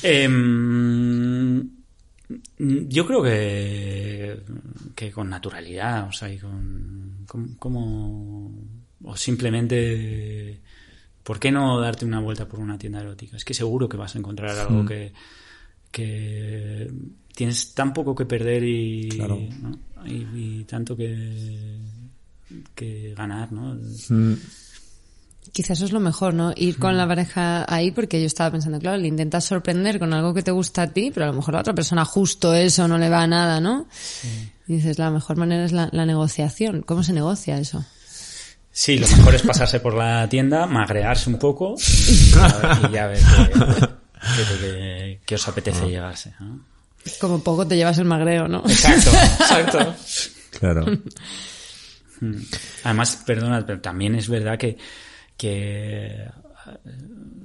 Em, 0.02 1.68
yo 2.58 3.06
creo 3.06 3.22
que, 3.22 4.40
que 4.94 5.10
con 5.10 5.28
naturalidad, 5.28 6.08
o 6.08 6.12
sea, 6.12 6.32
y 6.32 6.38
con, 6.38 7.24
con- 7.26 7.54
como, 7.56 8.52
o 9.04 9.16
simplemente, 9.16 10.60
¿por 11.30 11.38
qué 11.38 11.52
no 11.52 11.78
darte 11.78 12.04
una 12.04 12.18
vuelta 12.18 12.48
por 12.48 12.58
una 12.58 12.76
tienda 12.76 13.00
erótica? 13.00 13.36
Es 13.36 13.44
que 13.44 13.54
seguro 13.54 13.88
que 13.88 13.96
vas 13.96 14.16
a 14.16 14.18
encontrar 14.18 14.58
algo 14.58 14.84
que, 14.84 15.12
que 15.92 16.90
tienes 17.36 17.72
tan 17.72 17.92
poco 17.92 18.16
que 18.16 18.26
perder 18.26 18.64
y, 18.64 19.10
Claro. 19.10 19.38
¿no? 19.62 19.78
y, 20.06 20.26
y 20.34 20.64
tanto 20.64 20.96
que, 20.96 21.78
que 22.74 23.14
ganar, 23.16 23.52
¿no? 23.52 23.76
Mm, 24.08 24.34
Quizás 25.52 25.78
eso 25.78 25.84
es 25.84 25.92
lo 25.92 26.00
mejor, 26.00 26.34
¿no? 26.34 26.52
Ir 26.56 26.80
con 26.80 26.96
la 26.96 27.06
pareja 27.06 27.64
ahí, 27.72 27.92
porque 27.92 28.18
yo 28.18 28.26
estaba 28.26 28.50
pensando, 28.50 28.80
claro, 28.80 28.98
le 28.98 29.06
intentas 29.06 29.44
sorprender 29.44 30.00
con 30.00 30.12
algo 30.12 30.34
que 30.34 30.42
te 30.42 30.50
gusta 30.50 30.82
a 30.82 30.86
ti, 30.88 31.12
pero 31.14 31.26
a 31.26 31.28
lo 31.28 31.34
mejor 31.34 31.54
a 31.54 31.58
la 31.58 31.60
otra 31.60 31.74
persona 31.76 32.04
justo 32.04 32.54
eso 32.54 32.88
no 32.88 32.98
le 32.98 33.08
va 33.08 33.22
a 33.22 33.28
nada, 33.28 33.60
¿no? 33.60 33.86
Y 34.66 34.74
dices, 34.74 34.98
la 34.98 35.12
mejor 35.12 35.36
manera 35.36 35.64
es 35.64 35.70
la, 35.70 35.88
la 35.92 36.06
negociación. 36.06 36.82
¿Cómo 36.82 37.04
se 37.04 37.12
negocia 37.12 37.56
eso? 37.56 37.84
Sí, 38.72 38.98
lo 38.98 39.08
mejor 39.08 39.34
es 39.34 39.42
pasarse 39.42 39.80
por 39.80 39.94
la 39.94 40.28
tienda, 40.28 40.66
magrearse 40.66 41.28
un 41.28 41.38
poco 41.38 41.74
y, 41.76 42.92
ya- 42.92 43.08
ver 43.08 43.18
qué, 45.26 45.34
os 45.34 45.48
apetece 45.48 45.88
llevarse. 45.88 46.34
¿no? 46.38 46.64
Como 47.20 47.42
poco 47.42 47.66
te 47.66 47.76
llevas 47.76 47.98
el 47.98 48.04
magreo, 48.04 48.46
¿no? 48.48 48.62
Exacto, 48.66 49.10
exacto. 49.40 49.94
claro. 50.58 50.86
Además, 52.84 53.22
perdona, 53.26 53.64
pero 53.66 53.80
también 53.80 54.14
es 54.14 54.28
verdad 54.28 54.58
que, 54.58 54.76
que 55.36 56.06
eh, 56.06 56.28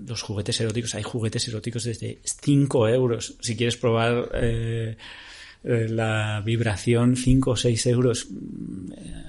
los 0.06 0.22
juguetes 0.22 0.60
eróticos, 0.60 0.96
hay 0.96 1.04
juguetes 1.04 1.48
eróticos 1.48 1.86
desde 1.86 2.20
5 2.24 2.90
euros. 2.90 3.36
Si 3.40 3.56
quieres 3.56 3.78
probar 3.78 4.30
eh, 4.34 4.98
eh, 5.64 5.88
la 5.90 6.42
vibración, 6.46 7.16
5 7.16 7.52
o 7.52 7.56
6 7.56 7.86
euros. 7.88 8.28
Mm, 8.30 8.92
eh, 8.92 9.24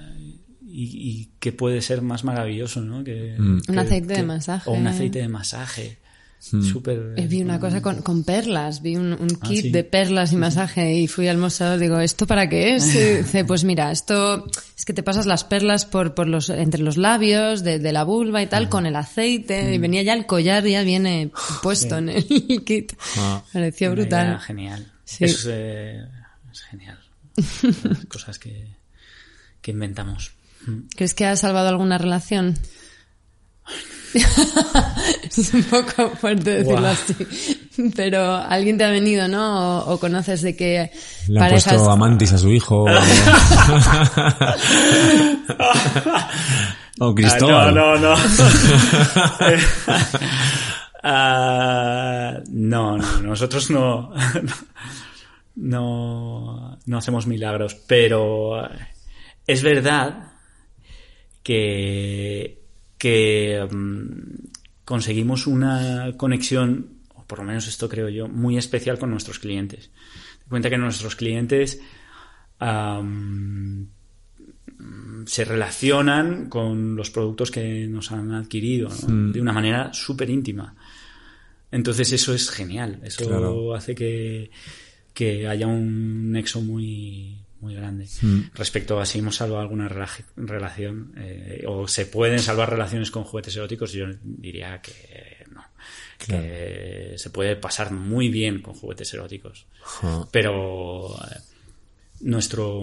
Y, 0.79 0.83
y 0.93 1.29
que 1.39 1.51
puede 1.53 1.81
ser 1.81 2.03
más 2.03 2.23
maravilloso, 2.23 2.81
¿no? 2.81 3.03
Que, 3.03 3.35
Un 3.39 3.61
que- 3.61 3.79
aceite 3.79 4.13
de 4.13 4.23
masaje. 4.23 4.69
O 4.69 4.73
un 4.73 4.85
aceite 4.85 5.19
de 5.19 5.27
masaje. 5.27 5.97
Súper. 6.39 7.15
Eh, 7.17 7.25
Vi 7.27 7.41
una 7.41 7.59
cosa 7.59 7.81
con, 7.81 8.03
con 8.03 8.23
perlas, 8.23 8.83
vi 8.83 8.95
un, 8.95 9.11
un 9.13 9.27
Ah, 9.41 9.47
kit 9.47 9.61
sí. 9.63 9.71
de 9.71 9.83
perlas 9.83 10.33
y 10.33 10.35
masaje 10.35 10.93
y 10.93 11.07
fui 11.07 11.27
al 11.27 11.39
mostrador, 11.39 11.79
digo, 11.79 11.99
¿esto 11.99 12.27
para 12.27 12.47
qué 12.47 12.75
es? 12.75 12.93
Y 12.93 12.99
dice, 13.23 13.43
pues 13.43 13.63
mira, 13.63 13.91
esto 13.91 14.45
es 14.77 14.85
que 14.85 14.93
te 14.93 15.01
pasas 15.01 15.25
las 15.25 15.43
perlas 15.43 15.85
por, 15.87 16.13
por 16.13 16.27
los, 16.27 16.49
entre 16.51 16.83
los 16.83 16.95
labios 16.95 17.63
de, 17.63 17.79
de 17.79 17.91
la 17.91 18.03
vulva 18.03 18.43
y 18.43 18.45
tal 18.47 18.69
con 18.69 18.85
el 18.85 18.95
aceite 18.95 19.73
y 19.73 19.79
venía 19.79 20.03
ya 20.03 20.13
el 20.13 20.27
collar, 20.27 20.63
ya 20.63 20.83
viene 20.83 21.31
puesto 21.63 21.97
en 21.97 22.09
el 22.09 22.23
kit. 22.65 22.93
Ah. 23.17 23.43
Pareció 23.51 23.91
brutal. 23.93 24.39
genial. 24.41 24.91
Sí. 25.05 25.23
Eso 25.25 25.37
es, 25.39 25.45
eh, 25.49 26.05
es 26.51 26.61
genial. 26.61 26.99
Las 27.83 28.05
cosas 28.05 28.37
que, 28.37 28.75
que 29.59 29.71
inventamos. 29.71 30.33
¿Crees 30.95 31.13
que 31.13 31.25
ha 31.25 31.35
salvado 31.35 31.69
alguna 31.69 31.97
relación? 31.97 32.57
es 34.13 35.53
un 35.53 35.63
poco 35.63 36.09
fuerte 36.11 36.63
decirlo 36.63 36.87
así. 36.87 37.13
Pero 37.95 38.35
alguien 38.35 38.77
te 38.77 38.85
ha 38.85 38.89
venido, 38.89 39.27
¿no? 39.27 39.79
O, 39.79 39.93
o 39.93 39.99
conoces 39.99 40.41
de 40.41 40.55
que 40.55 40.91
Le 41.27 41.39
han 41.39 41.45
parejas... 41.45 41.73
puesto 41.73 41.91
amantis 41.91 42.33
a 42.33 42.37
su 42.37 42.49
hijo. 42.49 42.85
o 46.99 47.13
Cristóbal. 47.15 47.69
Ah, 47.69 47.71
no, 47.71 47.97
no, 47.97 48.15
no. 48.15 48.23
Ah, 51.09 52.39
no, 52.49 52.97
no, 52.97 53.21
nosotros 53.21 53.69
no, 53.69 54.11
no, 55.55 56.77
no 56.85 56.97
hacemos 56.97 57.27
milagros, 57.27 57.75
pero 57.75 58.67
es 59.45 59.61
verdad 59.61 60.33
que, 61.47 62.59
que 62.97 63.65
mm, 63.71 64.49
conseguimos 64.83 65.47
una 65.47 66.11
conexión, 66.17 66.89
o 67.15 67.23
por 67.23 67.39
lo 67.39 67.45
menos 67.45 67.69
esto 67.69 67.87
creo 67.87 68.09
yo, 68.09 68.27
muy 68.27 68.57
especial 68.57 68.99
con 68.99 69.11
nuestros 69.11 69.39
clientes. 69.39 69.89
Te 70.43 70.49
cuenta 70.49 70.69
que 70.69 70.77
nuestros 70.77 71.15
clientes 71.15 71.79
se 75.25 75.45
relacionan 75.45 76.49
con 76.49 76.97
los 76.97 77.11
productos 77.11 77.49
que 77.49 77.87
nos 77.87 78.11
han 78.11 78.33
adquirido 78.33 78.89
¿no? 79.07 79.31
de 79.31 79.39
una 79.39 79.53
manera 79.53 79.93
súper 79.93 80.29
íntima. 80.29 80.75
Entonces 81.71 82.11
eso 82.11 82.33
es 82.33 82.49
genial, 82.49 82.99
eso 83.05 83.25
Claro. 83.25 83.73
hace 83.73 83.95
que, 83.95 84.51
que 85.13 85.47
haya 85.47 85.65
un 85.67 86.29
nexo 86.33 86.59
muy, 86.59 87.37
muy 87.59 87.73
grande. 87.75 88.07
Respecto 88.53 88.99
a 88.99 89.05
si 89.05 89.19
hemos 89.19 89.35
salvado 89.35 89.61
alguna 89.61 89.89
rela- 89.89 90.25
relación 90.35 91.13
eh, 91.17 91.63
o 91.67 91.87
se 91.87 92.05
pueden 92.05 92.39
salvar 92.39 92.69
relaciones 92.69 93.09
con 93.11 93.23
juguetes 93.23 93.55
eróticos, 93.55 93.91
yo 93.93 94.05
diría 94.21 94.81
que 94.81 95.45
no. 95.51 95.63
Que 96.17 97.13
se 97.17 97.29
puede 97.29 97.55
pasar 97.55 97.91
muy 97.91 98.29
bien 98.29 98.61
con 98.61 98.73
juguetes 98.73 99.13
eróticos. 99.13 99.65
Pero 100.31 101.15
eh, 101.15 101.39
nuestro 102.21 102.81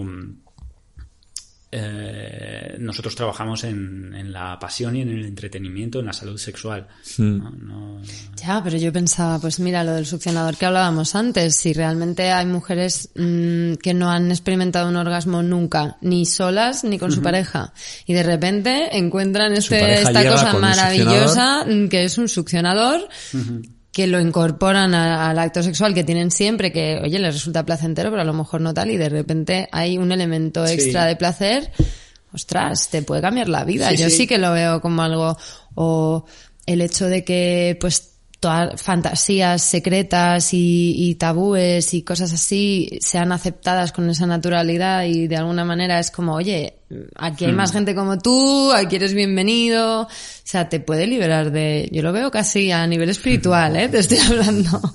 eh, 1.77 2.75
nosotros 2.79 3.15
trabajamos 3.15 3.63
en, 3.65 4.13
en 4.15 4.31
la 4.31 4.57
pasión 4.57 4.95
y 4.95 5.01
en 5.01 5.09
el 5.09 5.25
entretenimiento, 5.25 5.99
en 5.99 6.05
la 6.05 6.13
salud 6.13 6.37
sexual. 6.37 6.87
¿no? 7.17 7.49
No- 7.51 8.01
Ya, 8.41 8.61
pero 8.63 8.77
yo 8.77 8.93
pensaba, 8.93 9.39
pues 9.39 9.59
mira, 9.59 9.83
lo 9.83 9.93
del 9.93 10.05
succionador 10.05 10.55
que 10.55 10.65
hablábamos 10.65 11.15
antes, 11.15 11.55
si 11.57 11.73
realmente 11.73 12.31
hay 12.31 12.45
mujeres 12.45 13.09
mm, 13.15 13.73
que 13.75 13.93
no 13.93 14.09
han 14.09 14.31
experimentado 14.31 14.87
un 14.87 14.95
orgasmo 14.95 15.43
nunca, 15.43 15.97
ni 16.01 16.25
solas 16.25 16.83
ni 16.85 16.97
con 16.97 17.11
su 17.11 17.21
pareja, 17.21 17.73
y 18.05 18.13
de 18.13 18.23
repente 18.23 18.97
encuentran 18.97 19.53
este, 19.53 19.79
esta 20.01 20.11
cosa 20.31 20.45
maravillosa 20.61 21.65
mm, 21.65 21.87
que 21.89 22.03
es 22.05 22.17
un 22.17 22.29
succionador, 22.29 23.07
que 23.95 24.07
lo 24.07 24.19
incorporan 24.19 24.93
a- 24.93 25.29
al 25.29 25.39
acto 25.39 25.63
sexual 25.63 25.93
que 25.93 26.03
tienen 26.03 26.29
siempre, 26.29 26.69
que 26.73 26.99
oye, 27.01 27.17
les 27.17 27.33
resulta 27.33 27.65
placentero, 27.65 28.09
pero 28.09 28.23
a 28.23 28.25
lo 28.25 28.33
mejor 28.33 28.59
no 28.59 28.73
tal, 28.73 28.91
y 28.91 28.97
de 28.97 29.07
repente 29.07 29.69
hay 29.71 29.97
un 29.97 30.11
elemento 30.11 30.67
Sí. 30.67 30.73
extra 30.73 31.05
de 31.05 31.15
placer, 31.15 31.71
ostras, 32.33 32.89
te 32.89 33.03
puede 33.03 33.21
cambiar 33.21 33.47
la 33.47 33.63
vida. 33.63 33.89
Sí, 33.91 33.95
Yo 33.95 34.09
sí. 34.09 34.17
sí 34.17 34.27
que 34.27 34.37
lo 34.37 34.51
veo 34.51 34.81
como 34.81 35.01
algo, 35.01 35.37
o 35.75 36.25
el 36.65 36.81
hecho 36.81 37.05
de 37.07 37.23
que, 37.23 37.77
pues, 37.79 38.14
todas 38.45 38.79
fantasías 38.79 39.59
secretas 39.63 40.53
y, 40.53 40.93
y 40.95 41.15
tabúes 41.15 41.95
y 41.95 42.03
cosas 42.03 42.31
así 42.31 42.99
sean 43.01 43.31
aceptadas 43.31 43.91
con 43.91 44.07
esa 44.07 44.27
naturalidad 44.27 45.05
y 45.05 45.27
de 45.27 45.37
alguna 45.37 45.65
manera 45.65 45.99
es 45.99 46.11
como, 46.11 46.35
oye, 46.35 46.75
aquí 47.15 47.45
hay 47.45 47.53
más 47.53 47.71
gente 47.71 47.95
como 47.95 48.19
tú, 48.19 48.71
aquí 48.71 48.97
eres 48.97 49.15
bienvenido, 49.15 50.03
o 50.03 50.07
sea, 50.43 50.69
te 50.69 50.79
puede 50.79 51.07
liberar 51.07 51.51
de, 51.51 51.89
yo 51.91 52.03
lo 52.03 52.13
veo 52.13 52.29
casi 52.29 52.71
a 52.71 52.85
nivel 52.85 53.09
espiritual, 53.09 53.77
¿eh? 53.77 53.89
Te 53.89 53.97
estoy 53.99 54.19
hablando. 54.19 54.79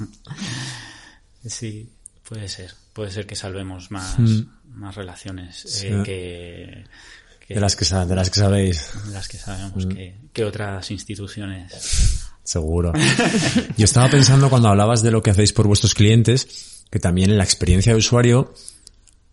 Sí, 1.42 1.88
puede 2.22 2.48
ser. 2.50 2.74
Puede 2.92 3.10
ser 3.10 3.26
que 3.26 3.34
salvemos 3.34 3.90
más, 3.90 4.18
más 4.66 4.94
relaciones 4.94 5.82
eh, 5.82 6.02
que, 6.04 6.84
que 7.48 7.54
De 7.54 7.60
las 7.62 7.76
que, 7.76 7.86
de 7.86 8.14
las 8.14 8.28
que 8.28 8.40
sabéis, 8.40 8.90
de 9.06 9.12
las 9.14 9.26
que 9.26 9.38
sabemos 9.38 9.86
que, 9.86 10.18
que 10.34 10.44
otras 10.44 10.90
instituciones. 10.90 12.20
Seguro. 12.50 12.92
Yo 13.76 13.84
estaba 13.84 14.10
pensando 14.10 14.50
cuando 14.50 14.68
hablabas 14.68 15.02
de 15.02 15.12
lo 15.12 15.22
que 15.22 15.30
hacéis 15.30 15.52
por 15.52 15.68
vuestros 15.68 15.94
clientes, 15.94 16.84
que 16.90 16.98
también 16.98 17.30
en 17.30 17.38
la 17.38 17.44
experiencia 17.44 17.92
de 17.92 17.98
usuario, 17.98 18.52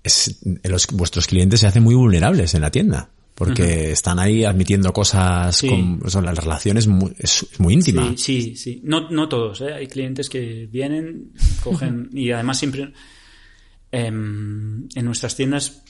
es, 0.04 0.40
los, 0.64 0.88
vuestros 0.88 1.26
clientes 1.26 1.62
se 1.62 1.68
hacen 1.68 1.84
muy 1.84 1.96
vulnerables 1.96 2.54
en 2.54 2.62
la 2.62 2.70
tienda. 2.72 3.10
Porque 3.34 3.92
están 3.92 4.18
ahí 4.18 4.46
admitiendo 4.46 4.92
cosas 4.92 5.56
Sí. 5.56 5.70
con, 5.70 6.02
o 6.04 6.10
sea, 6.10 6.22
la 6.22 6.34
relación 6.34 6.78
es 6.78 6.88
muy, 6.88 7.14
es 7.20 7.46
muy 7.60 7.76
íntima. 7.76 8.14
Sí, 8.18 8.42
sí, 8.42 8.56
sí. 8.56 8.82
No, 8.84 9.12
no 9.12 9.30
todos, 9.30 9.62
¿eh? 9.62 9.74
Hay 9.74 9.86
clientes 9.86 10.28
que 10.28 10.68
vienen, 10.72 11.34
cogen 11.64 12.10
y 12.14 12.32
además 12.32 12.58
siempre 12.58 12.94
em, 13.92 14.88
en 14.96 15.06
nuestras 15.06 15.36
tiendas 15.36 15.84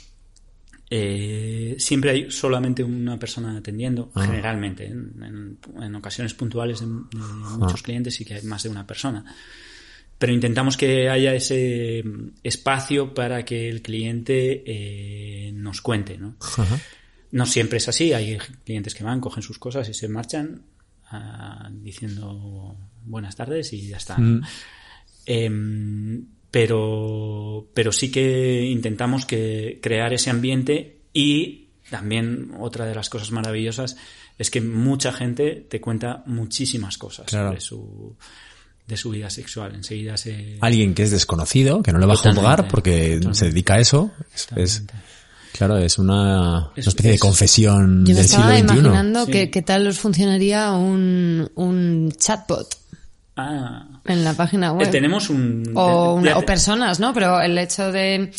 eh, 0.89 1.75
siempre 1.79 2.11
hay 2.11 2.31
solamente 2.31 2.83
una 2.83 3.19
persona 3.19 3.57
atendiendo, 3.57 4.11
Ah. 4.15 4.25
generalmente. 4.25 4.85
En, 4.85 5.13
en- 5.21 5.83
en 5.83 5.95
ocasiones 5.95 6.33
puntuales 6.33 6.79
de, 6.79 6.85
de 6.85 7.57
muchos 7.57 7.81
clientes 7.83 8.15
sí 8.15 8.23
que 8.25 8.35
hay 8.35 8.43
más 8.43 8.63
de 8.63 8.69
una 8.69 8.85
persona. 8.87 9.23
Pero 10.17 10.33
intentamos 10.33 10.77
que 10.77 11.09
haya 11.09 11.33
ese 11.35 12.01
mm, 12.03 12.29
espacio 12.43 13.13
para 13.13 13.43
que 13.45 13.69
el 13.69 13.81
cliente 13.81 14.63
eh, 14.65 15.51
nos 15.53 15.81
cuente, 15.81 16.17
¿no? 16.17 16.35
Ajá. 16.41 16.79
No 17.31 17.45
siempre 17.45 17.77
es 17.77 17.87
así, 17.89 18.13
hay 18.13 18.37
clientes 18.63 18.95
que 18.95 19.03
van, 19.03 19.19
cogen 19.19 19.43
sus 19.43 19.59
cosas 19.59 19.87
y 19.89 19.93
se 19.93 20.07
marchan 20.07 20.61
ah, 21.11 21.69
diciendo 21.71 22.77
buenas 23.03 23.35
tardes 23.35 23.73
y 23.73 23.87
ya 23.87 23.97
está. 23.97 24.17
¿no? 24.17 24.41
Em, 25.25 26.25
pero, 26.51 27.67
pero 27.73 27.91
sí 27.91 28.11
que 28.11 28.63
intentamos 28.65 29.25
que 29.25 29.79
crear 29.81 30.13
ese 30.13 30.29
ambiente 30.29 30.97
y 31.13 31.67
también 31.89 32.51
otra 32.59 32.85
de 32.85 32.95
las 32.95 33.09
cosas 33.09 33.31
maravillosas 33.31 33.95
es 34.37 34.51
que 34.51 34.61
mucha 34.61 35.11
gente 35.11 35.65
te 35.69 35.81
cuenta 35.81 36.23
muchísimas 36.25 36.97
cosas 36.97 37.25
Claro. 37.27 37.47
sobre 37.49 37.61
su 37.61 38.15
de 38.87 38.95
su 38.95 39.09
vida 39.09 39.29
sexual. 39.29 39.75
Enseguida 39.75 40.15
se 40.15 40.57
Alguien 40.61 40.93
que 40.93 41.03
es 41.03 41.11
desconocido, 41.11 41.83
que 41.83 41.91
no 41.91 41.99
le 41.99 42.05
va 42.05 42.13
a 42.13 42.17
juzgar 42.17 42.69
porque 42.69 43.15
totalmente. 43.15 43.33
se 43.39 43.45
dedica 43.49 43.73
a 43.75 43.79
eso, 43.81 44.11
es, 44.33 44.47
es- 44.55 44.83
claro, 45.51 45.77
es 45.77 45.97
una, 45.97 46.71
Es- 46.75 46.85
una 46.85 46.89
especie 46.91 47.09
de 47.09 47.15
es- 47.15 47.21
confesión 47.21 48.05
Yo 48.05 48.13
me 48.13 48.19
del 48.21 48.27
siglo 48.29 48.43
estaba 48.49 48.57
XXI. 48.59 48.77
imaginando 48.79 49.25
Sí. 49.25 49.31
que 49.33 49.51
qué 49.51 49.61
tal 49.61 49.87
os 49.87 49.99
funcionaría 49.99 50.71
un, 50.71 51.51
un 51.55 52.13
chatbot 52.17 52.77
Ah, 53.37 53.85
en 54.05 54.23
la 54.23 54.33
página 54.33 54.73
web. 54.73 54.87
eh, 54.87 54.91
tenemos 54.91 55.29
un 55.29 55.71
o, 55.75 56.15
una- 56.15 56.41
personas, 56.41 56.99
¿no? 56.99 57.13
Pero 57.13 57.39
el 57.39 57.57
hecho 57.57 57.91
de 57.91 58.31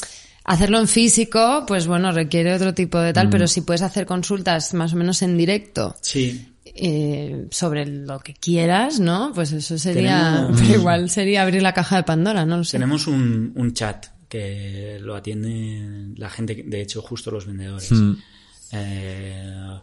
hacerlo 0.44 0.78
en 0.80 0.88
físico, 0.88 1.64
pues 1.66 1.86
bueno, 1.86 2.10
requiere 2.12 2.52
otro 2.54 2.74
tipo 2.74 2.98
de 2.98 3.12
tal, 3.12 3.30
pero 3.30 3.46
si 3.46 3.60
puedes 3.60 3.82
hacer 3.82 4.04
consultas 4.06 4.74
más 4.74 4.92
o 4.92 4.96
menos 4.96 5.22
en 5.22 5.36
directo 5.36 5.94
sí, 6.00 6.48
eh, 6.64 7.46
sobre 7.50 7.86
lo 7.86 8.18
que 8.20 8.34
quieras, 8.34 8.98
¿no? 8.98 9.30
Pues 9.34 9.52
eso 9.52 9.78
sería, 9.78 10.46
Tenemos- 10.46 10.60
pero 10.60 10.74
igual 10.80 11.10
sería 11.10 11.42
abrir 11.42 11.62
la 11.62 11.72
caja 11.74 11.96
de 11.96 12.02
Pandora, 12.02 12.44
no 12.44 12.56
lo 12.58 12.64
sé. 12.64 12.72
Tenemos 12.72 13.06
un, 13.06 13.52
un 13.54 13.72
chat 13.74 14.06
que 14.28 14.98
lo 15.00 15.14
atiende 15.16 16.14
la 16.18 16.28
gente, 16.28 16.62
de 16.66 16.80
hecho, 16.82 17.00
justo 17.02 17.30
los 17.30 17.46
vendedores. 17.46 17.90
Mm. 17.92 18.12
Eh, 18.72 19.80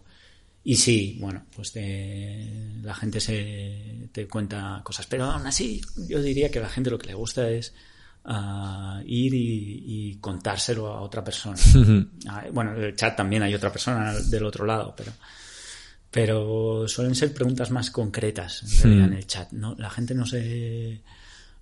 y 0.65 0.75
sí, 0.75 1.17
bueno, 1.21 1.45
pues 1.55 1.71
te- 1.71 2.79
la 2.81 2.93
gente 2.95 3.19
se 3.21 4.09
te 4.11 4.27
cuenta 4.27 4.81
cosas, 4.83 5.05
pero 5.07 5.25
aún 5.25 5.45
así 5.47 5.79
yo 6.09 6.21
diría 6.21 6.49
que 6.51 6.59
a 6.59 6.63
la 6.63 6.69
gente 6.69 6.89
lo 6.89 6.97
que 6.97 7.07
le 7.07 7.13
gusta 7.13 7.49
es 7.49 7.73
ah, 8.25 9.01
ir 9.05 9.33
y, 9.33 9.83
y 9.85 10.15
contárselo 10.15 10.87
a 10.87 11.01
otra 11.01 11.23
persona. 11.23 11.55
Ah, 12.27 12.43
bueno, 12.51 12.73
el 12.75 12.95
chat 12.95 13.15
también 13.15 13.43
hay 13.43 13.53
otra 13.53 13.71
persona 13.71 14.13
del 14.13 14.43
otro 14.43 14.65
lado, 14.65 14.93
pero 14.97 15.11
pero 16.11 16.87
suelen 16.87 17.13
ser 17.15 17.33
preguntas 17.33 17.71
más 17.71 17.91
concretas 17.91 18.63
en 18.63 18.69
realidad 18.83 19.07
en 19.07 19.13
el 19.17 19.27
chat. 19.27 19.51
No, 19.51 19.75
la 19.77 19.89
gente 19.89 20.15
no 20.15 20.25
se 20.25 21.01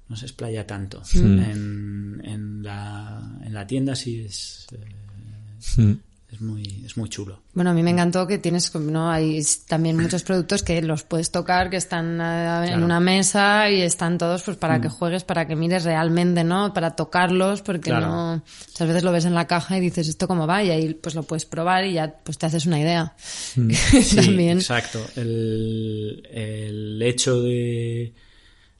no 0.09 0.15
se 0.15 0.25
explaya 0.25 0.67
tanto. 0.67 1.03
En, 1.39 2.21
en, 2.23 2.61
la, 2.63 3.39
en 3.43 3.53
la 3.53 3.65
tienda 3.65 3.95
sí 3.95 4.21
es 4.25 4.67
eh. 4.73 5.97
Es 6.33 6.41
muy 6.41 6.83
es 6.85 6.97
muy 6.97 7.07
chulo. 7.09 7.39
Bueno, 7.53 7.69
a 7.69 7.73
mí 7.73 7.83
me 7.83 7.91
encantó 7.91 8.25
que 8.27 8.37
tienes, 8.39 8.73
¿no? 8.75 9.09
Hay 9.11 9.41
también 9.67 9.95
muchos 9.97 10.23
productos 10.23 10.63
que 10.63 10.81
los 10.81 11.03
puedes 11.03 11.31
tocar, 11.31 11.69
que 11.69 11.77
están 11.77 12.19
eh, 12.19 12.57
en 12.63 12.67
Claro. 12.69 12.85
una 12.85 12.99
mesa 12.99 13.69
y 13.69 13.81
están 13.81 14.17
todos 14.17 14.41
pues 14.43 14.57
para 14.57 14.81
que 14.81 14.89
juegues, 14.89 15.23
para 15.23 15.47
que 15.47 15.55
mires 15.55 15.83
realmente, 15.83 16.43
¿no? 16.43 16.73
Para 16.73 16.95
tocarlos, 16.95 17.61
porque 17.61 17.91
Claro. 17.91 18.07
no, 18.07 18.43
muchas 18.67 18.87
veces 18.87 19.03
lo 19.03 19.11
ves 19.11 19.25
en 19.25 19.35
la 19.35 19.45
caja 19.47 19.77
y 19.77 19.81
dices 19.81 20.07
esto 20.07 20.27
cómo 20.27 20.47
va 20.47 20.63
y 20.63 20.71
ahí 20.71 20.93
pues 20.95 21.13
lo 21.15 21.23
puedes 21.23 21.45
probar 21.45 21.85
y 21.85 21.93
ya 21.93 22.15
pues 22.23 22.37
te 22.37 22.47
haces 22.47 22.65
una 22.65 22.79
idea. 22.79 23.15
Sí, 23.55 24.15
también. 24.15 24.57
exacto. 24.57 24.99
El, 25.15 26.27
el 26.31 27.01
hecho 27.01 27.41
de 27.41 28.13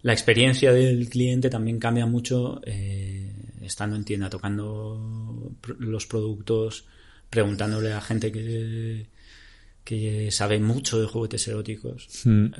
la 0.02 0.12
experiencia 0.14 0.74
del 0.74 1.08
cliente 1.08 1.50
también 1.50 1.80
cambia 1.80 2.06
mucho 2.06 2.60
eh, 2.66 3.32
estando 3.62 3.96
en 3.96 4.04
tienda, 4.04 4.30
tocando 4.30 5.52
los 5.80 6.06
productos, 6.08 6.86
preguntándole 7.34 7.92
a 7.94 8.00
gente 8.00 8.32
que, 8.32 9.08
que 9.84 10.30
sabe 10.32 10.60
mucho 10.60 11.02
de 11.02 11.08
juguetes 11.08 11.48
eróticos 11.48 12.08
Mm. 12.26 12.46
eh, 12.46 12.52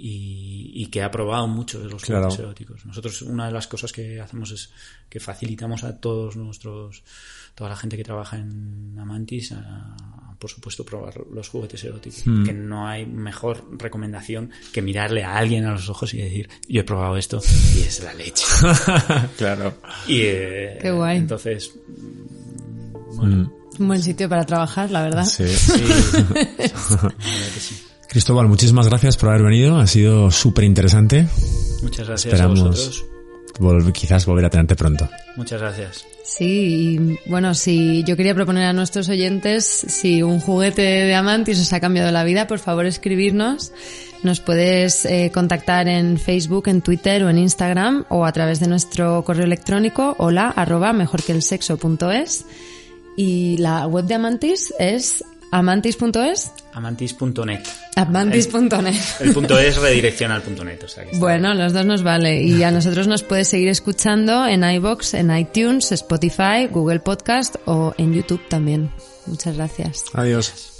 y, 0.00 0.70
y 0.76 0.86
que 0.86 1.02
ha 1.02 1.10
probado 1.10 1.48
mucho 1.48 1.80
de 1.80 1.88
los 1.88 2.04
Claro. 2.04 2.26
juguetes 2.26 2.38
eróticos. 2.44 2.86
Nosotros 2.86 3.22
una 3.22 3.46
de 3.46 3.52
las 3.52 3.66
cosas 3.66 3.92
que 3.92 4.20
hacemos 4.20 4.52
es 4.52 4.70
que 5.08 5.18
facilitamos 5.18 5.82
a 5.82 5.98
todos 6.00 6.36
nuestros, 6.36 7.02
toda 7.56 7.70
la 7.70 7.76
gente 7.76 7.96
que 7.96 8.04
trabaja 8.04 8.36
en 8.38 8.94
Amantis, 8.96 9.50
a, 9.52 9.96
por 10.38 10.48
supuesto, 10.48 10.84
probar 10.84 11.14
los 11.34 11.48
juguetes 11.48 11.82
eróticos. 11.82 12.22
Hmm. 12.24 12.44
Que 12.44 12.52
no 12.52 12.86
hay 12.86 13.06
mejor 13.06 13.66
recomendación 13.76 14.52
que 14.72 14.82
mirarle 14.82 15.24
a 15.24 15.36
alguien 15.36 15.64
a 15.64 15.72
los 15.72 15.88
ojos 15.88 16.14
y 16.14 16.18
decir, 16.18 16.48
yo 16.68 16.80
he 16.82 16.84
probado 16.84 17.16
esto 17.16 17.40
y 17.76 17.80
es 17.80 18.00
la 18.04 18.14
leche. 18.14 18.44
claro. 19.36 19.74
y, 20.06 20.20
eh, 20.22 20.78
Qué 20.80 20.92
guay. 20.92 21.18
Entonces, 21.18 21.72
bueno, 23.16 23.52
Un 23.78 23.88
buen 23.88 24.02
sitio 24.02 24.28
para 24.28 24.44
trabajar, 24.44 24.90
la 24.90 25.02
verdad. 25.02 25.24
Sí. 25.24 25.44
Cristóbal, 28.08 28.48
muchísimas 28.48 28.86
gracias 28.88 29.16
por 29.16 29.30
haber 29.30 29.42
venido. 29.42 29.78
Ha 29.78 29.86
sido 29.86 30.30
súper 30.30 30.64
interesante. 30.64 31.26
Muchas 31.82 32.06
gracias 32.08 32.32
Esperamos 32.32 32.60
a 32.60 32.64
vosotros. 32.64 33.04
vol- 33.58 33.92
quizás 33.92 34.24
volver 34.26 34.46
a 34.46 34.50
tenerte 34.50 34.76
pronto. 34.76 35.08
Muchas 35.36 35.60
gracias. 35.60 36.04
Sí, 36.24 36.98
y 37.24 37.30
bueno, 37.30 37.54
si 37.54 38.04
yo 38.04 38.16
quería 38.16 38.34
proponer 38.34 38.64
a 38.64 38.72
nuestros 38.72 39.08
oyentes, 39.08 39.64
si 39.66 40.22
un 40.22 40.40
juguete 40.40 40.82
de 40.82 41.14
Amantis 41.14 41.60
os 41.60 41.72
ha 41.72 41.80
cambiado 41.80 42.10
la 42.10 42.24
vida, 42.24 42.46
por 42.46 42.58
favor 42.58 42.86
escribirnos. 42.86 43.72
Nos 44.22 44.40
puedes 44.40 45.04
eh, 45.04 45.30
contactar 45.32 45.86
en 45.88 46.18
Facebook, 46.18 46.68
en 46.68 46.82
Twitter 46.82 47.22
o 47.24 47.30
en 47.30 47.38
Instagram 47.38 48.04
o 48.08 48.24
a 48.26 48.32
través 48.32 48.58
de 48.58 48.66
nuestro 48.66 49.22
correo 49.22 49.44
electrónico 49.44 50.16
hola 50.18 50.52
arroba 50.56 50.92
mejorqueelsexo.es 50.92 52.44
y 53.18 53.56
la 53.56 53.84
web 53.88 54.04
de 54.04 54.14
Amantis 54.14 54.72
es 54.78 55.24
amantis.es 55.50 56.52
Amantis.net. 56.72 57.60
amantis.net 57.96 58.94
El 59.18 59.34
punto 59.34 59.58
es 59.58 59.76
redirecciona 59.76 60.36
al 60.36 60.42
punto 60.42 60.62
net. 60.62 60.84
O 60.84 60.88
sea 60.88 61.02
que 61.02 61.10
está 61.10 61.20
Bueno, 61.20 61.52
los 61.54 61.72
dos 61.72 61.84
nos 61.84 62.04
vale. 62.04 62.40
Y 62.40 62.62
a 62.62 62.70
nosotros 62.70 63.08
nos 63.08 63.24
puedes 63.24 63.48
seguir 63.48 63.70
escuchando 63.70 64.46
en 64.46 64.62
iBox, 64.62 65.14
en 65.14 65.36
iTunes, 65.36 65.90
Spotify, 65.90 66.68
Google 66.70 67.00
Podcast 67.00 67.56
o 67.64 67.92
en 67.98 68.14
YouTube 68.14 68.46
también. 68.48 68.92
Muchas 69.26 69.56
gracias. 69.56 70.04
Adiós. 70.12 70.74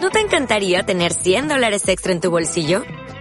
¿No 0.00 0.08
te 0.10 0.20
encantaría 0.20 0.86
tener 0.86 1.12
100 1.12 1.48
dólares 1.48 1.86
extra 1.86 2.12
en 2.12 2.22
tu 2.22 2.30
bolsillo? 2.30 2.82